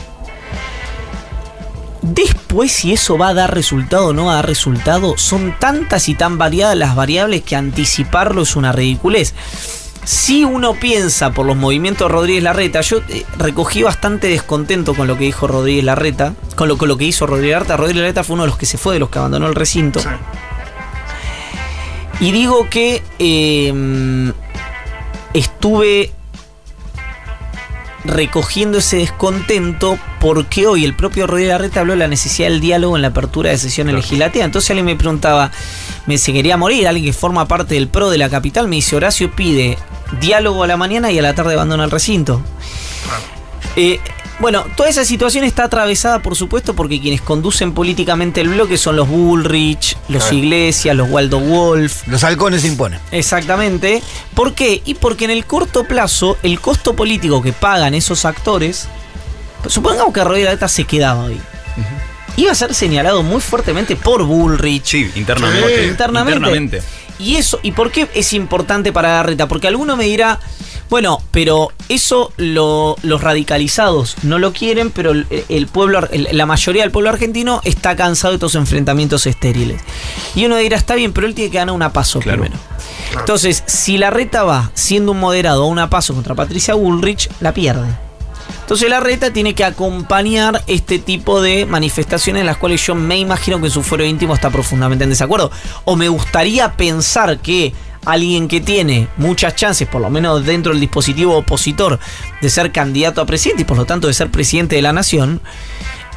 Después, 2.02 2.71
si 2.71 2.92
eso 2.92 3.18
va 3.18 3.28
a 3.28 3.35
dar 3.35 3.52
resultado 3.52 4.09
o 4.09 4.12
no 4.12 4.26
va 4.26 4.33
a 4.33 4.37
dar 4.37 4.47
resultado, 4.47 5.14
son 5.18 5.54
tantas 5.59 6.09
y 6.09 6.14
tan 6.14 6.38
variadas 6.38 6.76
las 6.76 6.95
variables 6.95 7.42
que 7.42 7.56
anticiparlo 7.56 8.42
es 8.42 8.54
una 8.54 8.73
ridiculez. 8.73 9.35
Si 10.06 10.44
uno 10.44 10.75
piensa 10.75 11.32
por 11.32 11.46
los 11.46 11.56
movimientos 11.56 12.08
de 12.08 12.12
Rodríguez 12.12 12.44
Larreta, 12.44 12.80
yo 12.80 12.98
eh, 13.08 13.25
recogí 13.38 13.82
bastante 13.82 14.28
descontento 14.28 14.94
con 14.94 15.08
lo 15.08 15.18
que 15.18 15.25
dijo 15.25 15.48
Rodríguez 15.48 15.82
Larreta, 15.82 16.32
con 16.54 16.68
lo, 16.68 16.78
con 16.78 16.86
lo 16.86 16.96
que 16.96 17.06
hizo 17.06 17.26
Rodríguez 17.26 17.54
Larreta. 17.54 17.76
Rodríguez 17.76 18.02
Larreta 18.02 18.22
fue 18.22 18.34
uno 18.34 18.44
de 18.44 18.50
los 18.50 18.56
que 18.56 18.66
se 18.66 18.78
fue, 18.78 18.94
de 18.94 19.00
los 19.00 19.10
que 19.10 19.18
abandonó 19.18 19.48
el 19.48 19.56
recinto. 19.56 19.98
sí. 19.98 20.08
Y 22.20 22.30
digo 22.30 22.70
que 22.70 23.02
eh, 23.18 24.32
estuve 25.34 26.12
recogiendo 28.04 28.78
ese 28.78 28.98
descontento 28.98 29.98
porque 30.20 30.66
hoy 30.66 30.84
el 30.84 30.94
propio 30.94 31.26
Rodríguez 31.26 31.52
Larreta 31.52 31.80
habló 31.80 31.92
de 31.92 31.98
la 31.98 32.08
necesidad 32.08 32.48
del 32.48 32.60
diálogo 32.60 32.94
en 32.94 33.02
la 33.02 33.08
apertura 33.08 33.50
de 33.50 33.58
sesiones 33.58 33.94
legislativas. 33.94 34.46
Entonces 34.46 34.70
alguien 34.70 34.86
me 34.86 34.96
preguntaba, 34.96 35.50
me 36.06 36.16
se 36.16 36.32
quería 36.32 36.56
morir, 36.56 36.86
alguien 36.86 37.06
que 37.06 37.12
forma 37.12 37.48
parte 37.48 37.75
del 37.75 37.88
PRO 37.88 38.08
de 38.08 38.18
la 38.18 38.30
capital, 38.30 38.68
me 38.68 38.76
dice, 38.76 38.96
Horacio 38.96 39.30
pide 39.32 39.76
diálogo 40.20 40.62
a 40.62 40.66
la 40.66 40.76
mañana 40.76 41.10
y 41.10 41.18
a 41.18 41.22
la 41.22 41.34
tarde 41.34 41.54
abandona 41.54 41.84
el 41.84 41.90
recinto. 41.90 42.40
Eh, 43.76 44.00
bueno, 44.38 44.64
toda 44.76 44.88
esa 44.90 45.04
situación 45.04 45.44
está 45.44 45.64
atravesada, 45.64 46.20
por 46.20 46.36
supuesto, 46.36 46.75
porque 46.75 47.00
quienes 47.00 47.22
conducen 47.22 47.72
políticamente 47.72 48.40
el 48.42 48.50
bloque 48.50 48.76
son 48.76 48.96
los 48.96 49.08
Bullrich, 49.08 49.96
los 50.08 50.25
Claro. 50.25 50.36
Iglesias, 50.36 50.94
los 50.96 51.10
Waldo 51.10 51.40
Wolf, 51.40 52.06
Los 52.06 52.22
halcones 52.22 52.62
se 52.62 52.68
imponen. 52.68 53.00
Exactamente. 53.12 54.02
¿Por 54.34 54.54
qué? 54.54 54.82
Y 54.84 54.94
porque 54.94 55.25
en 55.25 55.30
el 55.30 55.46
corto 55.46 55.84
plazo, 55.84 56.36
el 56.42 56.60
costo 56.60 56.94
político 56.94 57.42
que 57.42 57.52
pagan 57.54 57.94
esos 57.94 58.24
actores, 58.26 58.88
pues 59.62 59.72
supongamos 59.72 60.12
que 60.12 60.22
Rodríguez 60.22 60.59
se 60.70 60.85
quedaba 60.85 61.24
hoy, 61.24 61.40
iba 62.37 62.52
a 62.52 62.54
ser 62.54 62.74
señalado 62.74 63.22
muy 63.22 63.40
fuertemente 63.40 63.96
por 63.96 64.22
Bullrich. 64.24 64.85
sí, 64.85 65.11
internamente. 65.16 65.83
Sí, 65.83 65.88
internamente. 65.88 66.37
internamente. 66.37 66.83
Y 67.18 67.37
eso, 67.37 67.59
¿y 67.62 67.72
por 67.72 67.90
qué 67.90 68.09
es 68.14 68.33
importante 68.33 68.92
para 68.92 69.09
Larreta? 69.16 69.48
Porque 69.48 69.68
alguno 69.68 69.96
me 69.96 70.05
dirá, 70.05 70.38
bueno, 70.90 71.18
pero 71.31 71.72
eso 71.88 72.33
lo- 72.37 72.96
los 73.02 73.20
radicalizados 73.22 74.16
no 74.22 74.38
lo 74.38 74.52
quieren, 74.52 74.90
pero 74.90 75.12
el, 75.12 75.26
el 75.48 75.66
pueblo, 75.66 76.07
el- 76.12 76.29
la 76.33 76.46
mayoría 76.46 76.83
del 76.83 76.90
pueblo 76.90 77.09
argentino 77.11 77.61
está 77.64 77.96
cansado 77.96 78.33
de 78.33 78.37
estos 78.37 78.55
enfrentamientos 78.55 79.26
estériles. 79.26 79.81
Y 80.35 80.44
uno 80.44 80.57
dirá, 80.57 80.76
está 80.76 80.94
bien, 80.94 81.12
pero 81.12 81.26
él 81.26 81.35
tiene 81.35 81.50
que 81.50 81.57
ganar 81.59 81.74
una 81.74 81.92
paso 81.92 82.20
Claro. 82.20 82.42
primero. 82.42 82.61
Entonces, 83.18 83.62
si 83.66 83.96
Larreta 83.98 84.42
va 84.44 84.70
siendo 84.74 85.12
un 85.12 85.20
moderado 85.20 85.62
a 85.64 85.66
una 85.66 85.88
paso 85.90 86.12
contra 86.14 86.35
Patricia 86.35 86.74
Bullrich, 86.74 87.31
la 87.40 87.52
pierde. 87.55 87.87
Entonces 88.61 88.90
Larreta 88.90 89.32
tiene 89.32 89.54
que 89.54 89.64
acompañar 89.64 90.62
este 90.66 90.98
tipo 90.98 91.40
de 91.40 91.66
manifestaciones 91.66 92.40
en 92.40 92.46
las 92.46 92.56
cuales 92.56 92.85
yo 92.85 92.94
me 92.94 93.16
imagino 93.16 93.61
que 93.61 93.70
su 93.70 93.82
fuero 93.82 94.04
íntimo 94.04 94.35
está 94.35 94.50
profundamente 94.50 95.04
en 95.04 95.11
desacuerdo. 95.11 95.50
O 95.85 95.96
me 95.96 96.09
gustaría 96.09 96.72
pensar 96.72 97.38
que 97.38 97.72
alguien 98.04 98.48
que 98.48 98.61
tiene 98.61 99.09
muchas 99.16 99.54
chances, 99.54 99.87
por 99.87 100.00
lo 100.00 100.11
menos 100.11 100.44
dentro 100.46 100.72
del 100.72 100.80
dispositivo 100.80 101.37
opositor, 101.37 101.98
de 102.40 102.50
ser 102.50 102.72
candidato 102.72 103.20
a 103.20 103.26
presidente 103.26 103.62
y 103.62 103.64
por 103.66 103.76
lo 103.76 103.85
tanto 103.85 104.06
de 104.06 104.14
ser 104.14 104.30
presidente 104.30 104.76
de 104.76 104.82
la 104.82 104.92
nación, 104.92 105.40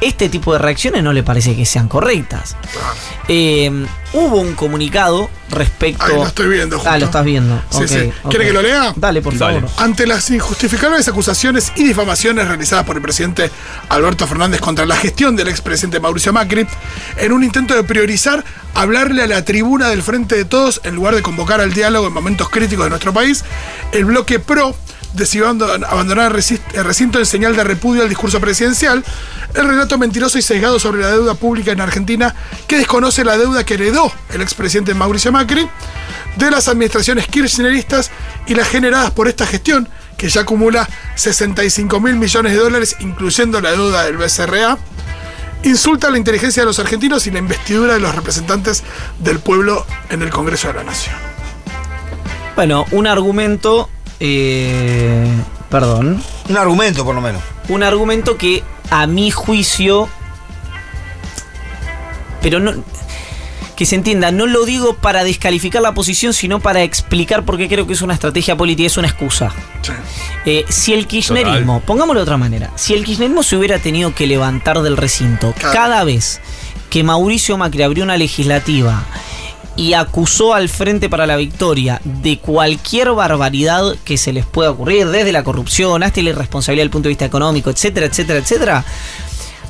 este 0.00 0.28
tipo 0.28 0.52
de 0.52 0.58
reacciones 0.58 1.02
no 1.02 1.12
le 1.12 1.22
parece 1.22 1.54
que 1.56 1.66
sean 1.66 1.88
correctas. 1.88 2.56
Eh, 3.28 3.86
hubo 4.12 4.40
un 4.40 4.54
comunicado 4.54 5.30
respecto... 5.50 6.06
Lo 6.06 6.26
estoy 6.26 6.48
viendo, 6.48 6.76
justo. 6.76 6.90
Ah, 6.90 6.98
lo 6.98 7.06
estás 7.06 7.24
viendo. 7.24 7.60
Sí, 7.70 7.86
sí. 7.86 8.12
¿Quiere 8.28 8.46
que 8.46 8.52
lo 8.52 8.62
lea? 8.62 8.92
Dale, 8.96 9.20
por 9.20 9.36
Dale. 9.36 9.60
favor. 9.60 9.70
Ante 9.78 10.06
las 10.06 10.30
injustificables 10.30 11.06
acusaciones 11.08 11.72
y 11.76 11.84
difamaciones 11.84 12.48
realizadas 12.48 12.84
por 12.84 12.96
el 12.96 13.02
presidente 13.02 13.50
Alberto 13.88 14.26
Fernández 14.26 14.60
contra 14.60 14.86
la 14.86 14.96
gestión 14.96 15.36
del 15.36 15.48
expresidente 15.48 16.00
Mauricio 16.00 16.32
Macri, 16.32 16.66
en 17.16 17.32
un 17.32 17.44
intento 17.44 17.74
de 17.74 17.84
priorizar 17.84 18.44
hablarle 18.74 19.22
a 19.22 19.26
la 19.26 19.44
tribuna 19.44 19.88
del 19.88 20.02
Frente 20.02 20.36
de 20.36 20.44
Todos 20.44 20.80
en 20.84 20.94
lugar 20.94 21.14
de 21.14 21.22
convocar 21.22 21.60
al 21.60 21.72
diálogo 21.74 22.06
en 22.06 22.12
momentos 22.12 22.48
críticos 22.48 22.86
de 22.86 22.90
nuestro 22.90 23.12
país, 23.12 23.44
el 23.92 24.04
bloque 24.04 24.38
PRO 24.38 24.74
decidió 25.14 25.46
abando- 25.48 25.72
abandonar 25.86 26.32
el 26.34 26.84
recinto 26.84 27.18
en 27.18 27.26
señal 27.26 27.56
de 27.56 27.64
repudio 27.64 28.02
al 28.02 28.08
discurso 28.08 28.40
presidencial, 28.40 29.04
el 29.54 29.66
relato 29.68 29.98
mentiroso 29.98 30.38
y 30.38 30.42
sesgado 30.42 30.78
sobre 30.78 31.02
la 31.02 31.08
deuda 31.10 31.34
pública 31.34 31.72
en 31.72 31.80
Argentina, 31.80 32.34
que 32.66 32.78
desconoce 32.78 33.24
la 33.24 33.36
deuda 33.36 33.64
que 33.64 33.74
heredó 33.74 34.12
el 34.32 34.40
expresidente 34.42 34.94
Mauricio 34.94 35.32
Macri, 35.32 35.68
de 36.36 36.50
las 36.50 36.68
administraciones 36.68 37.26
kirchneristas 37.26 38.10
y 38.46 38.54
las 38.54 38.68
generadas 38.68 39.10
por 39.10 39.26
esta 39.28 39.46
gestión, 39.46 39.88
que 40.16 40.28
ya 40.28 40.42
acumula 40.42 40.88
65 41.16 41.98
mil 42.00 42.14
millones 42.16 42.52
de 42.52 42.58
dólares, 42.58 42.96
incluyendo 43.00 43.60
la 43.60 43.72
deuda 43.72 44.04
del 44.04 44.16
BCRA, 44.16 44.78
insulta 45.64 46.08
la 46.10 46.18
inteligencia 46.18 46.62
de 46.62 46.66
los 46.66 46.78
argentinos 46.78 47.26
y 47.26 47.30
la 47.30 47.38
investidura 47.38 47.94
de 47.94 48.00
los 48.00 48.14
representantes 48.14 48.82
del 49.18 49.40
pueblo 49.40 49.84
en 50.08 50.22
el 50.22 50.30
Congreso 50.30 50.68
de 50.68 50.74
la 50.74 50.84
Nación. 50.84 51.14
Bueno, 52.56 52.84
un 52.90 53.06
argumento. 53.06 53.88
Eh, 54.20 55.26
perdón. 55.68 56.22
Un 56.48 56.56
argumento, 56.56 57.04
por 57.04 57.14
lo 57.14 57.20
menos. 57.20 57.42
Un 57.68 57.82
argumento 57.82 58.36
que, 58.36 58.62
a 58.90 59.06
mi 59.06 59.30
juicio. 59.30 60.08
Pero 62.42 62.60
no. 62.60 62.72
Que 63.76 63.86
se 63.86 63.94
entienda, 63.94 64.30
no 64.30 64.46
lo 64.46 64.66
digo 64.66 64.94
para 64.96 65.24
descalificar 65.24 65.80
la 65.80 65.94
posición, 65.94 66.34
sino 66.34 66.60
para 66.60 66.82
explicar 66.82 67.44
por 67.46 67.56
qué 67.56 67.66
creo 67.66 67.86
que 67.86 67.94
es 67.94 68.02
una 68.02 68.12
estrategia 68.12 68.54
política, 68.54 68.86
es 68.86 68.98
una 68.98 69.08
excusa. 69.08 69.52
Sí. 69.80 69.92
Eh, 70.44 70.64
si 70.68 70.92
el 70.92 71.06
kirchnerismo, 71.06 71.80
pongámoslo 71.80 72.20
de 72.20 72.24
otra 72.24 72.36
manera, 72.36 72.70
si 72.76 72.92
el 72.92 73.04
kirchnerismo 73.06 73.42
se 73.42 73.56
hubiera 73.56 73.78
tenido 73.78 74.14
que 74.14 74.26
levantar 74.26 74.82
del 74.82 74.98
recinto 74.98 75.54
Claro. 75.54 75.72
cada 75.74 76.04
vez 76.04 76.42
que 76.90 77.02
Mauricio 77.02 77.56
Macri 77.56 77.82
abrió 77.82 78.04
una 78.04 78.18
legislativa 78.18 79.02
y 79.76 79.94
acusó 79.94 80.52
al 80.54 80.68
Frente 80.68 81.08
para 81.08 81.26
la 81.26 81.36
Victoria 81.36 82.00
de 82.04 82.38
cualquier 82.38 83.12
barbaridad 83.12 83.94
que 84.04 84.18
se 84.18 84.32
les 84.32 84.44
pueda 84.44 84.70
ocurrir, 84.70 85.08
desde 85.08 85.32
la 85.32 85.42
corrupción 85.44 86.02
hasta 86.02 86.20
la 86.22 86.30
irresponsabilidad 86.30 86.82
desde 86.82 86.86
el 86.86 86.90
punto 86.90 87.06
de 87.08 87.10
vista 87.10 87.24
económico, 87.24 87.70
etcétera, 87.70 88.06
etcétera, 88.06 88.38
etcétera, 88.40 88.84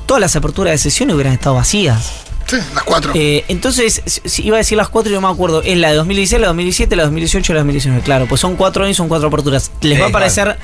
todas 0.07 0.21
las 0.21 0.35
aperturas 0.37 0.73
de 0.73 0.79
sesión 0.79 1.11
hubieran 1.11 1.35
estado 1.35 1.55
vacías. 1.57 2.13
Sí, 2.47 2.57
las 2.75 2.83
cuatro. 2.83 3.13
Eh, 3.15 3.45
entonces, 3.47 4.03
si- 4.07 4.43
iba 4.45 4.57
a 4.57 4.59
decir 4.59 4.77
las 4.77 4.89
cuatro 4.89 5.13
y 5.13 5.15
no 5.15 5.21
me 5.21 5.29
acuerdo. 5.29 5.63
Es 5.63 5.77
la 5.79 5.91
de 5.91 5.95
2016, 5.97 6.41
la 6.41 6.47
de 6.47 6.49
2017, 6.49 6.97
la 6.97 7.03
de 7.03 7.07
2018 7.07 7.53
y 7.53 7.55
la 7.55 7.59
de 7.59 7.61
2019. 7.61 8.03
Claro, 8.03 8.27
pues 8.27 8.41
son 8.41 8.57
cuatro 8.57 8.85
años, 8.85 8.97
son 8.97 9.07
cuatro 9.07 9.29
aperturas. 9.29 9.71
Les 9.83 10.01
va 10.03 10.07
a 10.07 10.11
parecer. 10.11 10.59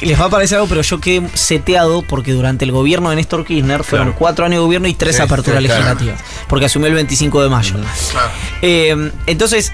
Les 0.00 0.20
va 0.20 0.26
a 0.26 0.30
parecer 0.30 0.56
algo, 0.56 0.68
pero 0.68 0.82
yo 0.82 1.00
quedé 1.00 1.26
seteado 1.34 2.02
porque 2.02 2.32
durante 2.32 2.64
el 2.64 2.72
gobierno 2.72 3.10
de 3.10 3.16
Néstor 3.16 3.44
Kirchner 3.44 3.84
fueron 3.84 4.12
cuatro 4.12 4.44
años 4.44 4.56
de 4.58 4.64
gobierno 4.64 4.88
y 4.88 4.94
tres 4.94 5.16
Sí, 5.16 5.22
aperturas 5.22 5.60
sí, 5.62 5.66
claro. 5.66 5.82
legislativas. 5.82 6.20
Porque 6.48 6.66
asumió 6.66 6.88
el 6.88 6.94
25 6.94 7.42
de 7.42 7.48
mayo. 7.48 7.74
Claro. 8.10 8.30
Eh, 8.60 9.12
entonces, 9.26 9.72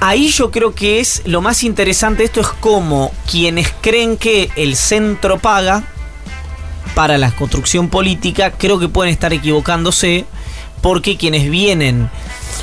ahí 0.00 0.28
yo 0.28 0.50
creo 0.50 0.74
que 0.74 1.00
es 1.00 1.22
lo 1.24 1.40
más 1.40 1.62
interesante. 1.64 2.24
Esto 2.24 2.40
es 2.40 2.48
como 2.48 3.12
quienes 3.30 3.72
creen 3.80 4.16
que 4.16 4.50
el 4.56 4.76
centro 4.76 5.38
paga 5.38 5.82
para 6.94 7.18
la 7.18 7.30
construcción 7.32 7.88
política, 7.88 8.52
creo 8.52 8.78
que 8.78 8.88
pueden 8.88 9.12
estar 9.12 9.32
equivocándose 9.32 10.24
porque 10.86 11.16
quienes 11.16 11.50
vienen 11.50 12.08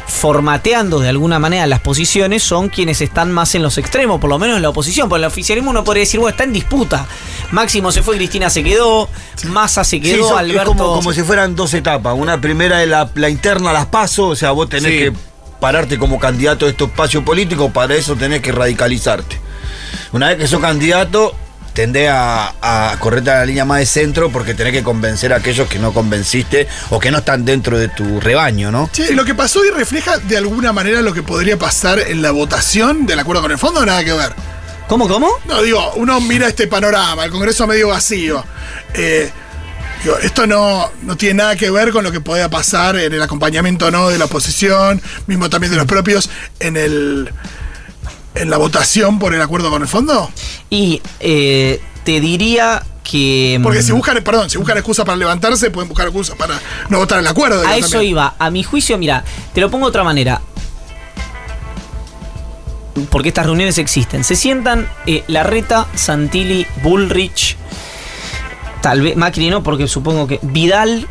formateando 0.08 1.02
de 1.02 1.10
alguna 1.10 1.40
manera 1.40 1.68
las 1.68 1.82
posiciones 1.82 2.42
son 2.42 2.70
quienes 2.70 3.02
están 3.02 3.34
más 3.34 3.54
en 3.54 3.62
los 3.64 3.78
extremos, 3.78 4.22
por 4.22 4.30
lo 4.30 4.40
menos 4.40 4.56
en 4.56 4.62
la 4.62 4.70
oposición. 4.70 5.10
Porque 5.10 5.20
el 5.24 5.28
oficialismo 5.28 5.72
uno 5.72 5.84
podría 5.84 6.04
decir, 6.04 6.22
bueno, 6.22 6.32
está 6.32 6.46
en 6.46 6.54
disputa. 6.54 7.06
Máximo 7.52 7.92
se 7.92 8.02
fue, 8.02 8.16
Cristina 8.16 8.50
se 8.50 8.64
quedó, 8.64 9.10
Massa 9.50 9.84
se 9.84 9.98
Sí, 9.98 10.02
quedó, 10.02 10.28
es 10.32 10.38
Alberto. 10.38 10.68
como, 10.70 10.94
como 10.96 11.12
si 11.12 11.22
fueran 11.24 11.54
dos 11.58 11.74
etapas. 11.74 12.16
Una 12.18 12.40
primera 12.40 12.82
es 12.82 12.88
la, 12.88 13.10
la 13.16 13.30
interna, 13.30 13.74
las 13.74 13.88
pasos, 13.88 14.32
o 14.32 14.36
sea, 14.38 14.52
vos 14.52 14.70
tenés 14.70 14.90
Sí. 14.92 14.98
que 15.00 15.14
pararte 15.60 15.98
como 15.98 16.18
candidato 16.18 16.64
de 16.64 16.72
estos 16.72 16.92
espacios 16.92 17.24
políticos, 17.26 17.72
para 17.74 17.94
eso 17.94 18.16
tenés 18.16 18.42
que 18.42 18.54
radicalizarte. 18.54 19.38
Una 20.14 20.30
vez 20.30 20.38
que 20.38 20.48
sos 20.48 20.62
candidato, 20.62 21.36
tendés 21.74 22.10
a, 22.10 22.54
a 22.62 23.00
correrte 23.00 23.32
a 23.32 23.40
la 23.40 23.46
línea 23.46 23.66
más 23.66 23.80
de 23.80 23.86
centro 23.86 24.32
porque 24.32 24.54
tenés 24.54 24.74
que 24.74 24.84
convencer 24.84 25.34
a 25.34 25.38
aquellos 25.38 25.68
que 25.68 25.80
no 25.80 25.94
convenciste 25.94 26.68
o 26.90 27.00
que 27.00 27.12
no 27.12 27.20
están 27.20 27.46
dentro 27.46 27.78
de 27.78 27.90
tu 27.90 28.20
rebaño, 28.20 28.72
¿no? 28.72 28.90
Che, 28.92 29.14
lo 29.14 29.26
que 29.26 29.36
pasó 29.36 29.62
hoy 29.62 29.70
refleja 29.72 30.18
de 30.18 30.38
alguna 30.38 30.72
manera 30.72 31.02
lo 31.02 31.14
que 31.14 31.24
podría 31.24 31.58
pasar 31.58 32.00
en 32.00 32.22
la 32.22 32.32
votación 32.32 33.06
del 33.06 33.20
acuerdo 33.20 33.42
con 33.42 33.52
el 33.52 33.58
fondo, 33.58 33.82
o 33.82 33.86
nada 33.86 34.04
que 34.04 34.14
ver. 34.14 34.34
¿Cómo, 34.88 35.08
cómo? 35.08 35.30
No, 35.46 35.62
digo, 35.62 35.94
uno 35.96 36.20
mira 36.22 36.48
este 36.48 36.68
panorama, 36.68 37.26
el 37.26 37.32
Congreso 37.32 37.66
medio 37.66 37.88
vacío. 37.88 38.44
Eh, 38.94 39.30
digo, 40.04 40.18
esto 40.20 40.46
no, 40.46 40.92
no 41.02 41.16
tiene 41.18 41.36
nada 41.36 41.56
que 41.56 41.72
ver 41.72 41.92
con 41.92 42.04
lo 42.04 42.12
que 42.12 42.22
podía 42.22 42.50
pasar 42.50 42.98
en 42.98 43.14
el 43.14 43.22
acompañamiento 43.22 43.90
no 43.90 44.10
de 44.10 44.20
la 44.20 44.26
oposición, 44.26 45.02
mismo 45.26 45.50
también 45.50 45.72
de 45.72 45.78
los 45.78 45.88
propios, 45.88 46.30
en 46.60 46.78
el 46.78 47.32
en 48.36 48.50
la 48.50 48.58
votación 48.58 49.20
por 49.20 49.34
el 49.34 49.42
acuerdo 49.42 49.70
con 49.70 49.82
el 49.82 49.88
fondo. 49.88 50.30
Y 50.70 51.02
eh, 51.20 51.82
te 52.04 52.20
diría 52.20 52.84
que. 53.04 53.60
Porque 53.62 53.80
mm, 53.80 53.84
si 53.84 53.92
buscan, 53.92 54.24
perdón, 54.24 54.50
si 54.50 54.58
buscan 54.58 54.78
excusa 54.78 55.06
para 55.06 55.16
levantarse, 55.18 55.72
pueden 55.72 55.90
buscar 55.90 56.08
excusa 56.08 56.36
para 56.36 56.60
no 56.90 56.98
votar 56.98 57.20
el 57.20 57.28
acuerdo. 57.28 57.66
A 57.68 57.78
eso 57.78 57.90
también. 57.92 58.12
iba. 58.12 58.36
A 58.40 58.50
mi 58.50 58.64
juicio, 58.64 58.98
mira, 58.98 59.24
te 59.54 59.62
lo 59.62 59.70
pongo 59.70 59.86
de 59.86 59.90
otra 59.90 60.04
manera. 60.04 60.42
Porque 63.10 63.30
estas 63.30 63.48
reuniones 63.48 63.80
existen. 63.80 64.24
Se 64.24 64.36
sientan 64.36 64.88
eh, 65.08 65.24
Larreta, 65.28 65.88
Santilli, 65.96 66.68
Bullrich, 66.84 67.58
tal 68.82 69.02
vez 69.02 69.16
Macri 69.16 69.50
no, 69.50 69.64
porque 69.64 69.88
supongo 69.88 70.28
que 70.28 70.40
Vidal 70.44 71.08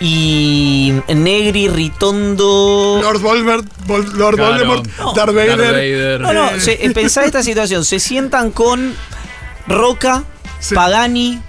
y 0.00 0.94
Negri, 1.08 1.68
Ritondo. 1.68 3.00
Lord 3.02 3.20
Voldemort, 3.20 3.66
Vol- 3.86 4.12
Lord 4.14 4.36
Claro. 4.36 4.52
Voldemort, 4.52 4.86
No. 4.98 5.12
Darth 5.12 5.34
Vader. 5.34 5.58
Darth 5.58 5.72
Vader. 5.72 6.20
No, 6.20 6.32
no, 6.32 6.58
se, 6.60 6.72
eh, 6.84 6.90
pensá 6.90 7.24
esta 7.24 7.42
situación. 7.42 7.84
Se 7.84 8.00
sientan 8.00 8.50
con 8.50 8.94
Roca, 9.66 10.24
Sí. 10.58 10.74
Pagani, 10.74 11.40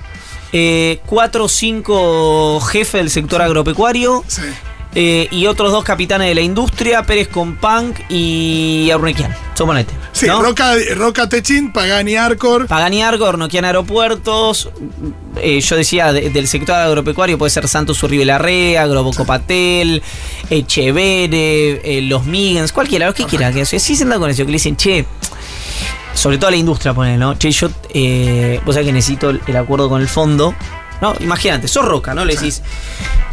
eh, 0.54 1.00
cuatro 1.06 1.46
o 1.46 1.50
cinco 1.50 2.60
jefes 2.60 2.94
del 3.02 3.10
sector 3.10 3.42
agropecuario. 3.42 4.24
Sí. 4.28 4.42
Eh, 4.94 5.28
y 5.32 5.46
otros 5.48 5.72
dos 5.72 5.86
capitanes 5.86 6.28
de 6.28 6.36
la 6.36 6.42
industria, 6.42 7.04
Pérez 7.04 7.30
Compunk 7.30 7.98
y 8.10 8.90
Arnequian. 8.94 9.34
Suponete. 9.54 9.94
Sí, 10.12 10.28
¿no? 10.28 10.42
Roca, 10.42 10.74
Roca 10.96 11.30
Techin, 11.30 11.72
Pagani 11.72 12.16
Arcor. 12.18 12.68
Pagani 12.68 13.02
Arco, 13.02 13.24
Ornoquian 13.26 13.64
Aeropuertos. 13.64 14.70
eh, 15.38 15.62
yo 15.62 15.76
decía 15.78 16.12
de- 16.12 16.30
del 16.30 16.46
sector 16.48 16.76
agropecuario 16.76 17.38
puede 17.38 17.50
ser 17.52 17.68
Santos 17.70 18.04
Uribe 18.04 18.26
Larrea, 18.26 18.86
Grobocopatel, 18.86 20.04
Echevere, 20.50 21.98
eh, 21.98 22.02
los 22.02 22.26
Migens, 22.26 22.72
cualquiera, 22.74 23.06
los 23.06 23.16
que 23.16 23.24
quiera. 23.26 23.52
Que, 23.52 23.66
sí 23.66 23.80
se 23.80 23.96
sientan 23.96 24.20
con 24.20 24.30
eso, 24.30 24.40
que 24.44 24.52
le 24.52 24.54
dicen, 24.58 24.76
che, 24.76 25.06
sobre 26.14 26.38
todo 26.38 26.50
a 26.50 26.52
la 26.52 26.58
industria, 26.58 26.94
ponen, 26.94 27.20
¿no? 27.20 27.38
Che, 27.38 27.50
yo, 27.52 27.70
eh, 27.94 28.60
vos 28.66 28.76
sabés 28.76 28.88
que 28.88 28.94
necesito 28.94 29.30
el 29.30 29.56
acuerdo 29.56 29.88
con 29.90 30.02
el 30.02 30.08
fondo. 30.10 30.54
No, 31.02 31.16
imagínate, 31.20 31.68
sos 31.68 31.84
roca, 31.86 32.14
¿no? 32.14 32.24
Le 32.26 32.36
decís, 32.36 32.62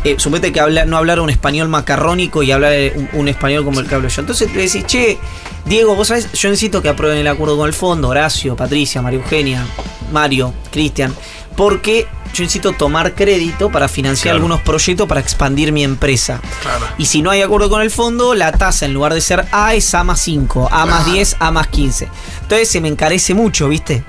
eh, 0.04 0.14
suponete 0.18 0.52
que 0.52 0.61
habla, 0.61 0.85
no 0.87 0.96
hablar 0.96 1.20
un 1.20 1.28
español 1.31 1.68
macarrónico 1.68 2.42
y 2.42 2.50
hablar 2.50 2.72
un, 2.94 3.09
un 3.12 3.28
español 3.28 3.64
como 3.64 3.81
el 3.81 3.87
que 3.87 3.94
hablo 3.94 4.09
yo. 4.09 4.20
Entonces 4.22 4.50
le 4.54 4.62
decís, 4.62 4.87
che, 4.87 5.18
Diego, 5.66 5.94
vos 5.94 6.09
sabés, 6.09 6.33
yo 6.33 6.48
necesito 6.48 6.81
que 6.81 6.88
aprueben 6.88 7.18
el 7.18 7.26
acuerdo 7.28 7.57
con 7.59 7.66
el 7.66 7.74
fondo, 7.74 8.09
Horacio, 8.09 8.57
Patricia, 8.57 9.02
María 9.02 9.18
Eugenia, 9.20 9.66
Mario, 10.12 10.54
Cristian, 10.70 11.14
porque 11.57 12.07
yo 12.33 12.42
necesito 12.44 12.72
tomar 12.72 13.14
crédito 13.14 13.70
para 13.70 13.88
financiar 13.88 14.33
Claro. 14.33 14.37
algunos 14.37 14.61
proyectos 14.62 15.07
para 15.09 15.20
expandir 15.20 15.72
mi 15.72 15.83
empresa. 15.85 16.40
Claro. 16.62 16.87
Y 16.96 17.07
si 17.07 17.20
no 17.20 17.31
hay 17.31 17.42
acuerdo 17.42 17.68
con 17.68 17.83
el 17.83 17.90
fondo, 17.90 18.35
la 18.35 18.52
tasa 18.52 18.87
en 18.87 18.94
lugar 18.94 19.12
de 19.12 19.20
ser 19.20 19.46
A 19.52 19.74
es 19.74 19.92
A 19.94 20.04
más 20.04 20.20
5, 20.20 20.68
A 20.70 20.87
más 20.87 21.02
Claro. 21.04 21.12
10, 21.12 21.37
A 21.40 21.50
más 21.50 21.66
15. 21.68 22.09
Entonces 22.42 22.68
se 22.70 22.81
me 22.81 22.88
encarece 22.88 23.35
mucho, 23.35 23.68
¿viste? 23.68 24.04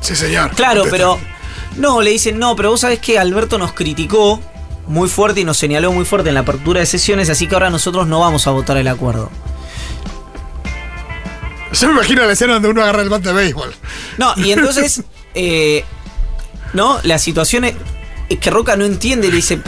Sí, 0.00 0.14
señor. 0.16 0.50
Claro, 0.52 0.84
pero. 0.90 1.18
No, 1.80 2.02
le 2.02 2.10
dicen, 2.10 2.38
no, 2.38 2.54
pero 2.56 2.70
vos 2.70 2.80
sabés 2.80 2.98
que 2.98 3.18
Alberto 3.18 3.56
nos 3.56 3.72
criticó 3.72 4.38
muy 4.86 5.08
fuerte 5.08 5.40
y 5.40 5.44
nos 5.44 5.56
señaló 5.56 5.92
muy 5.92 6.04
fuerte 6.04 6.28
en 6.28 6.34
la 6.34 6.40
apertura 6.40 6.80
de 6.80 6.86
sesiones, 6.86 7.30
así 7.30 7.46
que 7.46 7.54
ahora 7.54 7.70
nosotros 7.70 8.06
no 8.06 8.20
vamos 8.20 8.46
a 8.46 8.50
votar 8.50 8.76
el 8.76 8.86
acuerdo. 8.86 9.30
Yo 11.72 11.86
me 11.88 11.94
imagino 11.94 12.22
la 12.26 12.32
escena 12.32 12.54
donde 12.54 12.68
uno 12.68 12.82
agarra 12.82 13.00
el 13.00 13.08
bate 13.08 13.28
de 13.28 13.34
béisbol. 13.34 13.72
No, 14.18 14.34
y 14.36 14.52
entonces, 14.52 15.04
eh, 15.34 15.84
no, 16.74 17.00
la 17.02 17.18
situación 17.18 17.64
es, 17.64 17.74
es 18.28 18.38
que 18.38 18.50
Roca 18.50 18.76
no 18.76 18.84
entiende, 18.84 19.28
le 19.28 19.36
dice, 19.36 19.58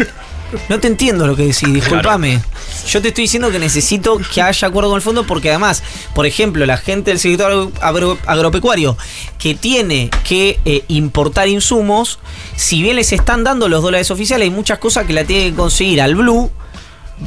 no 0.69 0.81
te 0.81 0.87
entiendo 0.87 1.27
lo 1.27 1.35
que 1.37 1.43
decís, 1.43 1.73
discúlpame. 1.73 2.41
Yo 2.89 3.01
te 3.03 3.09
estoy 3.09 3.23
diciendo 3.25 3.51
que 3.51 3.59
necesito 3.59 4.19
que 4.19 4.43
haya 4.43 4.69
acuerdo 4.69 4.91
con 4.91 4.97
el 4.97 5.03
fondo 5.03 5.27
porque 5.27 5.51
además, 5.51 5.83
por 6.15 6.27
ejemplo, 6.27 6.65
la 6.67 6.77
gente 6.77 7.11
del 7.11 7.19
sector 7.21 7.71
agro- 7.81 8.19
agropecuario 8.27 8.97
que 9.39 9.55
tiene 9.55 10.11
que 10.27 10.59
eh, 10.65 10.85
importar 10.89 11.49
insumos, 11.49 12.19
si 12.57 12.83
bien 12.83 12.97
les 12.97 13.13
están 13.13 13.45
dando 13.45 13.69
los 13.69 13.83
dólares 13.83 14.11
oficiales, 14.11 14.47
hay 14.47 14.55
muchas 14.55 14.79
cosas 14.79 15.07
que 15.07 15.13
la 15.13 15.25
tienen 15.25 15.51
que 15.53 15.57
conseguir 15.57 16.01
al 16.01 16.15
blue. 16.15 16.51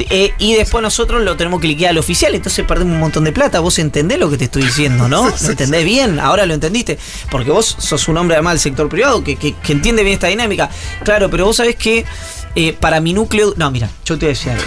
eh, 0.10 0.34
y 0.40 0.56
después 0.56 0.82
nosotros 0.82 1.24
lo 1.24 1.38
tenemos 1.38 1.62
que 1.62 1.68
liquidar 1.68 1.92
al 1.92 1.98
oficial, 2.00 2.36
entonces 2.36 2.66
perdemos 2.66 2.96
un 2.96 3.00
montón 3.00 3.24
de 3.24 3.32
plata. 3.32 3.62
Vos 3.62 3.80
entendés 3.80 4.20
lo 4.20 4.30
que 4.30 4.38
te 4.38 4.46
estoy 4.46 4.64
diciendo, 4.64 5.08
¿no? 5.08 5.30
¿Lo 5.42 5.50
entendés 5.50 5.86
bien? 5.86 6.20
Ahora 6.20 6.46
lo 6.46 6.54
entendiste. 6.54 6.98
Porque 7.32 7.50
vos 7.52 7.76
sos 7.80 8.08
un 8.10 8.18
hombre 8.18 8.36
además 8.36 8.54
del 8.56 8.60
sector 8.60 8.90
privado 8.90 9.24
que, 9.24 9.38
que- 9.38 9.54
que 9.54 9.72
entiende 9.72 10.04
bien 10.04 10.16
esta 10.16 10.28
dinámica. 10.28 10.70
Claro, 11.04 11.30
pero 11.30 11.46
vos 11.46 11.56
sabés 11.56 11.78
que 11.78 12.04
eh, 12.56 12.74
para 12.74 13.00
mi 13.00 13.14
núcleo. 13.14 13.54
No, 13.58 13.70
mira, 13.72 13.90
yo 14.06 14.18
te 14.18 14.26
voy 14.26 14.32
a 14.32 14.38
decir 14.38 14.52
algo. 14.52 14.64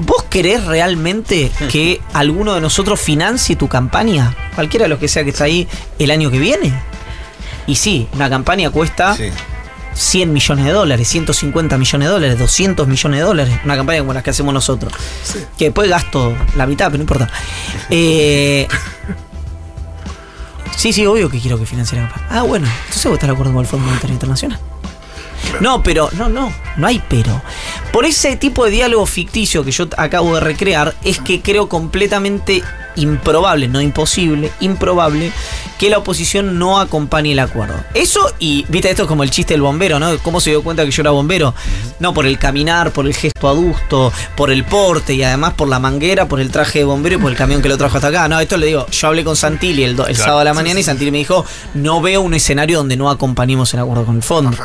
¿Vos 0.00 0.24
querés 0.24 0.64
realmente 0.64 1.50
que 1.70 2.00
alguno 2.12 2.54
de 2.54 2.60
nosotros 2.60 3.00
financie 3.00 3.56
tu 3.56 3.68
campaña? 3.68 4.36
Cualquiera 4.54 4.84
de 4.84 4.88
los 4.90 4.98
que 4.98 5.08
sea 5.08 5.24
que 5.24 5.30
está 5.30 5.44
ahí 5.44 5.66
el 5.98 6.10
año 6.10 6.30
que 6.30 6.38
viene. 6.38 6.72
Y 7.66 7.76
sí, 7.76 8.08
una 8.12 8.28
campaña 8.28 8.70
cuesta 8.70 9.16
Sí. 9.16 9.30
100 9.94 10.32
millones 10.32 10.64
de 10.64 10.72
dólares, 10.72 11.06
150 11.08 11.76
millones 11.76 12.08
de 12.08 12.12
dólares, 12.12 12.38
200 12.38 12.88
millones 12.88 13.20
de 13.20 13.24
dólares. 13.26 13.58
Una 13.64 13.76
campaña 13.76 13.98
como 14.00 14.14
las 14.14 14.22
que 14.22 14.30
hacemos 14.30 14.54
nosotros. 14.54 14.92
Que 15.58 15.66
después 15.66 15.88
gasto 15.88 16.34
la 16.56 16.66
mitad, 16.66 16.86
pero 16.86 16.98
no 16.98 17.02
importa. 17.02 17.28
Eh, 17.90 18.66
sí, 20.76 20.92
sí, 20.92 21.04
obvio 21.06 21.28
que 21.28 21.40
quiero 21.40 21.58
que 21.58 21.66
financie 21.66 21.98
la 22.00 22.08
campaña. 22.08 22.26
Ah, 22.30 22.42
bueno, 22.42 22.66
entonces 22.66 23.04
voy 23.04 23.12
a 23.12 23.14
estar 23.16 23.28
de 23.28 23.34
acuerdo 23.34 23.52
con 23.52 23.60
el 23.60 23.66
Fondo 23.66 23.86
Monetario 23.86 24.14
Internacional. 24.14 24.58
No, 25.60 25.82
pero, 25.82 26.08
no, 26.12 26.28
no, 26.28 26.52
no 26.76 26.86
hay 26.86 27.02
pero. 27.08 27.42
Por 27.92 28.04
ese 28.04 28.36
tipo 28.36 28.64
de 28.64 28.72
diálogo 28.72 29.06
ficticio 29.06 29.64
que 29.64 29.70
yo 29.70 29.86
acabo 29.96 30.34
de 30.34 30.40
recrear, 30.40 30.94
es 31.04 31.20
que 31.20 31.40
creo 31.40 31.68
completamente 31.68 32.62
improbable, 32.96 33.68
no 33.68 33.80
imposible, 33.80 34.50
improbable, 34.60 35.32
que 35.78 35.90
la 35.90 35.98
oposición 35.98 36.58
no 36.58 36.78
acompañe 36.80 37.32
el 37.32 37.38
acuerdo. 37.38 37.74
Eso, 37.94 38.20
y 38.38 38.64
viste, 38.68 38.90
esto 38.90 39.02
es 39.02 39.08
como 39.08 39.22
el 39.22 39.30
chiste 39.30 39.54
del 39.54 39.62
bombero, 39.62 39.98
¿no? 39.98 40.16
¿Cómo 40.18 40.40
se 40.40 40.50
dio 40.50 40.62
cuenta 40.62 40.84
que 40.84 40.90
yo 40.90 41.02
era 41.02 41.10
bombero? 41.10 41.54
No, 41.98 42.14
por 42.14 42.26
el 42.26 42.38
caminar, 42.38 42.92
por 42.92 43.06
el 43.06 43.14
gesto 43.14 43.48
adusto, 43.48 44.12
por 44.36 44.50
el 44.50 44.64
porte 44.64 45.14
y 45.14 45.22
además 45.22 45.54
por 45.54 45.68
la 45.68 45.78
manguera, 45.78 46.26
por 46.28 46.40
el 46.40 46.50
traje 46.50 46.80
de 46.80 46.84
bombero 46.84 47.16
y 47.16 47.18
por 47.18 47.30
el 47.30 47.36
camión 47.36 47.62
que 47.62 47.68
lo 47.68 47.76
trajo 47.78 47.96
hasta 47.96 48.08
acá. 48.08 48.28
No, 48.28 48.38
esto 48.40 48.56
le 48.56 48.66
digo, 48.66 48.86
yo 48.90 49.08
hablé 49.08 49.24
con 49.24 49.36
Santilli 49.36 49.84
el, 49.84 49.96
do- 49.96 50.06
el 50.06 50.14
Claro. 50.14 50.24
sábado 50.24 50.40
a 50.40 50.44
la 50.44 50.54
mañana 50.54 50.80
y 50.80 50.82
Santilli 50.82 51.10
me 51.10 51.18
dijo, 51.18 51.44
no 51.74 52.00
veo 52.00 52.20
un 52.20 52.34
escenario 52.34 52.78
donde 52.78 52.96
no 52.96 53.10
acompañemos 53.10 53.72
el 53.74 53.80
acuerdo 53.80 54.04
con 54.04 54.16
el 54.16 54.22
fondo. 54.22 54.56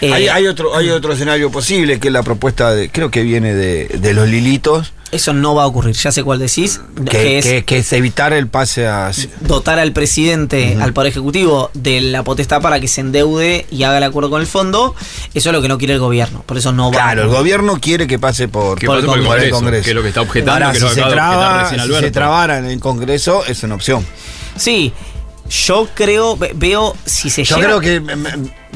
Eh, 0.00 0.12
hay, 0.12 0.28
hay 0.28 0.46
otro, 0.46 0.76
hay 0.76 0.90
otro 0.90 1.12
escenario 1.12 1.50
posible 1.50 1.98
que 1.98 2.06
es 2.08 2.12
la 2.14 2.22
propuesta 2.22 2.72
de, 2.72 2.90
creo 2.90 3.10
que 3.10 3.22
viene 3.22 3.54
de, 3.54 3.86
de 3.88 4.14
los 4.14 4.28
Lilitos, 4.28 4.92
Eso 5.10 5.32
no 5.32 5.54
va 5.54 5.62
a 5.62 5.66
ocurrir, 5.66 5.94
ya 5.96 6.12
sé 6.12 6.22
cuál 6.22 6.38
decís, 6.38 6.80
que, 6.96 7.04
que, 7.04 7.38
es 7.38 7.44
que- 7.46 7.64
que 7.64 7.78
es 7.78 7.92
evitar 7.94 8.34
el 8.34 8.46
pase 8.46 8.86
a. 8.86 9.10
dotar 9.40 9.78
al 9.78 9.92
presidente, 9.92 10.76
al 10.80 10.92
Poder 10.92 11.10
Ejecutivo, 11.10 11.70
de 11.72 12.02
la 12.02 12.22
potestad 12.24 12.60
para 12.60 12.78
que 12.78 12.88
se 12.88 13.00
endeude 13.00 13.64
y 13.70 13.84
haga 13.84 13.96
el 13.98 14.04
acuerdo 14.04 14.28
con 14.28 14.40
el 14.42 14.46
fondo. 14.46 14.94
Eso 15.32 15.48
es 15.48 15.52
lo 15.54 15.62
que 15.62 15.68
no 15.68 15.78
quiere 15.78 15.94
el 15.94 16.00
gobierno, 16.00 16.42
por 16.44 16.58
eso 16.58 16.72
no 16.72 16.90
va 16.90 16.98
Claro, 16.98 17.22
el 17.22 17.28
gobierno 17.28 17.78
quiere 17.80 18.06
que 18.06 18.18
pase 18.18 18.48
por, 18.48 18.78
Que 18.78 18.86
pase 18.86 19.06
por 19.06 19.18
el 19.18 19.50
Congreso, 19.50 19.82
que 19.84 19.90
es 19.90 19.96
lo 19.96 20.02
que 20.02 20.08
está 20.08 20.20
objetando, 20.20 20.52
Ahora, 20.52 20.72
que 20.72 20.80
si 20.80 20.88
se 20.88 21.02
traba, 21.02 21.70
si 21.70 21.78
se 21.78 22.10
trabara 22.10 22.58
en 22.58 22.66
el 22.66 22.78
Congreso, 22.80 23.46
es 23.46 23.62
una 23.62 23.76
opción. 23.76 24.04
Sí, 24.56 24.92
yo 25.48 25.88
creo, 25.94 26.36
ve- 26.36 26.52
veo 26.54 26.94
si 27.06 27.30
se 27.30 27.44
Yo 27.44 27.56
llega... 27.56 27.78
creo 27.78 27.80
que, 27.80 28.02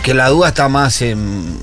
que 0.03 0.15
la 0.15 0.31
duda 0.31 0.49
está 0.49 0.71
más 0.71 1.03
en, 1.03 1.59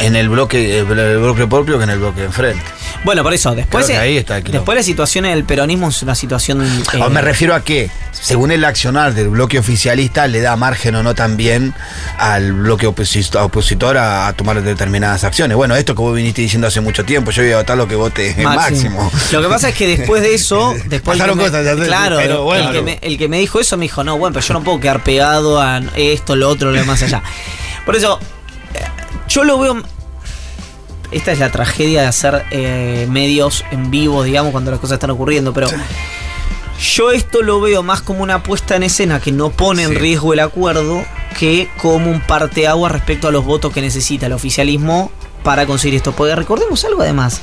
en 0.00 0.16
el 0.16 0.28
bloque, 0.28 0.78
el, 0.80 0.98
el 0.98 1.18
bloque 1.18 1.46
propio 1.46 1.78
que 1.78 1.84
en 1.84 1.90
el 1.90 1.98
bloque 1.98 2.24
enfrente. 2.24 2.62
Bueno, 3.04 3.22
por 3.22 3.32
eso, 3.32 3.54
después, 3.54 3.88
eh, 3.90 3.96
ahí 3.96 4.16
está 4.16 4.40
después 4.40 4.76
la 4.76 4.82
situación 4.82 5.24
en 5.24 5.32
el 5.32 5.44
peronismo 5.44 5.88
es 5.88 6.02
una 6.02 6.14
situación... 6.14 6.62
eh, 6.62 7.00
Ah, 7.00 7.08
me 7.08 7.20
refiero 7.20 7.54
a 7.54 7.60
que, 7.62 7.90
según 8.12 8.50
el 8.50 8.64
accionar 8.64 9.14
del 9.14 9.28
bloque 9.28 9.58
oficialista, 9.58 10.26
le 10.26 10.40
da 10.40 10.56
margen 10.56 10.94
o 10.96 11.02
no 11.02 11.14
también 11.14 11.74
al 12.18 12.52
bloque 12.52 12.88
oposi- 12.88 13.36
opositor 13.40 13.96
a, 13.98 14.26
a 14.26 14.32
tomar 14.32 14.60
determinadas 14.62 15.22
acciones. 15.24 15.56
Bueno, 15.56 15.76
esto 15.76 15.94
que 15.94 16.00
vos 16.02 16.14
viniste 16.16 16.42
diciendo 16.42 16.66
hace 16.66 16.80
mucho 16.80 17.04
tiempo, 17.04 17.30
yo 17.30 17.42
voy 17.42 17.52
a 17.52 17.56
votar 17.58 17.76
lo 17.76 17.86
que 17.86 17.94
vote 17.94 18.34
máximo. 18.42 19.10
Lo 19.32 19.42
que 19.42 19.48
pasa 19.48 19.68
es 19.68 19.74
que 19.76 19.86
después 19.96 20.22
de 20.22 20.34
eso, 20.34 20.74
después 20.86 21.18
Pasaron 21.18 21.38
me- 21.38 21.44
cosas, 21.44 21.64
ya 21.64 21.76
claro, 21.84 22.16
pero 22.18 22.54
el, 22.54 22.72
que 22.72 22.82
me, 22.82 22.98
el 23.02 23.16
que 23.18 23.28
me 23.28 23.38
dijo 23.38 23.60
eso 23.60 23.76
me 23.76 23.84
dijo, 23.84 24.02
no, 24.02 24.18
bueno, 24.18 24.34
pero 24.34 24.46
yo 24.46 24.54
no 24.54 24.62
puedo 24.64 24.80
quedar 24.80 25.04
pegado 25.04 25.60
a 25.60 25.80
esto, 25.96 26.34
lo 26.36 26.48
otro, 26.48 26.70
lo 26.72 26.78
demás 26.78 27.02
allá. 27.02 27.22
Por 27.86 27.94
eso, 27.96 28.18
eh, 28.20 28.24
yo 29.28 29.44
lo 29.44 29.58
veo. 29.58 29.82
Esta 31.10 31.32
es 31.32 31.38
la 31.38 31.50
tragedia 31.50 32.02
de 32.02 32.06
hacer 32.06 32.44
eh, 32.50 33.06
medios 33.10 33.64
en 33.70 33.90
vivo, 33.90 34.22
digamos, 34.22 34.52
cuando 34.52 34.70
las 34.70 34.78
cosas 34.78 34.96
están 34.96 35.10
ocurriendo, 35.10 35.54
pero 35.54 35.68
yo 36.78 37.10
esto 37.10 37.42
lo 37.42 37.60
veo 37.60 37.82
más 37.82 38.02
como 38.02 38.22
una 38.22 38.42
puesta 38.42 38.76
en 38.76 38.82
escena 38.84 39.18
que 39.18 39.32
no 39.32 39.50
pone 39.50 39.82
en 39.82 39.94
riesgo 39.94 40.32
el 40.32 40.40
acuerdo 40.40 41.04
que 41.38 41.68
como 41.78 42.10
un 42.10 42.20
parteaguas 42.20 42.92
respecto 42.92 43.28
a 43.28 43.30
los 43.32 43.44
votos 43.44 43.72
que 43.72 43.80
necesita 43.80 44.26
el 44.26 44.32
oficialismo 44.32 45.10
para 45.42 45.66
conseguir 45.66 45.96
esto. 45.96 46.12
Porque 46.12 46.36
recordemos 46.36 46.84
algo 46.84 47.02
además. 47.02 47.40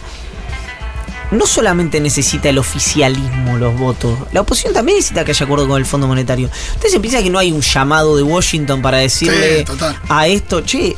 No 1.31 1.47
solamente 1.47 1.99
necesita 1.99 2.49
el 2.49 2.59
oficialismo 2.59 3.57
los 3.57 3.77
votos, 3.77 4.17
la 4.31 4.41
oposición 4.41 4.73
también 4.73 4.99
necesita 4.99 5.25
que 5.25 5.31
haya 5.31 5.43
acuerdo 5.43 5.67
con 5.67 5.79
el 5.79 5.85
Fondo 5.85 6.07
Monetario. 6.07 6.49
Ustedes 6.75 6.93
se 6.93 6.99
piensan 6.99 7.23
que 7.23 7.31
no 7.31 7.39
hay 7.39 7.51
un 7.51 7.61
llamado 7.61 8.15
de 8.15 8.21
Washington 8.21 8.81
para 8.83 8.99
decirle 8.99 9.65
Sí, 9.65 9.73
a 10.07 10.27
esto, 10.27 10.61
che, 10.61 10.95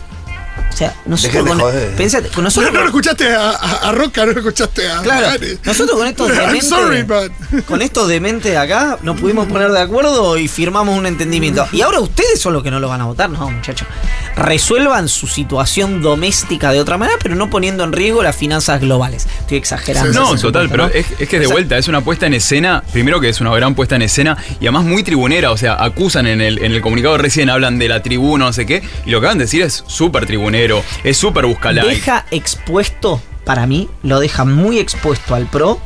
o 0.72 0.78
sea, 0.78 0.94
nosotros 1.06 1.46
con, 1.48 1.60
joder. 1.60 1.96
pensate, 1.96 2.28
con 2.30 2.38
No, 2.38 2.42
nosotros 2.44 2.72
no 2.74 2.80
lo 2.82 2.86
escuchaste 2.86 3.28
a, 3.34 3.50
a- 3.52 3.90
a 3.90 3.92
Roca, 3.94 4.26
no 4.26 4.32
lo 4.34 4.40
escuchaste 4.40 4.88
a. 4.90 5.02
Claro, 5.02 5.30
nosotros 5.64 5.98
con 5.98 6.08
estos 6.08 6.28
dementes, 6.38 6.70
sorry, 6.70 7.04
but- 7.04 7.66
con 7.66 7.82
estos 7.82 8.08
dementes 8.08 8.52
de 8.52 8.58
acá 8.58 8.98
nos 9.02 9.20
pudimos 9.20 9.48
poner 9.48 9.72
de 9.72 9.80
acuerdo 9.80 10.38
y 10.38 10.48
firmamos 10.48 10.98
un 10.98 11.06
entendimiento. 11.08 11.68
Y 11.72 11.82
ahora 11.82 12.00
ustedes 12.00 12.40
son 12.40 12.54
los 12.54 12.62
que 12.64 12.70
no 12.72 12.80
lo 12.80 12.88
van 12.90 13.02
a 13.02 13.06
votar, 13.06 13.30
no, 13.30 13.50
muchachos. 13.50 13.88
Resuelvan 14.36 15.08
su 15.10 15.26
situación 15.28 16.02
doméstica 16.02 16.72
de 16.72 16.80
otra 16.80 16.98
manera, 16.98 17.18
pero 17.24 17.36
no 17.36 17.50
poniendo 17.50 17.84
en 17.84 17.92
riesgo 17.92 18.22
las 18.22 18.36
finanzas 18.36 18.80
globales. 18.82 19.26
Estoy 19.40 19.58
exagerando. 19.58 20.12
Sí, 20.12 20.18
No, 20.20 20.40
total, 20.40 20.66
¿no? 20.66 20.70
pero 20.72 20.88
es, 20.88 21.06
es 21.18 21.28
que 21.28 21.40
de 21.40 21.46
O 21.46 21.50
sea, 21.50 21.56
vuelta 21.56 21.78
es 21.78 21.88
una 21.88 22.02
puesta 22.02 22.28
en 22.28 22.36
escena, 22.36 22.84
primero 22.94 23.20
que 23.20 23.30
es 23.30 23.42
una 23.42 23.50
gran 23.56 23.74
puesta 23.74 23.96
en 23.96 24.04
escena 24.04 24.38
y 24.60 24.66
además 24.66 24.84
muy 24.86 25.02
tribunera, 25.02 25.52
o 25.52 25.58
sea, 25.58 25.74
acusan 25.84 26.28
en 26.28 26.42
el, 26.42 26.60
en 26.64 26.72
el 26.72 26.82
comunicado 26.82 27.18
recién, 27.18 27.50
hablan 27.50 27.80
de 27.80 27.88
la 27.88 28.04
tribuna, 28.04 28.46
no 28.46 28.54
sé 28.54 28.66
qué, 28.68 28.84
y 29.06 29.10
lo 29.10 29.20
que 29.22 29.28
van 29.28 29.38
a 29.38 29.42
decir 29.42 29.64
es 29.64 29.84
súper 29.88 30.26
tribunero, 30.28 30.67
es 31.04 31.18
súper 31.18 31.46
buscalike. 31.46 31.88
Deja 31.88 32.26
expuesto, 32.32 33.22
para 33.46 33.66
mí, 33.68 33.90
lo 34.04 34.20
deja 34.20 34.46
muy 34.46 34.80
expuesto 34.80 35.36
al 35.36 35.46
PRO 35.48 35.80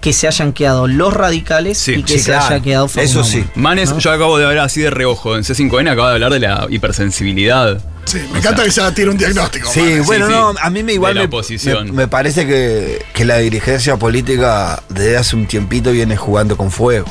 que 0.00 0.12
se 0.12 0.26
hayan 0.26 0.52
quedado 0.52 0.86
los 0.86 1.14
radicales 1.14 1.78
Sí, 1.78 1.94
y 1.94 2.02
que 2.02 2.14
sí, 2.14 2.18
se 2.20 2.24
claro. 2.32 2.44
haya 2.46 2.60
quedado 2.62 2.84
Eso 2.86 2.94
Fernando. 2.94 3.24
sí. 3.24 3.44
Manes, 3.54 3.90
¿No? 3.90 3.98
yo 3.98 4.12
acabo 4.12 4.36
de 4.38 4.44
hablar 4.44 4.66
así 4.66 4.82
de 4.82 4.90
reojo, 4.90 5.34
en 5.36 5.44
C5N 5.44 5.90
acaba 5.90 6.08
de 6.10 6.14
hablar 6.14 6.32
de 6.32 6.40
la 6.40 6.66
hipersensibilidad. 6.68 7.82
Sí, 8.04 8.18
me 8.30 8.38
encanta 8.38 8.64
que 8.64 8.70
ya 8.70 8.92
tire 8.92 9.08
un 9.08 9.16
diagnóstico. 9.16 9.70
Sí, 9.72 9.80
man. 9.80 10.02
bueno, 10.04 10.26
sí. 10.26 10.32
no, 10.32 10.52
a 10.60 10.68
mí 10.68 10.82
me 10.82 10.92
igual 10.92 11.14
De 11.14 11.14
la 11.14 11.20
me, 11.22 11.26
oposición. 11.28 11.86
me- 11.86 11.92
me 11.92 12.08
parece 12.08 12.46
que, 12.46 13.02
que 13.14 13.24
la 13.24 13.38
dirigencia 13.38 13.96
política 13.96 14.82
desde 14.90 15.16
hace 15.16 15.36
un 15.36 15.46
tiempito 15.46 15.90
viene 15.90 16.16
jugando 16.18 16.56
con 16.58 16.70
fuego. 16.70 17.06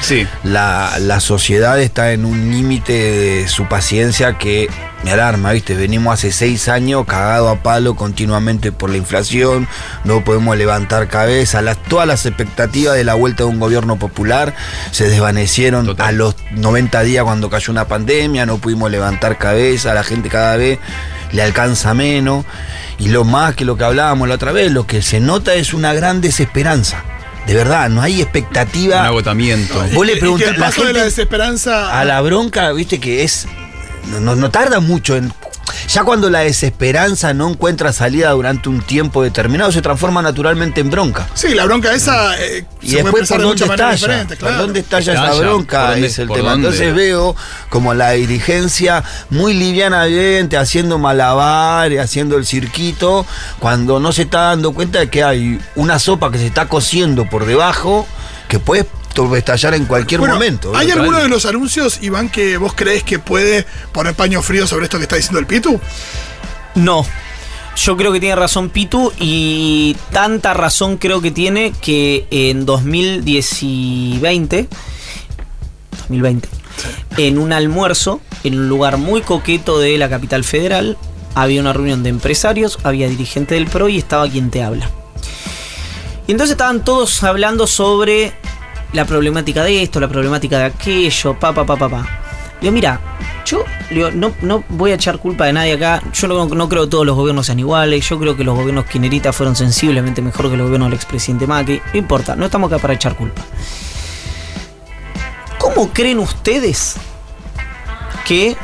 Sí, 0.00 0.26
La, 0.44 0.92
la 1.00 1.20
sociedad 1.20 1.80
está 1.80 2.12
en 2.12 2.24
un 2.24 2.50
límite 2.50 2.92
de 2.92 3.48
su 3.48 3.66
paciencia 3.66 4.38
que 4.38 4.68
me 5.02 5.12
alarma, 5.12 5.52
¿viste? 5.52 5.74
Venimos 5.74 6.14
hace 6.14 6.32
seis 6.32 6.68
años 6.68 7.04
cagado 7.06 7.48
a 7.48 7.62
palo 7.62 7.94
continuamente 7.94 8.72
por 8.72 8.90
la 8.90 8.96
inflación, 8.96 9.68
no 10.04 10.24
podemos 10.24 10.56
levantar 10.56 11.08
cabeza, 11.08 11.62
las, 11.62 11.80
todas 11.84 12.06
las 12.06 12.26
expectativas 12.26 12.96
de 12.96 13.04
la 13.04 13.14
vuelta 13.14 13.44
de 13.44 13.50
un 13.50 13.60
gobierno 13.60 13.98
popular 13.98 14.54
se 14.90 15.08
desvanecieron 15.08 15.86
Total. 15.86 16.08
a 16.08 16.12
los 16.12 16.36
90 16.52 17.02
días 17.02 17.24
cuando 17.24 17.50
cayó 17.50 17.72
una 17.72 17.86
pandemia, 17.86 18.46
no 18.46 18.58
pudimos 18.58 18.90
levantar 18.90 19.38
cabeza, 19.38 19.94
la 19.94 20.02
gente 20.02 20.28
cada 20.28 20.56
vez 20.56 20.78
le 21.32 21.42
alcanza 21.42 21.94
menos, 21.94 22.44
y 22.98 23.08
lo 23.08 23.24
más 23.24 23.54
que 23.54 23.64
lo 23.64 23.76
que 23.76 23.84
hablábamos 23.84 24.28
la 24.28 24.36
otra 24.36 24.52
vez, 24.52 24.72
lo 24.72 24.86
que 24.86 25.02
se 25.02 25.20
nota 25.20 25.54
es 25.54 25.74
una 25.74 25.92
gran 25.92 26.20
desesperanza. 26.20 27.04
De 27.46 27.54
verdad, 27.54 27.88
no 27.88 28.02
hay 28.02 28.14
un 28.16 28.20
expectativa. 28.22 29.04
agotamiento. 29.06 29.74
Vos 29.92 30.04
Y- 30.04 30.06
le 30.06 30.12
y 30.12 30.14
que 30.14 30.20
preguntás- 30.20 30.48
el 30.54 30.60
la 30.60 30.66
paso 30.66 30.80
de 30.82 30.92
la 30.92 30.98
gente- 31.00 31.04
desesperanza. 31.10 32.00
a 32.00 32.04
la 32.04 32.20
bronca, 32.20 32.72
viste 32.72 32.98
que 32.98 33.22
es. 33.24 33.46
No, 34.10 34.20
no- 34.20 34.36
no 34.36 34.50
tarda 34.50 34.80
mucho 34.80 35.16
en. 35.16 35.32
Ya 35.88 36.02
cuando 36.04 36.28
la 36.30 36.40
desesperanza 36.40 37.32
no 37.32 37.48
encuentra 37.48 37.92
salida 37.92 38.30
durante 38.32 38.68
un 38.68 38.80
tiempo 38.82 39.22
determinado, 39.22 39.70
se 39.72 39.80
transforma 39.82 40.20
naturalmente 40.20 40.80
en 40.80 40.90
bronca. 40.90 41.28
Sí, 41.34 41.54
la 41.54 41.64
bronca 41.64 41.94
esa. 41.94 42.36
eh, 42.42 42.64
Y 42.82 42.90
se 42.90 42.96
puede 42.98 43.04
después 43.04 43.22
expresar 43.22 43.36
por 43.36 43.38
de 43.38 43.46
dónde 43.48 43.66
maneras 43.66 43.94
estalla, 43.94 44.06
diferentes, 44.06 44.38
por 44.38 44.48
claro. 44.48 44.62
dónde 44.62 44.80
estalla 44.80 45.12
esa 45.12 45.34
bronca 45.40 45.80
¿por 45.80 45.90
dónde- 45.92 46.06
es 46.08 46.18
el 46.18 46.28
tema. 46.28 46.50
dónde? 46.50 46.68
Entonces 46.68 46.94
veo 46.94 47.36
como 47.70 47.94
la 47.94 48.10
dirigencia 48.12 49.04
muy 49.30 49.54
livianamente 49.54 50.56
haciendo 50.56 50.98
malabares, 50.98 52.00
haciendo 52.00 52.36
el 52.36 52.44
cirquito, 52.46 53.24
cuando 53.58 54.00
no 54.00 54.12
se 54.12 54.22
está 54.22 54.40
dando 54.40 54.72
cuenta 54.72 54.98
de 54.98 55.08
que 55.08 55.22
hay 55.22 55.60
una 55.76 55.98
sopa 55.98 56.30
que 56.30 56.38
se 56.38 56.46
está 56.46 56.66
cociendo 56.68 57.28
por 57.28 57.46
debajo 57.46 58.06
que 58.48 58.58
puede 58.58 58.86
estallar 59.36 59.74
en 59.74 59.86
cualquier 59.86 60.20
Bueno, 60.20 60.34
momento. 60.34 60.76
¿Hay 60.76 60.90
alguno 60.90 61.18
de 61.18 61.28
los 61.28 61.46
anuncios, 61.46 61.98
Iván, 62.02 62.28
que 62.28 62.56
vos 62.56 62.74
crees 62.74 63.02
que 63.02 63.18
puede 63.18 63.66
poner 63.92 64.14
paño 64.14 64.42
frío 64.42 64.66
sobre 64.66 64.84
esto 64.84 64.98
que 64.98 65.04
está 65.04 65.16
diciendo 65.16 65.38
el 65.38 65.46
Pitu? 65.46 65.80
No. 66.74 67.06
Yo 67.76 67.96
creo 67.96 68.12
que 68.12 68.20
tiene 68.20 68.36
razón 68.36 68.70
Pitu 68.70 69.12
y 69.18 69.96
tanta 70.10 70.54
razón 70.54 70.96
creo 70.96 71.20
que 71.20 71.30
tiene 71.30 71.72
que 71.80 72.26
en 72.30 72.64
2020, 72.64 74.68
2020 76.08 76.48
en 77.16 77.38
un 77.38 77.52
almuerzo 77.52 78.20
en 78.44 78.58
un 78.58 78.68
lugar 78.68 78.98
muy 78.98 79.22
coqueto 79.22 79.78
de 79.78 79.98
la 79.98 80.08
capital 80.08 80.44
federal 80.44 80.96
había 81.34 81.60
una 81.60 81.74
reunión 81.74 82.02
de 82.02 82.08
empresarios, 82.08 82.78
había 82.82 83.08
dirigente 83.08 83.56
del 83.56 83.66
PRO 83.66 83.90
y 83.90 83.98
estaba 83.98 84.26
quien 84.26 84.50
te 84.50 84.62
habla. 84.62 84.90
Y 86.26 86.32
entonces 86.32 86.52
estaban 86.52 86.82
todos 86.82 87.22
hablando 87.22 87.66
sobre 87.66 88.32
la 88.96 89.04
problemática 89.04 89.62
de 89.62 89.82
esto, 89.82 90.00
la 90.00 90.08
problemática 90.08 90.58
de 90.58 90.64
aquello, 90.64 91.38
pa, 91.38 91.52
pa, 91.54 91.64
pa, 91.64 91.76
pa, 91.76 91.88
pa. 91.88 92.06
Digo, 92.60 92.72
mira, 92.72 92.98
yo 93.44 93.62
digo, 93.90 94.10
no, 94.10 94.32
no 94.40 94.64
voy 94.70 94.90
a 94.90 94.94
echar 94.94 95.18
culpa 95.18 95.44
de 95.44 95.52
nadie 95.52 95.74
acá. 95.74 96.02
Yo 96.14 96.26
no, 96.26 96.46
no 96.46 96.68
creo 96.68 96.84
que 96.84 96.90
todos 96.90 97.04
los 97.06 97.14
gobiernos 97.14 97.44
sean 97.46 97.58
iguales. 97.58 98.08
Yo 98.08 98.18
creo 98.18 98.34
que 98.36 98.42
los 98.44 98.56
gobiernos 98.56 98.86
kirchneristas 98.86 99.36
fueron 99.36 99.54
sensiblemente 99.54 100.22
mejor 100.22 100.50
que 100.50 100.56
los 100.56 100.66
gobiernos 100.66 100.88
del 100.90 100.96
expresidente 100.96 101.46
Macri. 101.46 101.80
No 101.92 101.98
importa, 101.98 102.34
no 102.34 102.46
estamos 102.46 102.72
acá 102.72 102.80
para 102.80 102.94
echar 102.94 103.14
culpa. 103.14 103.42
¿Cómo 105.58 105.92
creen 105.92 106.18
ustedes 106.18 106.96
que 108.26 108.56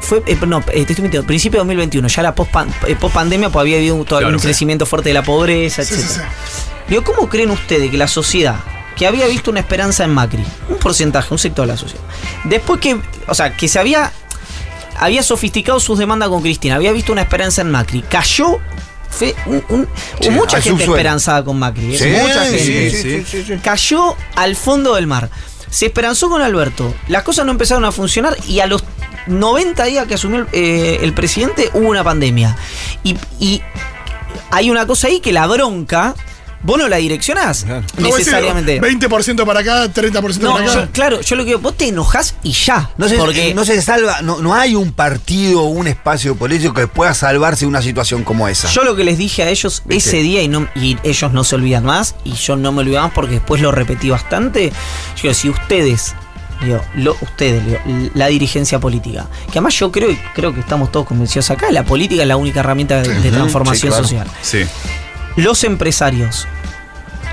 fue, 0.00 0.22
eh, 0.26 0.36
no, 0.46 0.58
eh, 0.72 0.84
te 0.84 0.92
estoy 0.92 1.02
mintiendo, 1.02 1.26
principio 1.26 1.58
de 1.58 1.64
2021, 1.64 2.08
ya 2.08 2.22
la 2.22 2.34
post, 2.34 2.50
pandemia, 3.12 3.48
pues 3.50 3.60
había 3.62 3.76
habido 3.78 3.94
un, 3.94 4.04
todavía 4.04 4.26
Claro. 4.28 4.36
un 4.38 4.42
crecimiento 4.42 4.84
fuerte 4.84 5.08
de 5.10 5.14
la 5.14 5.22
pobreza, 5.22 5.82
Sí, 5.84 5.94
etc. 5.94 6.02
sí, 6.02 6.14
sí. 6.14 6.20
Digo, 6.88 7.02
¿cómo 7.04 7.28
creen 7.28 7.50
ustedes 7.50 7.90
que 7.90 7.96
la 7.96 8.08
sociedad, 8.08 8.56
que 8.96 9.06
había 9.06 9.26
visto 9.26 9.50
una 9.50 9.60
esperanza 9.60 10.04
en 10.04 10.10
Macri, 10.14 10.44
un 10.68 10.76
porcentaje, 10.76 11.28
un 11.32 11.38
sector 11.38 11.66
de 11.66 11.72
la 11.72 11.78
sociedad, 11.78 12.02
después 12.44 12.80
que, 12.80 12.98
o 13.26 13.34
sea, 13.34 13.56
que 13.56 13.68
se 13.68 13.78
había, 13.78 14.12
había 14.98 15.22
sofisticado 15.22 15.80
sus 15.80 15.98
demandas 15.98 16.28
con 16.28 16.42
Cristina, 16.42 16.76
había 16.76 16.92
visto 16.92 17.12
una 17.12 17.22
esperanza 17.22 17.62
en 17.62 17.70
Macri, 17.70 18.02
cayó, 18.02 18.58
fue 19.10 19.34
un, 19.46 19.64
un- 19.68 19.88
Sí, 20.20 20.30
mucha 20.30 20.56
gente 20.56 20.70
subsuelo. 20.70 20.92
esperanzada 20.94 21.44
con 21.44 21.58
Macri, 21.58 21.94
¿eh? 21.94 21.98
Sí, 21.98 22.08
mucha 22.22 22.44
gente 22.46 23.24
sí, 23.46 23.54
cayó 23.62 24.16
al 24.36 24.56
fondo 24.56 24.94
del 24.94 25.06
mar. 25.06 25.28
Se 25.70 25.86
esperanzó 25.86 26.28
con 26.28 26.42
Alberto. 26.42 26.94
Las 27.08 27.22
cosas 27.22 27.46
no 27.46 27.52
empezaron 27.52 27.84
a 27.86 27.92
funcionar 27.92 28.36
y 28.46 28.60
a 28.60 28.66
los 28.66 28.84
90 29.26 29.84
días 29.84 30.06
que 30.06 30.14
asumió 30.14 30.40
el, 30.40 30.46
eh, 30.52 30.98
el 31.02 31.14
presidente 31.14 31.70
hubo 31.72 31.88
una 31.88 32.04
pandemia. 32.04 32.56
Y, 33.04 33.16
y 33.40 33.62
hay 34.50 34.70
una 34.70 34.86
cosa 34.86 35.06
ahí 35.08 35.20
que 35.20 35.32
la 35.32 35.46
bronca, 35.46 36.14
vos 36.62 36.78
no 36.78 36.88
la 36.88 36.96
direccionás 36.96 37.64
Claro. 37.64 37.80
No, 37.96 38.08
vos 38.08 38.18
decís, 38.18 38.32
necesariamente. 38.32 38.80
20% 38.80 39.44
para 39.46 39.60
acá, 39.60 39.88
30% 39.92 40.38
No, 40.40 40.52
para 40.54 40.64
acá. 40.70 40.74
yo- 40.86 40.90
claro, 40.92 41.20
yo 41.20 41.36
lo 41.36 41.42
que 41.44 41.48
digo, 41.50 41.60
vos 41.60 41.76
te 41.76 41.88
enojás 41.88 42.34
y 42.42 42.52
ya. 42.52 42.90
No 42.96 43.08
se, 43.08 43.16
porque 43.16 43.54
no 43.54 43.64
se 43.64 43.80
salva, 43.82 44.22
no, 44.22 44.40
no 44.40 44.54
hay 44.54 44.74
un 44.74 44.92
partido 44.92 45.62
o 45.62 45.66
un 45.66 45.86
espacio 45.86 46.36
político 46.36 46.74
que 46.74 46.86
pueda 46.86 47.14
salvarse 47.14 47.64
de 47.64 47.68
una 47.68 47.82
situación 47.82 48.24
como 48.24 48.48
esa. 48.48 48.68
Yo 48.70 48.84
lo 48.84 48.94
que 48.96 49.04
les 49.04 49.18
dije 49.18 49.42
a 49.42 49.48
ellos 49.50 49.82
¿Viste? 49.84 50.08
ese 50.10 50.22
día 50.22 50.42
y, 50.42 50.48
no, 50.48 50.68
y 50.74 50.96
ellos 51.02 51.32
no 51.32 51.44
se 51.44 51.54
olvidan 51.56 51.84
más, 51.84 52.14
y 52.24 52.32
yo 52.34 52.56
no 52.56 52.72
me 52.72 52.80
olvido 52.80 53.00
más 53.02 53.12
porque 53.12 53.34
después 53.34 53.60
lo 53.62 53.72
repetí 53.72 54.10
bastante. 54.10 54.70
Yo 55.16 55.22
digo, 55.22 55.34
si 55.34 55.48
ustedes, 55.50 56.14
digo, 56.62 56.80
lo- 56.94 57.16
ustedes, 57.20 57.64
digo, 57.66 57.78
la 58.14 58.26
dirigencia 58.28 58.78
política, 58.78 59.26
que 59.46 59.52
además 59.52 59.74
yo 59.78 59.90
creo 59.90 60.10
y 60.10 60.16
creo 60.34 60.54
que 60.54 60.60
estamos 60.60 60.92
todos 60.92 61.06
convencidos 61.06 61.50
acá, 61.50 61.70
la 61.70 61.84
política 61.84 62.22
es 62.22 62.28
la 62.28 62.36
única 62.36 62.60
herramienta 62.60 63.02
de, 63.02 63.30
transformación 63.30 63.80
sí, 63.80 63.88
claro. 63.88 64.02
social. 64.04 64.26
Sí. 64.42 64.64
Los 65.36 65.64
empresarios, 65.64 66.46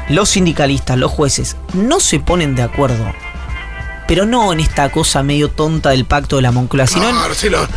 los 0.10 0.30
sindicalistas, 0.30 0.98
los 0.98 1.12
jueces, 1.12 1.56
no 1.74 2.00
se 2.00 2.20
ponen 2.20 2.56
de 2.56 2.64
acuerdo 2.64 3.06
pero 4.08 4.26
no 4.26 4.52
en 4.52 4.60
esta 4.60 4.90
cosa 4.90 5.22
medio 5.22 5.52
tonta 5.52 5.92
del 5.92 6.04
pacto 6.04 6.38
de 6.38 6.42
la 6.42 6.52
Moncloa, 6.52 6.88
sino 6.88 7.12
lo- 7.12 7.20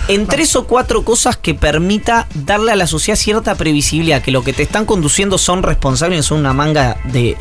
en 0.09 0.27
tres 0.27 0.57
o 0.57 0.67
cuatro 0.67 1.05
cosas 1.05 1.37
que 1.37 1.53
permita 1.53 2.27
darle 2.35 2.73
a 2.73 2.77
la 2.77 2.87
sociedad 2.87 3.19
cierta 3.19 3.55
previsibilidad, 3.55 4.23
que 4.23 4.31
lo 4.31 4.43
que 4.43 4.55
te 4.55 4.63
están 4.63 4.87
conduciendo 4.87 5.37
son 5.37 5.63
responsables, 5.63 6.25
son 6.25 6.39
una 6.39 6.55
manga 6.55 6.97
de, 7.05 7.37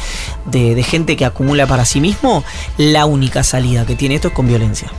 de- 0.47 0.75
de 0.75 0.83
gente 0.83 1.15
que 1.15 1.23
acumula 1.23 1.67
para 1.67 1.85
sí 1.85 2.01
mismo, 2.01 2.43
la 2.77 3.05
única 3.05 3.45
salida 3.45 3.85
que 3.85 3.95
tiene 3.95 4.15
esto 4.15 4.27
es 4.27 4.33
con 4.33 4.45
violencia. 4.49 4.91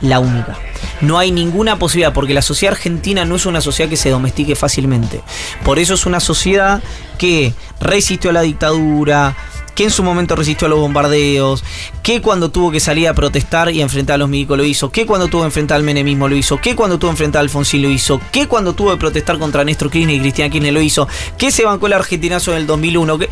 La 0.00 0.20
única. 0.20 0.56
No 1.00 1.18
hay 1.18 1.30
ninguna 1.30 1.78
posibilidad, 1.78 2.12
porque 2.12 2.34
la 2.34 2.42
sociedad 2.42 2.74
argentina 2.74 3.24
no 3.24 3.36
es 3.36 3.46
una 3.46 3.60
sociedad 3.60 3.90
que 3.90 3.96
se 3.96 4.10
domestique 4.10 4.54
fácilmente. 4.54 5.22
Por 5.64 5.78
eso 5.78 5.94
es 5.94 6.06
una 6.06 6.20
sociedad 6.20 6.82
que 7.18 7.52
resistió 7.80 8.30
a 8.30 8.32
la 8.32 8.42
dictadura, 8.42 9.36
que 9.78 9.84
en 9.84 9.90
su 9.92 10.02
momento 10.02 10.34
resistió 10.34 10.66
a 10.66 10.70
los 10.70 10.80
bombardeos, 10.80 11.62
que 12.02 12.20
cuando 12.20 12.50
tuvo 12.50 12.72
que 12.72 12.80
salir 12.80 13.06
a 13.06 13.14
protestar 13.14 13.70
y 13.70 13.80
enfrentar 13.80 14.14
a 14.14 14.18
los 14.18 14.28
milicos 14.28 14.58
lo 14.58 14.64
hizo, 14.64 14.90
que 14.90 15.06
cuando 15.06 15.28
tuvo 15.28 15.42
que 15.42 15.46
enfrentar 15.46 15.76
al 15.76 15.84
menemismo 15.84 16.28
lo 16.28 16.34
hizo, 16.34 16.60
que 16.60 16.74
cuando 16.74 16.98
tuvo 16.98 17.10
que 17.10 17.12
enfrentar 17.12 17.38
a 17.38 17.42
Alfonsín 17.42 17.82
lo 17.82 17.88
hizo, 17.88 18.20
que 18.32 18.48
cuando 18.48 18.72
tuvo 18.72 18.90
que 18.90 18.96
protestar 18.96 19.38
contra 19.38 19.62
Néstor 19.62 19.88
Kirchner 19.88 20.16
y 20.16 20.20
Cristina 20.20 20.50
Kirchner 20.50 20.72
lo 20.72 20.82
hizo, 20.82 21.06
que 21.36 21.52
se 21.52 21.64
bancó 21.64 21.86
el 21.86 21.92
argentinazo 21.92 22.50
en 22.50 22.58
el 22.58 22.66
2001, 22.66 23.18
que, 23.18 23.28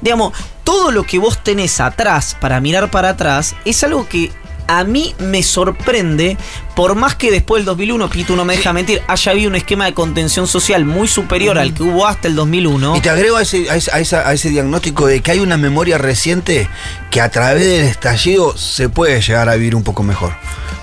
digamos, 0.00 0.32
todo 0.64 0.90
lo 0.90 1.04
que 1.04 1.20
vos 1.20 1.44
tenés 1.44 1.78
atrás 1.78 2.36
para 2.40 2.60
mirar 2.60 2.90
para 2.90 3.10
atrás 3.10 3.54
es 3.64 3.84
algo 3.84 4.08
que 4.08 4.32
a 4.66 4.84
mí 4.84 5.14
me 5.18 5.42
sorprende, 5.42 6.36
por 6.76 6.94
más 6.94 7.14
que 7.14 7.30
después 7.30 7.60
del 7.60 7.66
2001, 7.66 8.08
Pito 8.10 8.36
no 8.36 8.44
me 8.44 8.56
deja 8.56 8.72
mentir, 8.72 9.00
haya 9.08 9.32
habido 9.32 9.48
un 9.50 9.56
esquema 9.56 9.84
de 9.86 9.94
contención 9.94 10.46
social 10.46 10.84
muy 10.84 11.08
superior 11.08 11.58
al 11.58 11.74
que 11.74 11.82
hubo 11.82 12.06
hasta 12.06 12.28
el 12.28 12.34
2001. 12.34 12.96
Y 12.96 13.00
te 13.00 13.10
agrego 13.10 13.36
a 13.36 13.42
ese, 13.42 13.70
a, 13.70 13.76
ese, 13.76 13.90
a 13.92 14.00
esa- 14.00 14.28
a 14.28 14.32
ese 14.32 14.48
diagnóstico 14.50 15.06
de 15.06 15.20
que 15.20 15.30
hay 15.32 15.40
una 15.40 15.56
memoria 15.56 15.98
reciente 15.98 16.68
que 17.10 17.20
a 17.20 17.30
través 17.30 17.64
del 17.64 17.84
estallido 17.84 18.56
se 18.56 18.88
puede 18.88 19.20
llegar 19.20 19.48
a 19.48 19.54
vivir 19.56 19.74
un 19.74 19.84
poco 19.84 20.02
mejor. 20.02 20.34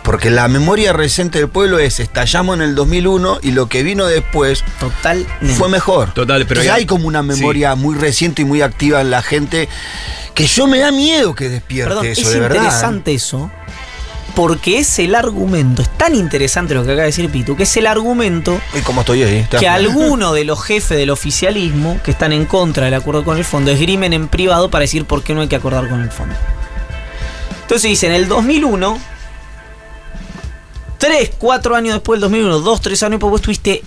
Porque 0.03 0.31
la 0.31 0.47
memoria 0.47 0.93
reciente 0.93 1.37
del 1.37 1.47
pueblo 1.47 1.77
es 1.77 1.99
estallamos 1.99 2.55
en 2.55 2.63
el 2.63 2.73
2001 2.73 3.37
y 3.43 3.51
lo 3.51 3.67
que 3.69 3.83
vino 3.83 4.07
después 4.07 4.63
fue 5.57 5.69
mejor. 5.69 6.11
Total, 6.13 6.45
pero 6.47 6.63
ya- 6.63 6.73
hay 6.75 6.85
como 6.87 7.07
una 7.07 7.21
memoria 7.21 7.75
muy 7.75 7.95
reciente 7.95 8.41
y 8.41 8.45
muy 8.45 8.61
activa 8.63 9.01
en 9.01 9.11
la 9.11 9.21
gente 9.21 9.69
que 10.33 10.47
yo 10.47 10.65
me 10.65 10.79
da 10.79 10.91
miedo 10.91 11.35
que 11.35 11.49
despierte 11.49 11.89
Perdón, 11.89 12.05
eso, 12.07 12.21
es 12.21 12.29
de 12.33 12.39
verdad. 12.39 12.55
¿eh? 12.55 12.59
interesante 12.61 13.13
eso. 13.13 13.51
Porque 14.35 14.79
es 14.79 14.99
el 14.99 15.15
argumento, 15.15 15.81
es 15.81 15.89
tan 15.97 16.15
interesante 16.15 16.73
lo 16.73 16.81
que 16.83 16.91
acaba 16.91 17.01
de 17.01 17.07
decir 17.07 17.29
Pitu, 17.29 17.55
que 17.55 17.63
es 17.63 17.77
el 17.77 17.87
argumento 17.87 18.59
Y 18.77 18.81
como 18.81 19.01
estoy 19.01 19.23
ahí. 19.23 19.43
¿te 19.43 19.57
das 19.57 19.59
que 19.59 19.67
alguno 19.67 20.33
de 20.33 20.45
los 20.45 20.63
jefes 20.63 20.97
del 20.97 21.09
oficialismo 21.09 21.99
que 22.03 22.11
están 22.11 22.31
en 22.31 22.45
contra 22.45 22.85
del 22.85 22.93
acuerdo 22.93 23.23
con 23.23 23.37
el 23.37 23.45
fondo 23.45 23.71
esgrimen 23.71 24.13
en 24.13 24.27
privado 24.27 24.69
para 24.69 24.83
decir 24.83 25.05
por 25.05 25.23
qué 25.23 25.33
no 25.33 25.41
hay 25.41 25.47
que 25.47 25.55
acordar 25.55 25.89
con 25.89 26.01
el 26.01 26.11
fondo. 26.11 26.35
Entonces 27.61 27.89
dicen, 27.89 28.11
en 28.11 28.17
el 28.17 28.27
2001, 28.27 28.99
3, 30.97 31.31
4 31.37 31.75
años 31.75 31.93
después 31.95 32.17
del 32.17 32.21
2001, 32.21 32.59
2, 32.59 32.81
3 32.81 33.03
años 33.03 33.11
después, 33.11 33.31
vos 33.31 33.39
estuviste, 33.39 33.83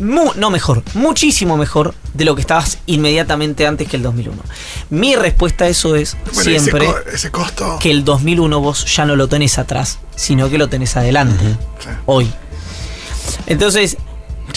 mu- 0.00 0.32
no 0.36 0.50
mejor, 0.50 0.82
muchísimo 0.94 1.56
mejor 1.56 1.94
de 2.14 2.24
lo 2.24 2.34
que 2.34 2.40
estabas 2.40 2.78
inmediatamente 2.86 3.66
antes 3.66 3.88
que 3.88 3.96
el 3.96 4.02
2001. 4.02 4.42
Mi 4.90 5.16
respuesta 5.16 5.64
a 5.64 5.68
eso 5.68 5.94
es 5.96 6.16
Bueno, 6.34 6.40
ese 6.40 6.60
siempre 6.60 6.86
co- 6.86 6.98
ese, 7.12 7.30
costo. 7.30 7.78
que 7.80 7.90
el 7.90 8.04
2001 8.04 8.60
vos 8.60 8.84
ya 8.94 9.04
no 9.04 9.16
lo 9.16 9.28
tenés 9.28 9.58
atrás, 9.58 9.98
sino 10.16 10.48
que 10.50 10.58
lo 10.58 10.68
tenés 10.68 10.96
adelante, 10.96 11.56
hoy. 12.06 12.30
Entonces, 13.46 13.96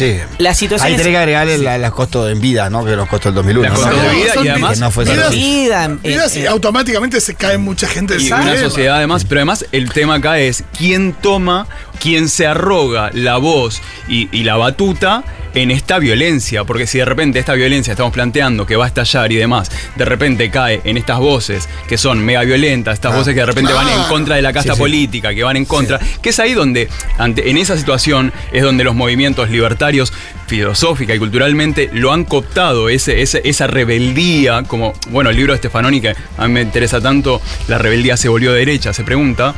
Sí. 0.01 0.17
la 0.39 0.53
situación 0.53 0.87
Ahí 0.87 0.93
es- 0.93 0.97
tenés 0.97 1.13
que 1.13 1.17
agregarle 1.17 1.57
la- 1.59 1.77
los 1.77 1.91
costos 1.93 2.31
en 2.31 2.41
vida, 2.41 2.69
¿no? 2.69 2.83
Que 2.83 2.95
los 2.95 3.07
costos 3.07 3.33
del 3.33 3.35
2001. 3.35 3.63
La 3.63 3.69
¿no? 3.69 3.75
costa 3.75 3.91
de 3.91 4.07
No, 4.07 4.13
vida 4.13 4.33
son 4.33 4.45
y 4.45 4.49
además 4.49 4.73
que 4.73 4.79
no 4.79 4.91
fue 4.91 5.03
vidas- 5.05 5.27
así. 5.27 5.35
vida, 5.37 5.85
eh, 5.85 6.09
vidas 6.09 6.35
eh, 6.37 6.47
automáticamente 6.47 7.21
se 7.21 7.35
cae 7.35 7.57
mucha 7.57 7.87
gente 7.87 8.13
del 8.15 8.23
Y 8.23 8.31
una 8.31 8.57
sociedad 8.59 8.97
además, 8.97 9.25
pero 9.25 9.39
además 9.41 9.65
el 9.71 9.91
tema 9.91 10.15
acá 10.15 10.39
es 10.39 10.63
quién 10.77 11.13
toma, 11.13 11.67
quién 11.99 12.29
se 12.29 12.47
arroga 12.47 13.11
la 13.13 13.37
voz 13.37 13.81
y, 14.07 14.27
y 14.35 14.43
la 14.43 14.55
batuta 14.57 15.23
en 15.53 15.71
esta 15.71 15.99
violencia, 15.99 16.63
porque 16.63 16.87
si 16.87 16.97
de 16.99 17.05
repente 17.05 17.39
esta 17.39 17.53
violencia 17.53 17.91
estamos 17.91 18.13
planteando 18.13 18.65
que 18.65 18.75
va 18.75 18.85
a 18.85 18.87
estallar 18.87 19.31
y 19.31 19.35
demás, 19.35 19.69
de 19.95 20.05
repente 20.05 20.49
cae 20.49 20.81
en 20.83 20.97
estas 20.97 21.19
voces 21.19 21.67
que 21.87 21.97
son 21.97 22.23
mega 22.23 22.41
violentas, 22.43 22.93
estas 22.95 23.13
Ah, 23.13 23.17
voces 23.17 23.33
que 23.33 23.39
de 23.41 23.45
repente 23.45 23.73
van 23.73 23.87
en 23.87 23.93
claro. 23.95 24.09
contra 24.09 24.35
de 24.35 24.41
la 24.41 24.53
casta 24.53 24.73
Sí, 24.73 24.77
sí. 24.77 24.79
política, 24.81 25.33
que 25.33 25.43
van 25.43 25.57
en 25.57 25.65
contra, 25.65 25.99
que 26.21 26.29
es 26.29 26.39
ahí 26.39 26.53
donde, 26.53 26.87
ante, 27.17 27.49
en 27.49 27.57
esa 27.57 27.77
situación, 27.77 28.31
es 28.51 28.63
donde 28.63 28.83
los 28.83 28.95
movimientos 28.95 29.49
libertarios 29.49 30.13
filosófica 30.47 31.15
y 31.15 31.19
culturalmente 31.19 31.89
lo 31.93 32.11
han 32.11 32.25
cooptado, 32.25 32.89
ese, 32.89 33.21
ese- 33.21 33.41
esa 33.45 33.67
rebeldía, 33.67 34.63
como, 34.67 34.93
bueno, 35.09 35.29
el 35.29 35.35
libro 35.37 35.53
de 35.53 35.57
Stefanoni, 35.59 36.01
que 36.01 36.15
a 36.37 36.47
mí 36.47 36.53
me 36.53 36.61
interesa 36.61 36.99
tanto, 37.01 37.41
la 37.67 37.77
rebeldía 37.77 38.17
se 38.17 38.27
volvió 38.29 38.51
derecha, 38.51 38.93
se 38.93 39.03
pregunta. 39.03 39.53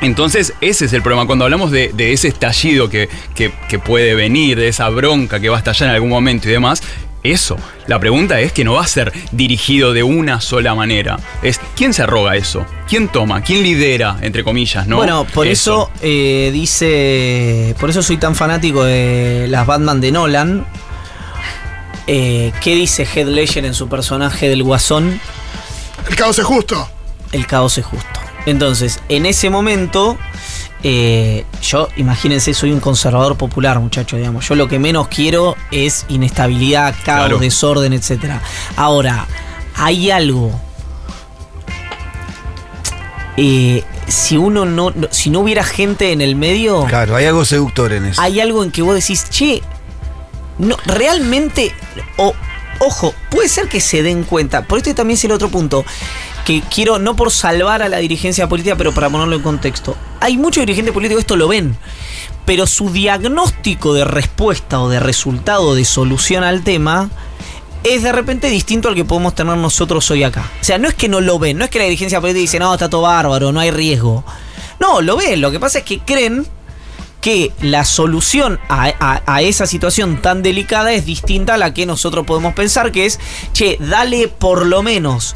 Entonces, 0.00 0.54
ese 0.60 0.86
es 0.86 0.92
el 0.92 1.02
problema. 1.02 1.26
Cuando 1.26 1.44
hablamos 1.44 1.70
de, 1.70 1.90
de 1.92 2.12
ese 2.12 2.28
estallido 2.28 2.88
que, 2.88 3.08
que- 3.34 3.52
que 3.68 3.78
puede 3.78 4.14
venir, 4.14 4.58
de 4.58 4.68
esa 4.68 4.88
bronca 4.88 5.40
que 5.40 5.48
va 5.48 5.56
a 5.56 5.58
estallar 5.58 5.90
en 5.90 5.94
algún 5.94 6.08
momento 6.10 6.48
y 6.48 6.52
demás, 6.52 6.82
eso. 7.22 7.58
La 7.86 7.98
pregunta 7.98 8.40
es 8.40 8.52
que 8.52 8.64
no 8.64 8.72
va 8.74 8.82
a 8.82 8.86
ser 8.86 9.12
dirigido 9.30 9.92
de 9.92 10.02
una 10.02 10.40
sola 10.40 10.74
manera. 10.74 11.18
Es 11.42 11.60
quién 11.76 11.92
se 11.92 12.02
arroga 12.02 12.34
eso, 12.36 12.64
quién 12.88 13.08
toma, 13.08 13.42
quién 13.42 13.62
lidera, 13.62 14.16
entre 14.22 14.42
comillas, 14.42 14.86
¿no? 14.86 14.96
Bueno, 14.96 15.26
por 15.26 15.46
eso, 15.46 15.90
eh, 16.00 16.48
dice. 16.50 17.74
Por 17.78 17.90
eso 17.90 18.02
soy 18.02 18.16
tan 18.16 18.34
fanático 18.34 18.84
de 18.84 19.46
las 19.50 19.66
Batman 19.66 20.00
de 20.00 20.12
Nolan. 20.12 20.66
Eh, 22.06 22.52
¿Qué 22.62 22.74
dice 22.74 23.04
Heath 23.04 23.28
Ledger 23.28 23.64
en 23.66 23.74
su 23.74 23.88
personaje 23.88 24.48
del 24.48 24.62
Guasón? 24.62 25.20
El 26.08 26.16
caos 26.16 26.38
es 26.38 26.44
justo. 26.46 26.88
El 27.32 27.46
caos 27.46 27.76
es 27.78 27.84
justo. 27.84 28.20
Entonces, 28.46 29.00
en 29.08 29.26
ese 29.26 29.50
momento, 29.50 30.16
eh, 30.82 31.44
yo, 31.62 31.88
imagínense, 31.96 32.54
soy 32.54 32.72
un 32.72 32.80
conservador 32.80 33.36
popular, 33.36 33.78
muchacho, 33.80 34.16
digamos. 34.16 34.48
Yo 34.48 34.54
lo 34.54 34.66
que 34.68 34.78
menos 34.78 35.08
quiero 35.08 35.56
es 35.70 36.06
inestabilidad, 36.08 36.94
caos, 37.04 37.20
Claro. 37.26 37.38
desorden, 37.38 37.92
etc. 37.92 38.36
Ahora, 38.76 39.26
hay 39.76 40.10
algo. 40.10 40.58
eh, 43.36 43.84
si 44.06 44.36
uno 44.36 44.66
no, 44.66 44.90
no- 44.90 45.08
si 45.10 45.30
no 45.30 45.40
hubiera 45.40 45.64
gente 45.64 46.12
en 46.12 46.20
el 46.20 46.36
medio, 46.36 46.84
Claro, 46.84 47.16
hay 47.16 47.24
algo 47.24 47.44
seductor 47.46 47.92
en 47.92 48.06
eso. 48.06 48.20
hay 48.20 48.38
algo 48.40 48.62
en 48.62 48.70
que 48.70 48.82
vos 48.82 48.94
decís, 48.94 49.24
che, 49.30 49.62
no, 50.58 50.76
realmente, 50.84 51.72
o, 52.18 52.34
ojo, 52.80 53.14
puede 53.30 53.48
ser 53.48 53.68
que 53.68 53.80
se 53.80 54.02
den 54.02 54.24
cuenta, 54.24 54.62
por 54.62 54.78
esto 54.78 54.94
también 54.94 55.16
es 55.16 55.24
el 55.24 55.32
otro 55.32 55.48
punto, 55.48 55.86
que 56.50 56.62
quiero, 56.68 56.98
no 56.98 57.14
por 57.14 57.30
salvar 57.30 57.80
a 57.82 57.88
la 57.88 57.98
dirigencia 57.98 58.48
política, 58.48 58.74
pero 58.76 58.92
para 58.92 59.08
ponerlo 59.08 59.36
en 59.36 59.42
contexto, 59.42 59.96
hay 60.18 60.36
muchos 60.36 60.62
dirigentes 60.62 60.92
políticos 60.92 61.20
esto 61.20 61.36
lo 61.36 61.46
ven, 61.46 61.76
pero 62.44 62.66
su 62.66 62.90
diagnóstico 62.90 63.94
de 63.94 64.04
respuesta 64.04 64.80
o 64.80 64.88
de 64.88 64.98
resultado, 64.98 65.76
de 65.76 65.84
solución 65.84 66.42
al 66.42 66.64
tema, 66.64 67.08
es 67.84 68.02
de 68.02 68.10
repente 68.10 68.48
distinto 68.50 68.88
al 68.88 68.96
que 68.96 69.04
podemos 69.04 69.34
tener 69.36 69.56
nosotros 69.56 70.10
hoy 70.10 70.24
acá. 70.24 70.50
O 70.60 70.64
sea, 70.64 70.76
no 70.78 70.88
es 70.88 70.94
que 70.94 71.08
no 71.08 71.20
lo 71.20 71.38
ven, 71.38 71.56
no 71.56 71.64
es 71.64 71.70
que 71.70 71.78
la 71.78 71.84
dirigencia 71.84 72.20
política 72.20 72.40
dice, 72.40 72.58
no, 72.58 72.74
está 72.74 72.90
todo 72.90 73.02
bárbaro, 73.02 73.52
no 73.52 73.60
hay 73.60 73.70
riesgo. 73.70 74.24
No, 74.80 75.00
lo 75.02 75.16
ven, 75.16 75.40
lo 75.40 75.50
que 75.52 75.60
pasa 75.60 75.78
es 75.78 75.84
que 75.84 76.00
creen 76.00 76.46
que 77.20 77.52
la 77.60 77.84
solución 77.84 78.58
a- 78.70 79.20
a 79.26 79.42
esa 79.42 79.66
situación 79.66 80.22
tan 80.22 80.42
delicada 80.42 80.92
es 80.92 81.04
distinta 81.04 81.54
a 81.54 81.58
la 81.58 81.74
que 81.74 81.84
nosotros 81.84 82.24
podemos 82.26 82.54
pensar, 82.54 82.92
que 82.92 83.04
es, 83.04 83.20
che, 83.52 83.76
dale 83.78 84.28
por 84.28 84.64
lo 84.64 84.82
menos 84.82 85.34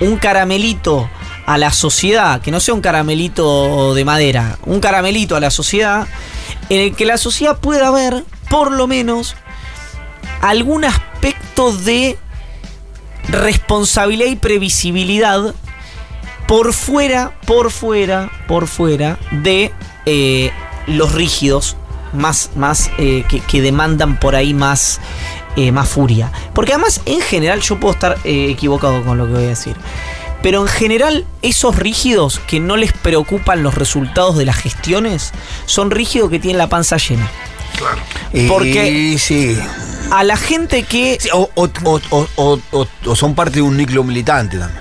un 0.00 0.16
caramelito 0.16 1.08
a 1.46 1.58
la 1.58 1.72
sociedad, 1.72 2.40
que 2.40 2.50
no 2.50 2.60
sea 2.60 2.74
un 2.74 2.80
caramelito 2.80 3.94
de 3.94 4.04
madera, 4.04 4.58
un 4.66 4.80
caramelito 4.80 5.36
a 5.36 5.40
la 5.40 5.50
sociedad, 5.50 6.06
en 6.68 6.80
el 6.80 6.96
que 6.96 7.06
la 7.06 7.18
sociedad 7.18 7.58
pueda 7.58 7.90
ver, 7.90 8.24
por 8.50 8.72
lo 8.72 8.86
menos, 8.86 9.36
algún 10.40 10.84
aspecto 10.84 11.72
de 11.72 12.18
responsabilidad 13.28 14.26
y 14.26 14.36
previsibilidad 14.36 15.54
por 16.46 16.72
fuera, 16.72 17.38
por 17.46 17.70
fuera, 17.70 18.30
por 18.46 18.66
fuera 18.66 19.18
de 19.30 19.72
eh, 20.04 20.50
los 20.86 21.12
rígidos 21.12 21.76
más, 22.12 22.50
más 22.54 22.90
eh, 22.98 23.24
que, 23.28 23.40
que 23.40 23.60
demandan 23.60 24.18
por 24.18 24.36
ahí 24.36 24.54
más, 24.54 25.00
eh, 25.56 25.72
más 25.72 25.88
furia. 25.88 26.30
Porque 26.54 26.72
además, 26.72 27.00
en 27.06 27.20
general, 27.20 27.60
yo 27.60 27.80
puedo 27.80 27.94
estar 27.94 28.18
eh, 28.24 28.48
equivocado 28.50 29.02
con 29.04 29.18
lo 29.18 29.26
que 29.26 29.32
voy 29.32 29.44
a 29.44 29.48
decir. 29.48 29.74
Pero 30.42 30.60
en 30.62 30.68
general, 30.68 31.24
esos 31.42 31.76
rígidos 31.76 32.40
que 32.46 32.60
no 32.60 32.76
les 32.76 32.92
preocupan 32.92 33.62
los 33.62 33.74
resultados 33.74 34.36
de 34.36 34.44
las 34.44 34.56
gestiones 34.56 35.32
son 35.64 35.90
rígidos 35.90 36.30
que 36.30 36.38
tienen 36.38 36.58
la 36.58 36.68
panza 36.68 36.98
llena. 36.98 37.28
Y 38.32 38.46
porque- 38.46 39.16
sí. 39.18 39.58
A 40.10 40.22
la 40.22 40.36
gente 40.36 40.84
que, 40.84 41.18
Sí, 41.20 41.30
o, 41.32 41.50
o- 41.54 41.68
o- 41.84 42.00
o- 42.10 42.28
o- 42.36 42.60
o- 42.70 42.86
o 43.06 43.16
son 43.16 43.34
parte 43.34 43.56
de 43.56 43.62
un 43.62 43.76
núcleo 43.76 44.04
militante 44.04 44.56
también. 44.58 44.80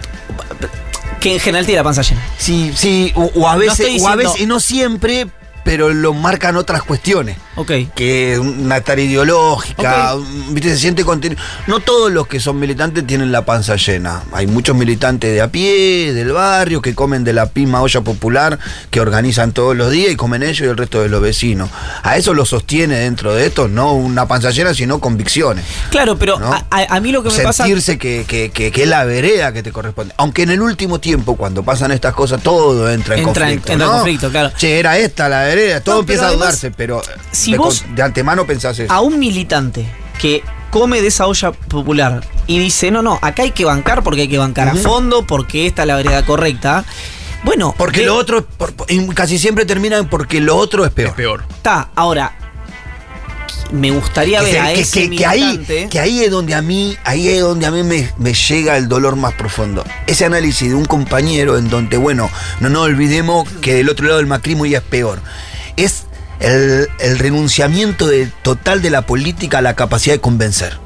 que 1.19 1.34
en 1.34 1.39
general 1.39 1.65
tiene 1.65 1.80
la 1.80 1.84
panza 1.84 2.03
llena. 2.03 2.21
Sí, 2.38 2.71
sí, 2.76 3.11
o, 3.15 3.32
o 3.34 3.47
a 3.49 3.53
No 3.53 3.59
veces, 3.59 3.99
o 4.03 4.07
a 4.07 4.15
veces, 4.15 4.39
y 4.41 4.45
no 4.45 4.59
siempre, 4.59 5.26
pero 5.63 5.91
lo 5.91 6.13
marcan 6.13 6.55
otras 6.57 6.84
cuestiones. 6.84 7.38
Que 7.95 8.38
una 8.39 8.82
tarea 8.82 9.06
ideológica, 9.06 10.16
¿viste? 10.49 10.70
se 10.72 10.78
siente 10.78 11.06
contenido. 11.06 11.41
No 11.68 11.80
todos 11.80 12.12
los 12.12 12.28
que 12.28 12.39
son 12.39 12.60
militantes 12.60 13.08
tienen 13.08 13.32
la 13.32 13.45
panza 13.45 13.76
llena. 13.78 14.24
Hay 14.34 14.45
muchos 14.47 14.76
militantes 14.76 15.32
de 15.34 15.41
a 15.41 15.47
pie, 15.49 16.14
del 16.14 16.32
barrio, 16.34 16.82
que 16.82 16.93
comen 16.93 17.24
de 17.24 17.34
la 17.34 17.49
misma 17.53 17.82
olla 17.82 18.01
popular, 18.01 18.60
que 18.91 18.99
organizan 18.99 19.53
todos 19.53 19.76
los 19.76 19.89
días 19.91 20.12
y 20.12 20.16
comen 20.16 20.43
ellos 20.43 20.62
y 20.62 20.64
el 20.70 20.76
resto 20.78 21.01
de 21.01 21.10
los 21.10 21.22
vecinos. 21.22 21.70
A 22.03 22.18
eso 22.18 22.34
lo 22.34 22.45
sostiene 22.45 22.95
dentro 22.99 23.34
de 23.34 23.45
esto, 23.47 23.68
no 23.68 23.93
una 23.93 24.28
panza 24.28 24.49
llena, 24.51 24.74
sino 24.74 24.99
convicciones. 24.99 25.64
Claro, 25.91 26.18
pero 26.18 26.39
¿no? 26.39 26.51
a, 26.53 26.66
a- 26.70 26.99
mí 26.99 27.12
lo 27.12 27.24
que 27.24 27.30
me 27.30 27.39
pasa. 27.43 27.64
Sentirse 27.64 27.97
que, 27.97 28.26
que, 28.28 28.51
que- 28.51 28.72
que 28.72 28.84
es 28.84 28.89
la 28.89 29.06
vereda 29.06 29.53
que 29.53 29.64
te 29.64 29.72
corresponde. 29.72 30.14
Aunque 30.18 30.43
en 30.43 30.49
el 30.51 30.62
último 30.62 30.99
tiempo, 30.99 31.36
cuando 31.36 31.64
pasan 31.64 31.91
estas 31.91 32.14
cosas, 32.14 32.41
todo 32.43 32.89
entra 32.91 33.16
en 33.16 33.28
Entra 33.28 33.49
en- 33.49 33.60
conflicto. 33.60 33.72
entra 33.72 33.88
en 33.88 33.91
conflicto, 33.93 34.30
claro. 34.30 34.51
Che, 34.58 34.80
era 34.80 34.97
esta 34.97 35.30
la 35.30 35.43
vereda, 35.43 35.82
todo 35.82 35.95
No, 35.95 36.01
empieza 36.01 36.28
a 36.28 36.32
dudarse, 36.32 36.72
pero 36.72 37.01
si 37.46 37.52
de, 37.54 37.58
vos- 37.58 37.86
de 37.96 38.02
antemano 38.02 38.46
pensás 38.46 38.78
eso. 38.80 38.91
a 38.93 39.02
un 39.02 39.18
militante 39.20 39.86
que 40.20 40.43
come 40.72 41.02
de 41.02 41.08
esa 41.08 41.28
olla 41.28 41.52
popular 41.52 42.22
y 42.48 42.60
dice, 42.60 42.91
no, 42.91 43.02
no, 43.02 43.18
acá 43.22 43.43
hay 43.43 43.52
que 43.52 43.66
bancar 43.66 44.04
porque 44.04 44.22
hay 44.22 44.28
que 44.28 44.38
bancar 44.38 44.68
a 44.70 44.76
fondo, 44.76 45.26
porque 45.26 45.66
esta 45.68 45.84
es 45.84 45.88
la 45.88 45.96
vereda 45.96 46.26
correcta. 46.26 46.84
Bueno, 47.43 47.74
Porque 47.78 48.02
de- 48.02 48.06
lo 48.08 48.16
otro, 48.16 48.46
por- 48.46 48.74
casi 49.14 49.38
siempre 49.38 49.66
termina 49.66 49.98
en 49.98 50.08
porque 50.10 50.39
lo 50.41 50.56
otro 50.58 50.84
es 50.86 50.91
peor. 50.91 51.10
Es 51.10 51.16
peor. 51.16 51.43
está. 51.50 51.89
Ahora, 51.96 52.36
me 53.72 53.91
gustaría 53.91 54.39
Que, 54.39 54.46
ver 54.46 54.60
a 54.62 54.74
que- 54.74 54.82
ese 54.82 55.10
que- 55.10 55.16
que 55.16 55.26
ahí, 55.26 55.88
que 55.89 56.00
ahí 56.00 56.24
es 56.24 56.32
donde 56.32 56.54
a 56.56 56.62
mí, 56.62 56.96
ahí 57.04 57.28
es 57.30 57.41
donde 57.41 57.66
a 57.66 57.72
mí 57.72 57.84
me, 57.84 58.10
me 58.18 58.34
llega 58.34 58.78
el 58.78 58.88
dolor 58.88 59.16
más 59.16 59.34
profundo. 59.34 59.84
Ese 60.08 60.26
análisis 60.26 60.70
de 60.70 60.76
un 60.76 60.86
compañero 60.86 61.58
en 61.58 61.70
donde, 61.70 61.98
bueno, 61.98 62.30
no 62.60 62.70
nos 62.70 62.84
olvidemos 62.84 63.48
que 63.62 63.74
del 63.74 63.89
otro 63.89 64.06
lado 64.06 64.18
del 64.18 64.28
macrismo 64.28 64.66
ya 64.66 64.80
es 64.80 64.84
peor. 64.84 65.20
Es 65.78 66.05
el, 66.39 66.88
el 66.99 67.19
renunciamiento 67.19 68.07
de- 68.07 68.27
total 68.41 68.81
de 68.81 68.89
la 68.89 69.03
política 69.03 69.59
a 69.59 69.61
la 69.61 69.75
capacidad 69.75 70.15
de 70.15 70.21
convencer. 70.21 70.77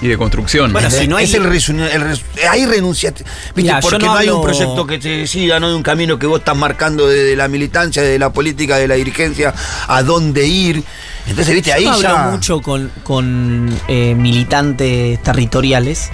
Y 0.00 0.08
de 0.08 0.18
construcción. 0.18 0.72
Bueno, 0.72 0.90
si 0.90 1.08
no 1.08 1.16
hay- 1.16 1.24
es 1.24 1.34
el, 1.34 1.46
el 1.46 2.18
ahí 2.50 2.66
renuncia. 2.66 3.14
¿Viste? 3.54 3.72
Porque 3.80 3.98
no 4.04 4.06
no, 4.06 4.14
hay 4.16 4.28
un 4.28 4.42
proyecto 4.42 4.86
que 4.86 4.98
te 4.98 5.26
siga, 5.26 5.58
no 5.60 5.68
hay 5.68 5.72
un 5.72 5.82
camino 5.82 6.18
que 6.18 6.26
vos 6.26 6.40
estás 6.40 6.56
marcando 6.56 7.06
desde 7.06 7.36
la 7.36 7.48
militancia, 7.48 8.02
desde 8.02 8.18
la 8.18 8.30
política, 8.30 8.76
de 8.76 8.86
la 8.88 8.96
dirigencia, 8.96 9.54
a 9.86 10.02
dónde 10.02 10.46
ir. 10.46 10.82
Entonces, 11.26 11.54
viste, 11.54 11.72
ahí 11.72 11.84
Yo 11.84 12.02
ya. 12.02 12.10
hablo 12.24 12.32
mucho 12.32 12.60
con, 12.60 12.90
con, 13.02 13.74
eh, 13.88 14.14
militantes 14.14 15.22
territoriales, 15.22 16.10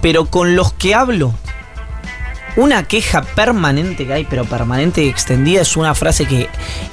pero 0.00 0.24
con 0.26 0.56
los 0.56 0.72
que 0.72 0.94
hablo, 0.94 1.34
una 2.56 2.82
queja 2.84 3.22
permanente 3.22 4.06
que 4.06 4.12
hay, 4.12 4.24
pero 4.24 4.44
permanente 4.44 5.04
y 5.04 5.08
extendida, 5.08 5.60
es 5.62 5.76
una 5.76 5.94
frase 5.94 6.26
que 6.26 6.48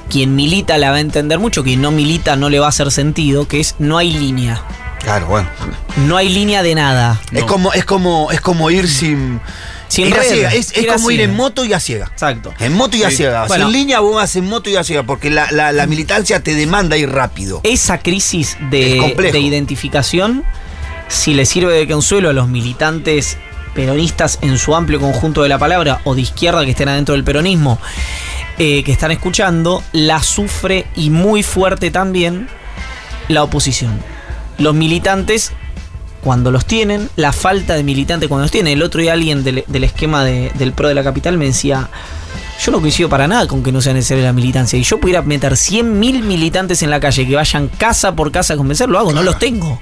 quien 0.10 0.36
milita 0.36 0.78
la 0.78 0.92
va 0.92 0.98
a 0.98 1.00
entender 1.00 1.40
mucho, 1.40 1.64
quien 1.64 1.82
no 1.82 1.92
milita 1.92 2.36
no 2.36 2.50
le 2.50 2.60
va 2.60 2.68
a 2.68 2.70
hacer 2.70 2.92
sentido, 2.92 3.48
que 3.48 3.60
es 3.60 3.76
no 3.80 3.98
hay 3.98 4.12
línea. 4.12 4.62
Claro, 5.02 5.28
bueno. 5.28 5.50
No 5.98 6.16
hay 6.16 6.30
línea 6.30 6.64
de 6.64 6.76
nada. 6.76 7.20
Es 7.34 7.42
No. 7.42 7.46
como, 7.48 7.74
es 7.74 7.84
como, 7.86 8.32
es 8.32 8.40
como 8.42 8.70
ir 8.72 8.88
sin. 8.88 9.42
Sin 9.90 10.08
ir 10.08 10.16
a 10.18 10.24
ciega. 10.24 10.50
Es, 10.54 10.72
es 10.72 10.78
ir 10.84 10.90
a 10.90 10.96
como 10.96 11.12
ir 11.12 11.22
en 11.22 11.36
moto 11.36 11.66
y 11.66 11.74
a 11.74 11.80
ciega. 11.80 12.06
Exacto. 12.12 12.52
En 12.60 12.74
moto 12.74 12.96
y 12.98 13.04
a 13.04 13.12
ciega. 13.12 13.46
Bueno. 13.46 13.66
Sin 13.68 13.74
línea 13.74 14.00
vos 14.00 14.16
vas 14.16 14.36
en 14.38 14.46
moto 14.46 14.70
y 14.70 14.76
a 14.78 14.84
ciega, 14.84 15.04
porque 15.04 15.30
la, 15.30 15.52
la- 15.52 15.72
la 15.72 15.86
militancia 15.88 16.42
te 16.42 16.56
demanda 16.56 16.98
ir 16.98 17.10
rápido. 17.12 17.60
Esa 17.64 18.00
crisis 18.00 18.58
de, 18.72 19.14
de 19.32 19.40
identificación, 19.40 20.44
si 21.10 21.34
le 21.34 21.46
sirve 21.46 21.74
de 21.74 21.88
consuelo 21.88 22.30
a 22.30 22.34
los 22.34 22.48
militantes 22.48 23.38
peronistas 23.74 24.40
en 24.42 24.58
su 24.58 24.76
amplio 24.76 25.00
conjunto 25.00 25.44
de 25.44 25.50
la 25.50 25.58
palabra 25.58 26.02
o 26.04 26.16
de 26.16 26.22
izquierda 26.22 26.64
que 26.66 26.72
estén 26.72 26.90
adentro 26.90 27.14
del 27.16 27.24
peronismo, 27.24 27.80
eh, 28.58 28.84
que 28.84 28.92
están 28.92 29.12
escuchando, 29.12 29.84
la 29.92 30.22
sufre 30.22 30.86
y 30.96 31.10
muy 31.10 31.44
fuerte 31.44 31.92
también 31.92 32.48
la 33.28 33.44
oposición. 33.44 34.00
Los 34.58 34.76
militantes, 34.76 35.52
cuando 36.22 36.52
los 36.52 36.66
tienen, 36.66 37.10
la 37.16 37.32
falta 37.34 37.74
de 37.76 37.84
militantes 37.84 38.30
cuando 38.30 38.44
los 38.44 38.52
tienen. 38.52 38.74
El 38.74 38.84
otro 38.84 39.02
día 39.02 39.14
alguien 39.14 39.44
del, 39.44 39.64
esquema 39.84 40.24
de- 40.24 40.52
del 40.56 40.74
PRO 40.74 40.88
de 40.90 40.96
la 40.96 41.04
capital 41.04 41.38
me 41.38 41.46
decía, 41.46 41.90
yo 42.64 42.72
no 42.72 42.80
coincido 42.80 43.10
para 43.10 43.28
nada 43.28 43.48
con 43.48 43.64
que 43.64 43.72
no 43.72 43.82
sea 43.82 43.94
necesaria 43.94 44.24
la 44.26 44.34
militancia. 44.34 44.78
Y 44.78 44.84
yo 44.84 45.00
pudiera 45.00 45.22
meter 45.24 45.54
100.000 45.54 46.22
militantes 46.22 46.84
en 46.84 46.92
la 46.92 47.00
calle 47.00 47.28
que 47.28 47.36
vayan 47.36 47.68
casa 47.70 48.14
por 48.16 48.32
casa 48.32 48.54
a 48.54 48.58
convencer, 48.58 48.88
lo 48.90 49.00
hago, 49.00 49.12
no 49.12 49.24
los 49.24 49.40
tengo. 49.40 49.82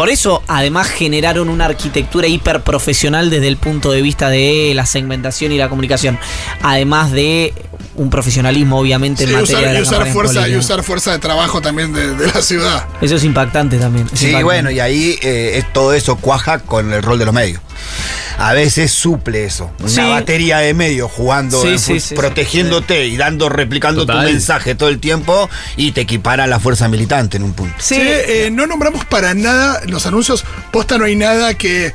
Por 0.00 0.08
eso, 0.08 0.42
además, 0.48 0.88
generaron 0.88 1.50
una 1.50 1.66
arquitectura 1.66 2.26
hiperprofesional 2.26 3.28
desde 3.28 3.48
el 3.48 3.58
punto 3.58 3.92
de 3.92 4.00
vista 4.00 4.30
de 4.30 4.72
la 4.74 4.86
segmentación 4.86 5.52
y 5.52 5.58
la 5.58 5.68
comunicación. 5.68 6.18
Además 6.62 7.12
de 7.12 7.52
un 8.00 8.08
profesionalismo, 8.10 8.78
obviamente, 8.78 9.24
Sí, 9.26 9.32
en 9.32 9.40
materia 9.40 9.58
usar, 9.60 9.72
de 9.74 9.78
y 9.78 9.82
usar 9.82 10.06
fuerza, 10.12 10.48
y 10.48 10.56
usar 10.56 10.82
fuerza 10.82 11.12
de 11.12 11.18
trabajo 11.18 11.60
también 11.60 11.92
de, 11.92 12.14
de 12.14 12.26
la 12.28 12.40
ciudad. 12.42 12.86
Eso 13.00 13.16
es 13.16 13.24
impactante 13.24 13.76
también. 13.78 14.06
es 14.12 14.18
Sí, 14.18 14.26
impactante. 14.26 14.44
bueno, 14.44 14.70
y 14.70 14.80
ahí 14.80 15.18
eh, 15.22 15.58
es- 15.58 15.72
todo 15.72 15.92
eso 15.92 16.16
cuaja 16.16 16.60
con 16.60 16.92
el 16.92 17.02
rol 17.02 17.18
de 17.18 17.26
los 17.26 17.34
medios. 17.34 17.60
A 18.38 18.54
veces 18.54 18.90
suple 18.90 19.44
eso. 19.44 19.70
Una 19.80 19.88
Sí. 19.90 20.00
batería 20.00 20.58
de 20.58 20.72
medios 20.72 21.10
jugando, 21.10 21.60
Sí, 21.60 21.68
en 21.68 21.78
sí, 21.78 21.94
fu- 22.00 22.08
sí, 22.08 22.14
protegiéndote 22.14 23.06
y 23.06 23.18
dando, 23.18 23.50
replicando 23.50 24.06
Total. 24.06 24.24
tu 24.26 24.32
mensaje 24.32 24.74
todo 24.74 24.88
el 24.88 24.98
tiempo 24.98 25.50
y 25.76 25.92
te 25.92 26.00
equipara 26.02 26.44
a 26.44 26.46
la 26.46 26.58
fuerza 26.58 26.88
militante 26.88 27.36
en 27.36 27.42
un 27.42 27.52
punto. 27.52 27.74
Sí, 27.78 27.96
eh, 27.98 28.48
no 28.50 28.66
nombramos 28.66 29.04
para 29.04 29.34
nada 29.34 29.82
los 29.86 30.06
anuncios. 30.06 30.44
Posta 30.72 30.96
no 30.96 31.04
hay 31.04 31.16
nada 31.16 31.52
que. 31.54 31.92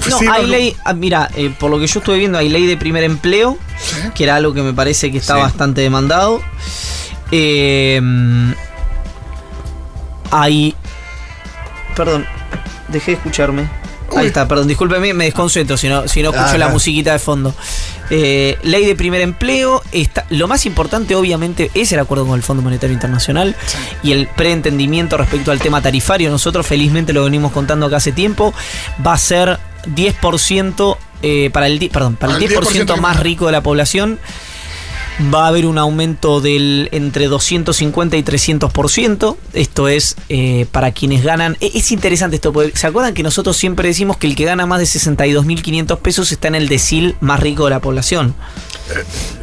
Que 0.00 0.10
No, 0.10 0.18
hay 0.32 0.46
ley, 0.46 0.76
ah, 0.84 0.92
mira, 0.94 1.28
eh, 1.36 1.52
por 1.58 1.70
lo 1.70 1.78
que 1.78 1.86
yo 1.86 2.00
estuve 2.00 2.18
viendo, 2.18 2.38
hay 2.38 2.48
ley 2.48 2.66
de 2.66 2.76
primer 2.76 3.04
empleo, 3.04 3.58
Sí. 3.78 3.96
que 4.14 4.24
era 4.24 4.36
algo 4.36 4.52
que 4.54 4.62
me 4.62 4.72
parece 4.72 5.10
que 5.12 5.18
está 5.18 5.34
Sí. 5.36 5.40
bastante 5.40 5.80
demandado. 5.80 6.40
Eh, 7.30 8.00
hay. 10.30 10.74
Perdón, 11.96 12.26
dejé 12.88 13.12
de 13.12 13.16
escucharme. 13.18 13.68
Uy. 14.10 14.18
Ahí 14.20 14.26
está, 14.26 14.46
perdón, 14.46 14.68
discúlpeme, 14.68 15.14
me 15.14 15.24
desconcentro 15.24 15.76
si 15.76 15.88
no, 15.88 16.06
si 16.06 16.22
no 16.22 16.30
escucho 16.30 16.54
Ah, 16.54 16.58
la 16.58 16.68
musiquita 16.68 17.12
de 17.12 17.18
fondo. 17.18 17.54
Eh, 18.10 18.58
ley 18.62 18.84
de 18.84 18.94
primer 18.94 19.22
empleo. 19.22 19.82
Está, 19.92 20.26
lo 20.30 20.46
más 20.46 20.66
importante, 20.66 21.14
obviamente, 21.16 21.70
es 21.74 21.90
el 21.92 21.98
acuerdo 22.00 22.26
con 22.26 22.36
el 22.36 22.42
Fondo 22.42 22.62
Monetario 22.62 22.92
Internacional 22.92 23.56
y 24.02 24.12
el 24.12 24.26
preentendimiento 24.28 25.16
respecto 25.16 25.50
al 25.50 25.58
tema 25.58 25.80
tarifario. 25.80 26.30
Nosotros, 26.30 26.66
felizmente, 26.66 27.12
lo 27.12 27.24
venimos 27.24 27.50
contando 27.52 27.86
acá 27.86 27.96
hace 27.96 28.12
tiempo. 28.12 28.52
Va 29.04 29.14
a 29.14 29.18
ser 29.18 29.58
10% 29.86 30.96
eh, 31.22 31.50
para 31.52 31.66
el, 31.66 31.78
perdón, 31.90 32.16
para 32.16 32.36
el 32.36 32.42
Para 32.44 32.60
el 32.60 32.64
10% 32.66 32.86
10% 32.86 32.96
más 33.00 33.20
rico 33.20 33.46
de 33.46 33.52
la 33.52 33.62
población. 33.62 34.18
Va 35.32 35.44
a 35.44 35.48
haber 35.48 35.66
un 35.66 35.78
aumento 35.78 36.40
del 36.40 36.88
entre 36.90 37.26
250 37.28 38.16
y 38.16 38.24
300%. 38.24 39.36
Esto 39.52 39.86
es 39.88 40.16
eh, 40.28 40.66
para 40.72 40.90
quienes 40.90 41.22
ganan. 41.22 41.56
e- 41.60 41.70
Es 41.74 41.92
interesante 41.92 42.34
esto, 42.34 42.52
porque 42.52 42.76
¿se 42.76 42.88
acuerdan 42.88 43.14
que 43.14 43.22
nosotros 43.22 43.56
siempre 43.56 43.86
decimos 43.86 44.16
que 44.16 44.26
el 44.26 44.34
que 44.34 44.44
gana 44.44 44.66
más 44.66 44.80
de 44.80 44.86
62.500 44.86 45.98
pesos 45.98 46.32
está 46.32 46.48
en 46.48 46.56
el 46.56 46.66
decil 46.68 47.14
más 47.20 47.38
rico 47.38 47.62
de 47.64 47.70
la 47.70 47.78
población? 47.80 48.34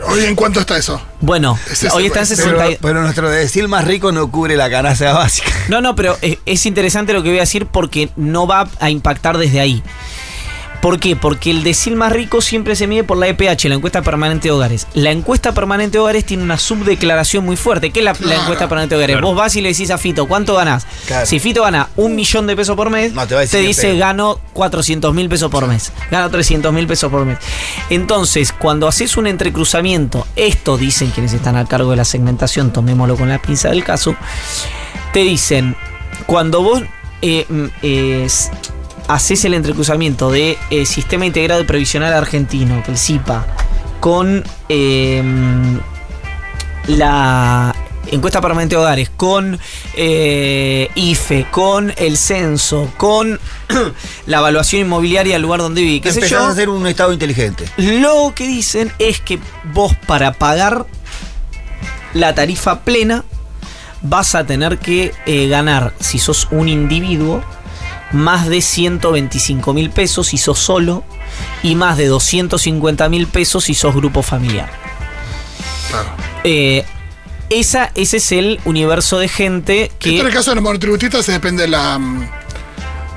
Hoy, 0.09 0.25
¿en 0.25 0.35
cuánto 0.35 0.59
está 0.59 0.77
eso? 0.77 1.01
Bueno, 1.21 1.57
Es 1.67 1.83
ese, 1.83 1.89
hoy 1.95 2.07
está 2.07 2.19
en 2.19 2.27
pues, 2.27 2.39
60. 2.39 2.63
Pero, 2.65 2.77
pero 2.81 3.01
nuestro 3.01 3.29
decir 3.29 3.67
más 3.69 3.85
rico 3.85 4.11
no 4.11 4.29
cubre 4.29 4.57
la 4.57 4.69
canasta 4.69 5.13
básica. 5.13 5.51
No, 5.69 5.79
no, 5.79 5.95
pero 5.95 6.17
eh, 6.21 6.37
es 6.45 6.65
interesante 6.65 7.13
lo 7.13 7.23
que 7.23 7.29
voy 7.29 7.37
a 7.37 7.41
decir 7.41 7.65
porque 7.65 8.09
no 8.17 8.45
va 8.45 8.69
a 8.81 8.89
impactar 8.89 9.37
desde 9.37 9.61
ahí. 9.61 9.81
¿Por 10.81 10.99
qué? 10.99 11.15
Porque 11.15 11.51
el 11.51 11.63
decil 11.63 11.95
más 11.95 12.11
rico 12.11 12.41
siempre 12.41 12.75
se 12.75 12.87
mide 12.87 13.03
por 13.03 13.17
la 13.17 13.27
EPH, 13.27 13.65
la 13.65 13.75
encuesta 13.75 14.01
permanente 14.01 14.47
de 14.47 14.51
hogares. 14.51 14.87
La 14.93 15.11
encuesta 15.11 15.53
permanente 15.53 15.97
de 15.97 15.99
hogares 15.99 16.25
tiene 16.25 16.43
una 16.43 16.57
subdeclaración 16.57 17.45
muy 17.45 17.55
fuerte. 17.55 17.91
¿Qué 17.91 17.99
es 17.99 18.05
la, 18.05 18.11
encuesta 18.11 18.67
permanente 18.67 18.95
de 18.95 18.99
hogares? 18.99 19.15
claro. 19.17 19.27
Vos 19.27 19.35
vas 19.35 19.55
y 19.55 19.61
le 19.61 19.69
decís 19.69 19.91
a 19.91 19.97
Fito, 19.99 20.27
¿cuánto 20.27 20.55
ganás? 20.55 20.87
Claro. 21.05 21.25
Si 21.27 21.39
Fito 21.39 21.61
gana 21.61 21.89
un 21.97 22.15
millón 22.15 22.47
de 22.47 22.55
pesos 22.55 22.75
por 22.75 22.89
mes, 22.89 23.13
No, 23.13 23.27
te 23.27 23.59
dice 23.59 23.95
gano 23.97 24.39
400 24.53 25.13
mil 25.13 25.29
pesos 25.29 25.51
por 25.51 25.67
mes. 25.67 25.91
Gano 26.09 26.29
300 26.29 26.73
mil 26.73 26.87
pesos 26.87 27.11
por 27.11 27.25
mes. 27.25 27.37
Entonces, 27.89 28.51
cuando 28.51 28.87
haces 28.87 29.17
un 29.17 29.27
entrecruzamiento, 29.27 30.25
esto 30.35 30.77
dicen 30.77 31.11
quienes 31.11 31.33
están 31.33 31.57
a 31.57 31.65
cargo 31.65 31.91
de 31.91 31.97
la 31.97 32.05
segmentación, 32.05 32.73
tomémoslo 32.73 33.17
con 33.17 33.29
la 33.29 33.39
pinza 33.39 33.69
del 33.69 33.83
caso, 33.83 34.15
te 35.13 35.19
dicen, 35.19 35.75
cuando 36.25 36.63
vos 36.63 36.83
eh, 37.21 37.45
mm, 37.47 37.65
eh, 37.83 38.27
haces 39.13 39.43
el 39.45 39.53
entrecruzamiento 39.53 40.31
de 40.31 40.57
eh, 40.69 40.85
Sistema 40.85 41.25
Integrado 41.25 41.65
Previsional 41.65 42.13
Argentino, 42.13 42.81
el 42.87 42.97
SIPA, 42.97 43.45
con 43.99 44.43
eh, 44.69 45.21
la 46.87 47.75
encuesta 48.07 48.41
permanente 48.41 48.75
de 48.75 48.81
hogares, 48.81 49.11
con 49.15 49.59
eh, 49.95 50.89
IFE, 50.95 51.47
con 51.51 51.93
el 51.97 52.17
censo, 52.17 52.91
con 52.97 53.39
la 54.25 54.37
evaluación 54.37 54.83
inmobiliaria 54.83 55.33
del 55.33 55.41
lugar 55.41 55.59
donde 55.59 55.81
viví, 55.81 56.01
qué 56.01 56.11
sé 56.11 56.19
Empezás 56.19 56.39
yo. 56.39 56.45
a 56.45 56.51
hacer 56.51 56.69
un 56.69 56.87
estado 56.87 57.11
inteligente. 57.11 57.65
Lo 57.77 58.33
que 58.35 58.47
dicen 58.47 58.91
es 58.97 59.19
que 59.19 59.39
vos 59.73 59.93
para 60.07 60.33
pagar 60.33 60.85
la 62.13 62.33
tarifa 62.33 62.81
plena 62.81 63.23
vas 64.01 64.35
a 64.35 64.45
tener 64.45 64.79
que 64.79 65.13
eh, 65.25 65.47
ganar, 65.47 65.93
si 65.99 66.17
sos 66.17 66.47
un 66.51 66.69
individuo, 66.69 67.43
más 68.11 68.47
de 68.49 68.61
125 68.61 69.73
mil 69.73 69.89
pesos 69.89 70.27
si 70.27 70.37
sos 70.37 70.59
solo 70.59 71.03
y 71.63 71.75
más 71.75 71.97
de 71.97 72.07
250 72.07 73.07
mil 73.09 73.27
pesos 73.27 73.63
si 73.65 73.73
sos 73.73 73.95
grupo 73.95 74.21
familiar. 74.23 74.69
Claro. 75.89 76.09
Eh, 76.43 76.85
esa, 77.49 77.91
ese 77.95 78.17
es 78.17 78.31
el 78.31 78.59
universo 78.65 79.19
de 79.19 79.27
gente 79.27 79.83
Esto 79.83 80.09
en 80.09 80.15
que. 80.15 80.21
el 80.21 80.33
caso 80.33 80.51
de 80.51 80.55
los 80.55 80.63
monotributistas 80.63 81.25
se 81.25 81.33
depende 81.33 81.63
de 81.63 81.69
la. 81.69 81.97
mm, 81.99 82.29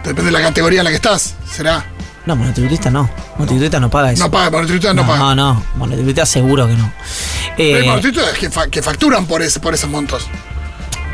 Depende 0.05 0.25
de 0.25 0.31
la 0.33 0.43
categoría 0.43 0.81
en 0.81 0.85
la 0.85 0.91
que 0.91 0.97
estás. 0.97 1.35
¿Será? 1.51 1.85
No, 2.27 2.37
monotributista 2.37 2.91
no. 2.91 3.09
Monotributista 3.37 3.81
no 3.81 3.89
paga 3.91 4.13
eso. 4.13 4.23
No 4.25 4.31
paga, 4.31 4.51
monotributistas 4.51 4.95
no, 4.95 5.07
pagan. 5.07 5.19
No, 5.21 5.35
no, 5.55 5.65
monotributista 5.77 6.27
seguro 6.27 6.67
que 6.67 6.75
no. 6.75 6.93
Pero 7.57 7.77
Eh, 7.79 7.81
hay 7.83 7.87
monotributistas 7.89 8.39
que, 8.39 8.51
fa- 8.51 8.67
que 8.69 8.83
facturan 8.83 9.27
por, 9.27 9.41
ese, 9.41 9.61
por 9.61 9.73
esos 9.73 9.89
montos. 9.89 10.27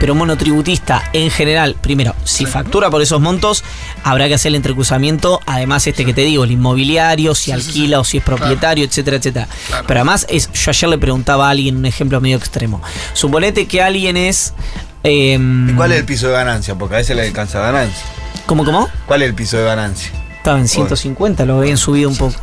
Pero 0.00 0.14
monotributista 0.14 1.02
en 1.12 1.30
general, 1.30 1.76
primero, 1.80 2.14
si 2.24 2.46
factura 2.46 2.88
por 2.90 3.02
esos 3.02 3.20
montos, 3.20 3.62
habrá 4.02 4.26
que 4.28 4.34
hacer 4.34 4.48
el 4.48 4.54
entrecruzamiento, 4.56 5.40
además 5.44 5.86
este 5.86 6.06
que 6.06 6.14
te 6.14 6.22
digo, 6.22 6.42
el 6.44 6.50
inmobiliario, 6.52 7.34
si 7.34 7.52
alquila 7.52 8.00
o 8.00 8.04
si 8.04 8.16
es 8.18 8.24
propietario, 8.24 8.84
etcétera, 8.86 9.18
etcétera. 9.18 9.46
Pero 9.86 10.00
además 10.00 10.26
es, 10.30 10.50
yo 10.52 10.70
ayer 10.70 10.88
le 10.88 10.96
preguntaba 10.98 11.48
a 11.48 11.50
alguien 11.50 11.76
un 11.76 11.84
ejemplo 11.84 12.18
medio 12.20 12.38
extremo. 12.38 12.82
Suponete 13.12 13.68
que 13.68 13.82
alguien 13.82 14.16
es 14.16 14.54
em, 15.02 15.68
¿Y 15.68 15.74
cuál 15.74 15.92
es 15.92 15.98
el 15.98 16.04
piso 16.06 16.28
de 16.28 16.32
ganancia? 16.32 16.74
Porque 16.76 16.94
a 16.94 16.98
veces 16.98 17.14
le 17.14 17.26
alcanza 17.26 17.60
ganancia. 17.60 18.04
¿Cómo, 18.46 18.64
cómo? 18.64 18.88
¿Cuál 19.06 19.20
es 19.22 19.28
el 19.28 19.34
piso 19.34 19.58
de 19.58 19.64
ganancia? 19.64 20.10
Estaba 20.38 20.58
en 20.58 20.66
150, 20.66 21.44
lo 21.44 21.58
habían 21.58 21.76
subido 21.76 22.08
un 22.08 22.16
poco. 22.16 22.40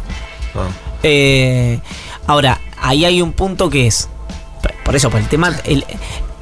Eh, 1.01 1.80
ahora, 2.28 2.60
ahí 2.80 3.03
hay 3.03 3.22
un 3.22 3.34
punto 3.34 3.70
que 3.72 3.88
es. 3.88 4.10
Por 4.86 4.95
eso, 4.95 5.10
por 5.10 5.20
el 5.20 5.28
tema. 5.28 5.55
el- 5.66 5.84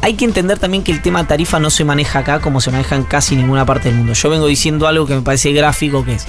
hay 0.06 0.14
que 0.14 0.26
entender 0.26 0.60
también 0.60 0.84
que 0.84 0.92
el 0.92 1.02
tema 1.02 1.26
tarifa 1.26 1.60
no 1.60 1.72
se 1.72 1.84
maneja 1.84 2.20
acá 2.20 2.40
como 2.40 2.62
se 2.62 2.70
maneja 2.70 2.96
en 2.96 3.06
casi 3.06 3.36
ninguna 3.36 3.66
parte 3.66 3.90
del 3.90 3.98
mundo. 3.98 4.14
Yo 4.14 4.30
vengo 4.30 4.46
diciendo 4.46 4.86
algo 4.86 5.08
que 5.08 5.16
me 5.16 5.24
parece 5.24 5.52
gráfico, 5.52 6.06
que 6.06 6.14
es. 6.14 6.28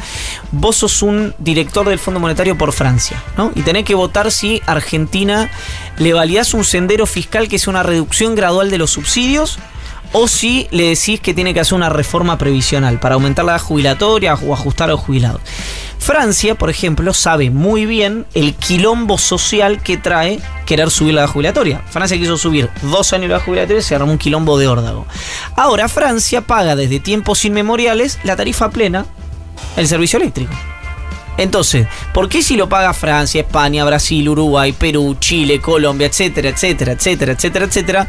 Vos 0.50 0.76
sos 0.76 1.02
un 1.02 1.34
director 1.38 1.86
del 1.86 1.98
Fondo 1.98 2.18
Monetario 2.18 2.56
por 2.56 2.72
Francia, 2.72 3.22
¿no? 3.36 3.52
Y 3.54 3.60
tenés 3.60 3.84
que 3.84 3.94
votar 3.94 4.32
si 4.32 4.62
Argentina 4.64 5.50
le 5.98 6.14
validás 6.14 6.54
un 6.54 6.64
sendero 6.64 7.04
fiscal 7.04 7.50
que 7.50 7.56
es 7.56 7.66
una 7.66 7.82
reducción 7.82 8.34
gradual 8.34 8.70
de 8.70 8.78
los 8.78 8.92
subsidios 8.92 9.58
o 10.18 10.28
si 10.28 10.66
le 10.70 10.88
decís 10.88 11.20
que 11.20 11.34
tiene 11.34 11.52
que 11.52 11.60
hacer 11.60 11.74
una 11.74 11.90
reforma 11.90 12.38
previsional 12.38 12.98
para 12.98 13.16
aumentar 13.16 13.44
la 13.44 13.52
edad 13.52 13.60
jubilatoria 13.60 14.32
o 14.32 14.54
ajustar 14.54 14.88
a 14.88 14.92
los 14.92 15.00
jubilados. 15.00 15.42
Francia, 15.98 16.54
por 16.54 16.70
ejemplo, 16.70 17.12
sabe 17.12 17.50
muy 17.50 17.84
bien 17.84 18.24
el 18.32 18.54
quilombo 18.54 19.18
social 19.18 19.82
que 19.82 19.98
trae 19.98 20.40
querer 20.64 20.90
subir 20.90 21.12
la 21.12 21.24
edad 21.24 21.30
jubilatoria. 21.30 21.82
Francia 21.90 22.16
quiso 22.16 22.38
subir 22.38 22.70
dos 22.80 23.12
años 23.12 23.28
la 23.28 23.36
edad 23.36 23.44
jubilatoria 23.44 23.80
y 23.80 23.82
se 23.82 23.94
armó 23.94 24.10
un 24.10 24.16
quilombo 24.16 24.56
de 24.56 24.68
órdago. 24.68 25.06
Ahora 25.54 25.86
Francia 25.86 26.40
paga 26.40 26.76
desde 26.76 26.98
tiempos 26.98 27.44
inmemoriales 27.44 28.18
la 28.24 28.36
tarifa 28.36 28.70
plena, 28.70 29.04
el 29.76 29.86
servicio 29.86 30.18
eléctrico. 30.18 30.54
Entonces, 31.38 31.86
¿por 32.14 32.28
qué 32.28 32.42
si 32.42 32.56
lo 32.56 32.68
paga 32.68 32.92
Francia, 32.94 33.42
España, 33.42 33.84
Brasil, 33.84 34.28
Uruguay, 34.28 34.72
Perú, 34.72 35.16
Chile, 35.20 35.60
Colombia, 35.60 36.06
etcétera, 36.06 36.48
etcétera, 36.48 36.92
etcétera, 36.92 37.32
etcétera, 37.32 37.64
etcétera? 37.66 38.08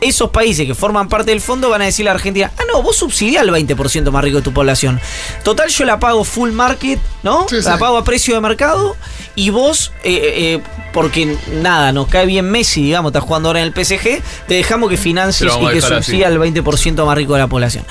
Esos 0.00 0.30
países 0.30 0.66
que 0.66 0.74
forman 0.74 1.08
parte 1.08 1.30
del 1.30 1.40
fondo 1.40 1.70
van 1.70 1.82
a 1.82 1.86
decirle 1.86 2.10
a 2.10 2.14
Argentina, 2.14 2.52
ah, 2.58 2.62
no, 2.70 2.82
vos 2.82 2.96
subsidiás 2.96 3.42
al 3.42 3.50
20% 3.50 4.10
más 4.10 4.22
rico 4.22 4.38
de 4.38 4.42
tu 4.42 4.52
población. 4.52 5.00
Total, 5.42 5.68
yo 5.68 5.84
la 5.84 5.98
pago 5.98 6.22
full 6.24 6.50
market, 6.50 7.00
¿no? 7.22 7.46
Sí, 7.48 7.62
sí. 7.62 7.68
La 7.68 7.78
pago 7.78 7.96
a 7.96 8.04
precio 8.04 8.34
de 8.34 8.40
mercado 8.40 8.96
y 9.34 9.50
vos, 9.50 9.92
eh, 10.02 10.20
eh, 10.36 10.62
porque 10.92 11.38
nada, 11.62 11.92
nos 11.92 12.08
cae 12.08 12.26
bien 12.26 12.50
Messi, 12.50 12.82
digamos, 12.82 13.10
está 13.10 13.20
jugando 13.20 13.48
ahora 13.48 13.60
en 13.60 13.72
el 13.72 13.84
PSG, 13.84 14.22
te 14.48 14.54
dejamos 14.54 14.90
que 14.90 14.96
financies 14.96 15.52
y 15.60 15.66
que 15.68 15.80
subsidia 15.80 16.26
al 16.28 16.38
20% 16.38 17.06
más 17.06 17.16
rico 17.16 17.34
de 17.34 17.40
la 17.40 17.46
población. 17.46 17.84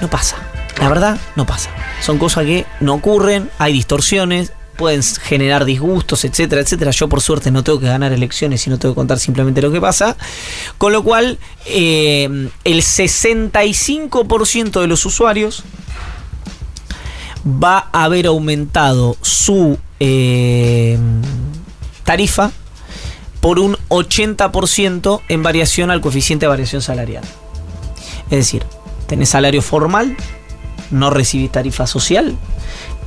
No 0.00 0.08
pasa. 0.08 0.47
La 0.80 0.88
verdad, 0.88 1.18
no 1.36 1.44
pasa. 1.46 1.70
Son 2.00 2.18
cosas 2.18 2.44
que 2.44 2.64
no 2.80 2.94
ocurren, 2.94 3.50
hay 3.58 3.72
distorsiones, 3.72 4.52
pueden 4.76 5.02
generar 5.02 5.64
disgustos, 5.64 6.24
etcétera, 6.24 6.62
etcétera. 6.62 6.92
Yo 6.92 7.08
por 7.08 7.20
suerte 7.20 7.50
no 7.50 7.64
tengo 7.64 7.80
que 7.80 7.86
ganar 7.86 8.12
elecciones 8.12 8.64
y 8.66 8.70
no 8.70 8.78
tengo 8.78 8.94
que 8.94 8.98
contar 8.98 9.18
simplemente 9.18 9.60
lo 9.60 9.72
que 9.72 9.80
pasa. 9.80 10.16
Con 10.78 10.92
lo 10.92 11.02
cual, 11.02 11.38
eh, 11.66 12.48
el 12.64 12.82
65% 12.82 14.80
de 14.80 14.86
los 14.86 15.04
usuarios 15.04 15.64
va 17.44 17.88
a 17.92 18.04
haber 18.04 18.26
aumentado 18.26 19.16
su 19.20 19.78
eh, 19.98 20.96
tarifa 22.04 22.52
por 23.40 23.58
un 23.58 23.76
80% 23.88 25.22
en 25.28 25.42
variación 25.42 25.90
al 25.90 26.00
coeficiente 26.00 26.46
de 26.46 26.50
variación 26.50 26.82
salarial. 26.82 27.24
Es 28.30 28.38
decir, 28.38 28.64
tenés 29.06 29.30
salario 29.30 29.62
formal, 29.62 30.16
no 30.90 31.10
recibís 31.10 31.50
tarifa 31.50 31.86
social, 31.86 32.36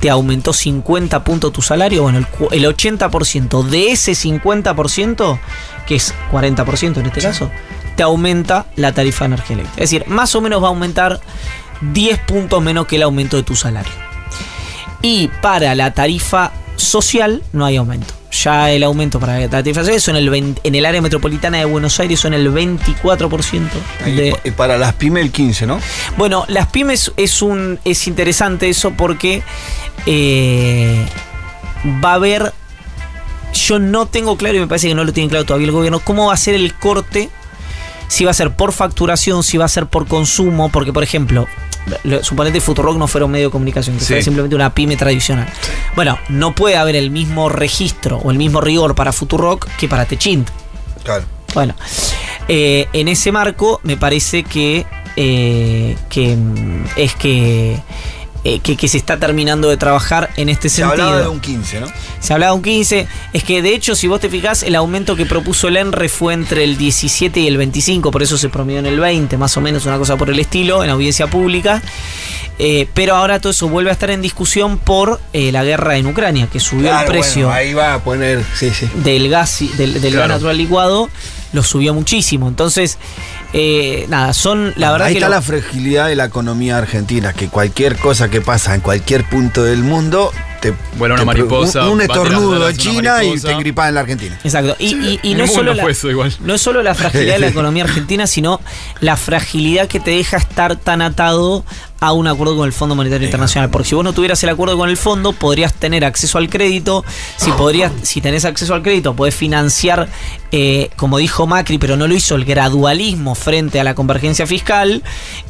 te 0.00 0.10
aumentó 0.10 0.52
50 0.52 1.24
puntos 1.24 1.52
tu 1.52 1.62
salario, 1.62 2.02
bueno, 2.02 2.18
el, 2.18 2.26
el 2.64 2.76
80% 2.76 3.62
de 3.64 3.92
ese 3.92 4.12
50%, 4.12 5.38
que 5.86 5.94
es 5.94 6.14
40% 6.30 6.98
en 6.98 7.06
este 7.06 7.20
caso, 7.20 7.50
te 7.96 8.02
aumenta 8.02 8.66
la 8.76 8.92
tarifa 8.92 9.24
de 9.24 9.34
energía 9.34 9.54
eléctrica. 9.54 9.82
Es 9.82 9.90
decir, 9.90 10.08
más 10.08 10.34
o 10.34 10.40
menos 10.40 10.62
va 10.62 10.66
a 10.66 10.70
aumentar 10.70 11.20
10 11.92 12.18
puntos 12.20 12.62
menos 12.62 12.86
que 12.86 12.96
el 12.96 13.02
aumento 13.02 13.36
de 13.36 13.42
tu 13.42 13.56
salario. 13.56 13.92
Y 15.02 15.28
para 15.40 15.74
la 15.74 15.92
tarifa 15.92 16.52
social 16.76 17.42
no 17.52 17.64
hay 17.64 17.76
aumento. 17.76 18.14
Ya 18.32 18.70
el 18.70 18.82
aumento 18.82 19.20
para 19.20 19.46
tarifa 19.48 19.84
social 19.84 20.00
son 20.00 20.16
el 20.16 20.30
20 20.30 20.62
en 20.64 20.74
el 20.74 20.86
área 20.86 21.02
metropolitana 21.02 21.58
de 21.58 21.66
Buenos 21.66 22.00
Aires 22.00 22.18
son 22.18 22.32
el 22.32 22.50
24% 22.50 23.68
y, 24.06 24.10
de, 24.12 24.36
y 24.42 24.50
para 24.52 24.78
las 24.78 24.94
pymes 24.94 25.24
el 25.24 25.30
15, 25.30 25.66
¿no? 25.66 25.78
bueno, 26.16 26.44
las 26.48 26.68
pymes 26.68 27.12
es 27.16 27.42
un 27.42 27.78
es 27.84 28.06
interesante 28.06 28.70
eso 28.70 28.92
porque 28.92 29.42
eh, 30.06 31.06
va 32.02 32.12
a 32.12 32.14
haber. 32.14 32.52
Yo 33.52 33.78
no 33.78 34.06
tengo 34.06 34.36
claro 34.36 34.56
y 34.56 34.60
me 34.60 34.66
parece 34.66 34.88
que 34.88 34.94
no 34.94 35.04
lo 35.04 35.12
tiene 35.12 35.28
claro 35.28 35.44
todavía 35.44 35.66
el 35.66 35.72
gobierno 35.72 36.00
cómo 36.00 36.28
va 36.28 36.34
a 36.34 36.38
ser 36.38 36.54
el 36.54 36.74
corte. 36.74 37.28
Si 38.08 38.24
va 38.24 38.30
a 38.30 38.34
ser 38.34 38.54
por 38.54 38.72
facturación, 38.72 39.42
si 39.42 39.56
va 39.58 39.64
a 39.64 39.68
ser 39.68 39.86
por 39.86 40.06
consumo, 40.06 40.68
porque 40.70 40.92
por 40.92 41.02
ejemplo, 41.02 41.46
lo- 42.04 42.22
suponete 42.22 42.60
Futurock 42.60 42.96
no 42.96 43.08
fuera 43.08 43.24
un 43.24 43.32
medio 43.32 43.46
de 43.48 43.52
comunicación, 43.52 43.96
que 43.96 44.02
Sí. 44.02 44.06
fuera 44.08 44.22
simplemente 44.22 44.54
una 44.54 44.74
pyme 44.74 44.96
tradicional. 44.96 45.48
Bueno, 45.96 46.18
no 46.28 46.54
puede 46.54 46.76
haber 46.76 46.96
el 46.96 47.10
mismo 47.10 47.48
registro 47.48 48.18
o 48.18 48.30
el 48.30 48.38
mismo 48.38 48.60
rigor 48.60 48.94
para 48.94 49.12
Futurock 49.12 49.66
que 49.78 49.88
para 49.88 50.04
Techint. 50.04 50.48
Claro. 51.04 51.24
Bueno, 51.54 51.74
eh, 52.48 52.86
en 52.92 53.08
ese 53.08 53.32
marco 53.32 53.80
me 53.82 53.96
parece 53.96 54.42
que, 54.44 54.86
eh, 55.16 55.96
que 56.08 56.36
mm, 56.36 56.84
es 56.96 57.14
que, 57.14 57.78
eh, 58.44 58.58
que, 58.60 58.76
que 58.76 58.88
se 58.88 58.96
está 58.96 59.18
terminando 59.18 59.68
de 59.68 59.76
trabajar 59.76 60.30
en 60.36 60.48
este 60.48 60.68
Se 60.68 60.82
sentido. 60.82 61.04
hablaba 61.06 61.22
de 61.22 61.28
un 61.28 61.40
15, 61.40 61.80
¿no? 61.80 61.86
Se 62.20 62.32
hablaba 62.32 62.52
de 62.52 62.56
un 62.56 62.62
15. 62.62 63.06
Es 63.32 63.44
que 63.44 63.62
de 63.62 63.74
hecho, 63.74 63.94
si 63.94 64.06
vos 64.08 64.20
te 64.20 64.28
fijás, 64.28 64.62
el 64.62 64.74
aumento 64.74 65.14
que 65.16 65.26
propuso 65.26 65.68
el 65.68 65.76
ENRE 65.76 66.08
fue 66.08 66.34
entre 66.34 66.64
el 66.64 66.76
17 66.76 67.38
y 67.40 67.46
el 67.46 67.56
25, 67.56 68.10
por 68.10 68.22
eso 68.22 68.36
se 68.38 68.48
promedió 68.48 68.80
en 68.80 68.86
el 68.86 68.98
20, 69.00 69.36
más 69.38 69.56
o 69.56 69.60
menos, 69.60 69.86
una 69.86 69.98
cosa 69.98 70.16
por 70.16 70.28
el 70.30 70.38
estilo, 70.38 70.82
en 70.84 70.90
audiencia 70.90 71.26
pública. 71.28 71.82
Eh, 72.58 72.86
pero 72.94 73.16
ahora 73.16 73.40
todo 73.40 73.50
eso 73.50 73.68
vuelve 73.68 73.90
a 73.90 73.94
estar 73.94 74.10
en 74.10 74.20
discusión 74.22 74.78
por 74.78 75.20
eh, 75.32 75.50
la 75.52 75.64
guerra 75.64 75.96
en 75.96 76.06
Ucrania, 76.06 76.48
que 76.52 76.60
subió 76.60 76.88
Claro, 76.88 77.06
el 77.06 77.12
precio 77.12 77.46
bueno, 77.46 77.58
ahí 77.58 77.74
va 77.74 77.94
a 77.94 77.98
poner, 78.04 78.44
sí, 78.58 78.70
sí. 78.70 78.88
del 78.96 79.28
gas 79.30 79.62
y- 79.62 79.68
del, 79.68 80.00
del 80.00 80.14
gas 80.14 80.28
natural 80.28 80.58
licuado 80.58 81.08
lo 81.52 81.62
subió 81.62 81.92
muchísimo. 81.94 82.48
Entonces, 82.48 82.98
eh, 83.52 84.06
nada, 84.08 84.32
son 84.32 84.72
la 84.76 84.90
verdad 84.92 85.08
Ahí 85.08 85.14
que 85.14 85.18
está 85.18 85.28
lo- 85.28 85.36
la 85.36 85.42
fragilidad 85.42 86.08
de 86.08 86.16
la 86.16 86.24
economía 86.24 86.78
argentina, 86.78 87.32
que 87.32 87.48
cualquier 87.48 87.96
cosa 87.98 88.28
que 88.30 88.40
pasa 88.40 88.74
en 88.74 88.80
cualquier 88.80 89.24
punto 89.28 89.62
del 89.64 89.80
mundo, 89.82 90.30
te, 90.60 90.72
Vuela 90.96 91.14
una 91.14 91.22
te- 91.22 91.26
mariposa, 91.26 91.88
un, 91.88 92.00
estornudo 92.00 92.68
en 92.68 92.76
China 92.76 93.24
y 93.24 93.38
te 93.40 93.50
engripas 93.50 93.88
en 93.88 93.94
la 93.96 94.00
Argentina. 94.02 94.38
Exacto. 94.44 94.76
Y, 94.78 94.94
y- 94.94 95.20
y 95.22 95.32
en 95.32 95.38
no, 95.38 95.44
es 95.44 95.50
solo 95.52 95.64
mundo 95.72 95.74
la, 95.74 95.82
fue 95.82 95.92
eso 95.92 96.08
igual. 96.08 96.32
no 96.40 96.54
es 96.54 96.62
solo 96.62 96.82
la 96.84 96.94
fragilidad 96.94 97.34
de 97.34 97.40
la 97.40 97.48
economía 97.48 97.82
argentina, 97.84 98.26
sino 98.28 98.60
la 99.00 99.16
fragilidad 99.16 99.88
que 99.88 99.98
te 100.00 100.12
deja 100.12 100.36
estar 100.36 100.76
tan 100.76 101.02
atado 101.02 101.64
a 102.02 102.12
un 102.12 102.26
acuerdo 102.26 102.56
con 102.56 102.66
el 102.66 102.72
Fondo 102.72 102.96
Monetario 102.96 103.26
Internacional. 103.26 103.70
Porque 103.70 103.88
si 103.88 103.94
vos 103.94 104.02
no 104.02 104.12
tuvieras 104.12 104.42
el 104.42 104.48
acuerdo 104.48 104.76
con 104.76 104.90
el 104.90 104.96
fondo, 104.96 105.32
podrías 105.32 105.72
tener 105.72 106.04
acceso 106.04 106.36
al 106.36 106.50
crédito. 106.50 107.04
Si 107.36 107.52
podrías, 107.52 107.92
si 108.02 108.20
tenés 108.20 108.44
acceso 108.44 108.74
al 108.74 108.82
crédito, 108.82 109.14
podés 109.14 109.36
financiar, 109.36 110.08
eh, 110.50 110.90
como 110.96 111.18
dijo 111.18 111.46
Macri, 111.46 111.78
pero 111.78 111.96
no 111.96 112.08
lo 112.08 112.14
hizo, 112.14 112.34
el 112.34 112.44
gradualismo 112.44 113.36
frente 113.36 113.78
a 113.78 113.84
la 113.84 113.94
convergencia 113.94 114.48
fiscal. 114.48 115.04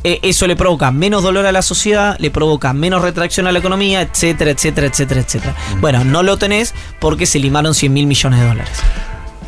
Eh, 0.04 0.20
eso 0.22 0.46
le 0.46 0.54
provoca 0.54 0.90
menos 0.90 1.22
dolor 1.22 1.46
a 1.46 1.52
la 1.52 1.62
sociedad, 1.62 2.16
le 2.18 2.30
provoca 2.30 2.74
menos 2.74 3.00
retracción 3.00 3.46
a 3.46 3.52
la 3.52 3.58
economía, 3.58 4.02
etcétera, 4.02 4.50
etcétera, 4.50 4.88
etcétera, 4.88 5.20
etcétera. 5.22 5.56
Bueno, 5.80 6.04
no 6.04 6.22
lo 6.22 6.36
tenés 6.36 6.74
porque 7.00 7.24
se 7.24 7.38
limaron 7.38 7.74
100 7.74 7.92
mil 7.94 8.06
millones 8.06 8.40
de 8.40 8.46
dólares. 8.46 8.78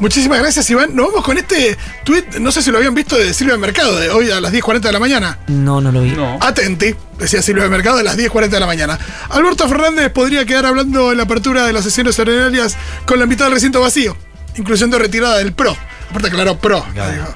Muchísimas 0.00 0.38
gracias, 0.40 0.68
Iván. 0.70 0.94
Nos 0.94 1.06
vamos 1.06 1.24
con 1.24 1.38
este 1.38 1.76
tweet, 2.04 2.24
no 2.40 2.50
sé 2.50 2.62
si 2.62 2.70
lo 2.70 2.78
habían 2.78 2.94
visto, 2.94 3.16
de 3.16 3.32
Silvia 3.32 3.56
Mercado, 3.56 3.96
de 3.98 4.10
hoy 4.10 4.30
a 4.30 4.40
las 4.40 4.52
10.40 4.52 4.80
de 4.80 4.92
la 4.92 4.98
mañana. 4.98 5.38
No, 5.46 5.80
no 5.80 5.92
lo 5.92 6.02
vi. 6.02 6.10
No. 6.10 6.38
Atenti, 6.40 6.94
decía 7.18 7.42
Silvia 7.42 7.68
Mercado 7.68 7.98
a 7.98 8.02
las 8.02 8.16
10.40 8.16 8.48
de 8.48 8.60
la 8.60 8.66
mañana. 8.66 8.98
Alberto 9.30 9.68
Fernández 9.68 10.10
podría 10.10 10.44
quedar 10.44 10.66
hablando 10.66 11.12
en 11.12 11.18
la 11.18 11.24
apertura 11.24 11.66
de 11.66 11.72
las 11.72 11.84
sesiones 11.84 12.18
ordinarias 12.18 12.76
con 13.06 13.18
la 13.18 13.26
mitad 13.26 13.46
del 13.46 13.54
recinto 13.54 13.80
vacío, 13.80 14.16
incluyendo 14.56 14.98
retirada 14.98 15.38
del 15.38 15.52
PRO. 15.52 15.76
Aparte, 16.10 16.30
claro, 16.30 16.58
PRO. 16.58 16.84
Claro. 16.92 17.34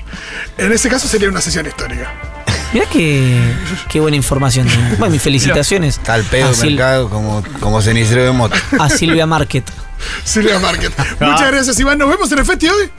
En 0.56 0.72
ese 0.72 0.88
caso 0.88 1.08
sería 1.08 1.28
una 1.28 1.40
sesión 1.40 1.66
histórica. 1.66 2.12
Mirá 2.72 2.86
qué, 2.92 3.40
qué 3.88 4.00
buena 4.00 4.16
información. 4.16 4.68
Bueno, 4.98 5.12
mis 5.12 5.22
felicitaciones 5.22 6.00
el 6.14 6.24
pedo 6.24 6.50
mercado 6.54 7.08
como, 7.08 7.42
como 7.60 7.80
cenicero 7.80 8.24
de 8.24 8.32
moto. 8.32 8.56
a 8.78 8.90
Silvia 8.90 9.26
Market. 9.26 9.64
Silvia 10.24 10.58
Market. 10.58 10.92
Muchas 11.20 11.50
gracias, 11.50 11.80
Iván. 11.80 11.98
Nos 11.98 12.08
vemos 12.08 12.30
en 12.32 12.38
el 12.38 12.44
festi 12.44 12.68
hoy. 12.68 12.90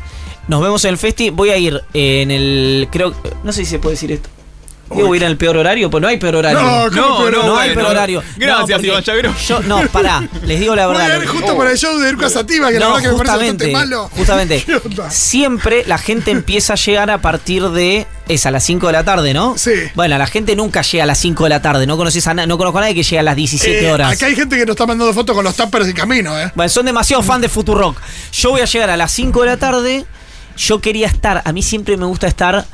Nos 0.48 0.62
vemos 0.62 0.84
en 0.86 0.92
el 0.92 0.98
festi. 0.98 1.30
Voy 1.30 1.50
a 1.50 1.58
ir 1.58 1.82
en 1.94 2.32
el. 2.32 2.88
Creo. 2.92 3.14
No 3.44 3.52
sé 3.52 3.66
si 3.66 3.72
se 3.72 3.80
puede 3.80 3.96
decir 3.96 4.12
esto. 4.12 4.30
Digo, 4.96 5.08
voy 5.08 5.16
a 5.16 5.20
ir 5.20 5.24
en 5.24 5.32
el 5.32 5.38
peor 5.38 5.58
horario. 5.58 5.90
Pues 5.90 6.02
no 6.02 6.08
hay 6.08 6.18
peor 6.18 6.36
horario. 6.38 6.60
No, 6.62 6.90
¿cómo 6.90 6.96
No, 6.96 7.18
peor 7.20 7.32
no, 7.34 7.44
No 7.48 7.58
hay 7.60 7.74
peor 7.74 7.88
horario. 7.88 8.24
Gracias, 8.38 8.84
Iván. 8.84 9.04
Yo, 9.48 9.60
no, 9.62 9.82
pará, 9.88 10.28
les 10.46 10.60
digo 10.60 10.76
la 10.76 10.88
Voy 10.88 10.98
verdad. 10.98 11.12
a 11.18 11.18
ir 11.24 11.28
justo 11.28 11.58
para 11.58 11.72
el 11.72 11.78
show 11.78 11.98
de 12.00 12.10
Erika 12.10 12.30
Sativa, 12.30 12.72
que 12.72 12.80
la 12.80 12.86
No, 12.88 12.94
verdad 12.96 13.10
que 13.12 13.16
me 13.18 13.24
parece 13.24 13.32
justamente, 13.52 13.72
malo. 13.72 14.10
justamente. 14.16 14.64
¿Qué? 14.66 14.80
Siempre 15.10 15.84
la 15.88 15.98
gente 15.98 16.32
empieza 16.32 16.74
a 16.74 16.76
llegar 16.76 17.10
a 17.12 17.20
partir 17.22 17.70
de. 17.70 18.08
Es 18.28 18.46
a 18.46 18.52
las 18.52 18.64
5 18.64 18.86
de 18.88 18.94
la 18.94 19.04
tarde, 19.04 19.34
¿no? 19.34 19.58
Sí. 19.58 19.72
Bueno, 19.96 20.16
la 20.20 20.28
gente 20.28 20.56
nunca 20.56 20.84
llega 20.84 21.04
a 21.04 21.08
las 21.08 21.18
5 21.18 21.46
de 21.46 21.50
la 21.50 21.62
tarde. 21.64 21.88
No 21.88 21.98
conoces 21.98 22.28
a 22.28 22.34
no 22.36 22.58
conozco 22.60 22.78
a 22.78 22.82
nadie 22.82 22.94
que 22.94 23.02
llegue 23.02 23.18
a 23.20 23.24
las 23.24 23.36
17 23.36 23.88
Eh, 23.88 23.92
horas. 23.92 24.12
Acá 24.14 24.28
hay 24.28 24.36
gente 24.36 24.56
que 24.56 24.66
nos 24.68 24.74
está 24.74 24.86
mandando 24.86 25.12
fotos 25.16 25.36
con 25.36 25.44
los 25.44 25.56
tuppers 25.56 25.88
en 25.88 25.94
camino, 25.94 26.40
¿eh? 26.40 26.52
Bueno, 26.54 26.70
son 26.70 26.86
demasiado 26.86 27.24
fan 27.24 27.42
de 27.42 27.50
Futurock. 27.50 28.00
Yo 28.34 28.52
voy 28.52 28.62
a 28.62 28.66
llegar 28.66 28.92
a 28.92 28.98
las 28.98 29.12
5 29.12 29.42
de 29.42 29.46
la 29.48 29.58
tarde. 29.58 30.06
Yo 30.58 30.80
quería 30.80 31.08
estar, 31.08 31.42
a 31.44 31.52
mí 31.54 31.64
siempre 31.64 31.98
me 31.98 32.06
gusta 32.06 32.28
estar 32.28 32.66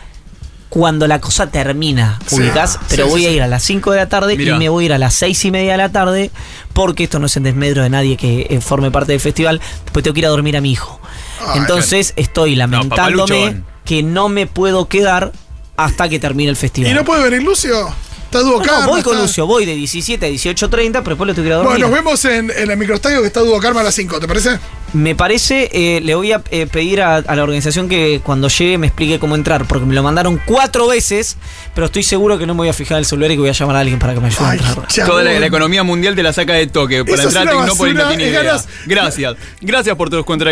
cuando 0.70 1.08
la 1.08 1.22
cosa 1.22 1.48
termina, 1.48 2.20
Sí. 2.28 2.36
ubicás, 2.36 2.80
pero 2.90 3.06
Sí, 3.06 3.10
voy 3.12 3.22
sí, 3.22 3.28
a 3.28 3.32
ir 3.32 3.42
a 3.44 3.48
las 3.48 3.64
5 3.64 3.92
de 3.92 3.98
la 3.98 4.10
tarde 4.10 4.36
Mirá. 4.36 4.56
y 4.56 4.60
me 4.60 4.70
voy 4.70 4.84
a 4.84 4.86
ir 4.88 4.94
a 4.94 4.98
las 4.98 5.14
6 5.14 5.46
y 5.46 5.52
media 5.52 5.74
de 5.74 5.78
la 5.78 5.90
tarde, 5.90 6.32
porque 6.74 7.06
esto 7.06 7.20
no 7.20 7.28
es 7.28 7.38
en 7.38 7.44
desmedro 7.44 7.84
de 7.84 7.90
nadie 7.90 8.18
que 8.18 8.48
eh, 8.50 8.60
forme 8.62 8.92
parte 8.92 9.12
del 9.14 9.22
festival, 9.22 9.62
pues 9.94 10.04
tengo 10.04 10.14
que 10.14 10.20
ir 10.22 10.26
a 10.26 10.30
dormir 10.30 10.58
a 10.58 10.62
mi 10.62 10.72
hijo. 10.72 11.00
Ay, 11.48 11.60
Entonces 11.60 12.14
estoy 12.18 12.56
lamentándome 12.56 13.62
que 13.86 14.04
no 14.04 14.30
me 14.30 14.48
puedo 14.48 14.88
quedar 14.88 15.32
hasta 15.78 16.10
que 16.10 16.20
termine 16.20 16.50
el 16.50 16.56
festival. 16.56 16.92
¿Y 16.92 16.94
no 16.96 17.04
puede 17.06 17.24
venir 17.30 17.44
Lucio? 17.44 17.94
Está 18.40 18.82
No, 18.82 18.88
voy 18.88 19.02
con 19.02 19.14
está- 19.14 19.22
Lucio, 19.24 19.46
voy 19.48 19.66
de 19.66 19.76
17 19.76 20.26
a 20.26 20.30
18.30, 20.30 21.02
pero 21.04 21.16
después 21.16 21.28
lo 21.28 21.32
a 21.34 21.56
dormir. 21.58 21.64
Bueno, 21.72 21.88
nos 21.88 21.92
vemos 21.96 22.26
en, 22.26 22.52
en 22.52 22.72
el 22.72 22.78
microestadio 22.78 23.22
que 23.22 23.28
está 23.28 23.42
Duo 23.42 23.60
Karma 23.60 23.82
a 23.82 23.84
las 23.84 23.96
5, 23.96 24.20
¿te 24.20 24.28
parece? 24.28 24.60
Me 24.94 25.14
parece, 25.14 25.70
eh, 25.74 26.00
le 26.02 26.16
voy 26.16 26.32
a 26.32 26.42
eh, 26.52 26.68
pedir 26.68 27.02
a, 27.02 27.18
a 27.18 27.36
la 27.36 27.44
organización 27.44 27.90
que 27.90 28.22
cuando 28.24 28.48
llegue 28.48 28.78
me 28.78 28.88
explique 28.88 29.20
cómo 29.20 29.36
entrar, 29.36 29.68
porque 29.68 29.86
me 29.86 29.94
lo 29.94 30.02
mandaron 30.04 30.40
cuatro 30.46 30.88
veces, 30.88 31.36
pero 31.74 31.88
estoy 31.88 32.04
seguro 32.04 32.38
que 32.38 32.46
no 32.46 32.54
me 32.54 32.60
voy 32.60 32.70
a 32.70 32.74
fijar 32.74 33.00
el 33.00 33.06
celular 33.06 33.30
y 33.32 33.34
que 33.34 33.42
voy 33.42 33.50
a 33.50 33.54
llamar 33.54 33.76
a 33.76 33.80
alguien 33.80 34.00
para 34.00 34.14
que 34.14 34.22
me 34.22 34.28
ayude 34.28 34.46
a 34.46 34.50
Ay, 34.52 34.60
entrar. 34.60 34.88
chabón. 34.88 35.12
Toda 35.12 35.24
la, 35.24 35.38
la 35.38 35.46
economía 35.46 35.84
mundial 35.84 36.16
te 36.16 36.24
la 36.24 36.32
saca 36.32 36.54
de 36.54 36.68
toque. 36.68 37.04
Para 37.04 37.16
Eso 37.18 37.28
es 37.30 37.36
entrar 37.36 37.48
a 37.48 37.60
Tecnópolis 37.60 37.96
no 37.96 38.08
tiene 38.08 38.24
es 38.24 38.30
idea. 38.30 38.44
ganas- 38.44 38.68
Gracias. 38.86 39.36
Gracias 39.60 39.96
por 39.98 40.10
tus 40.10 40.24
contradicciones. 40.24 40.46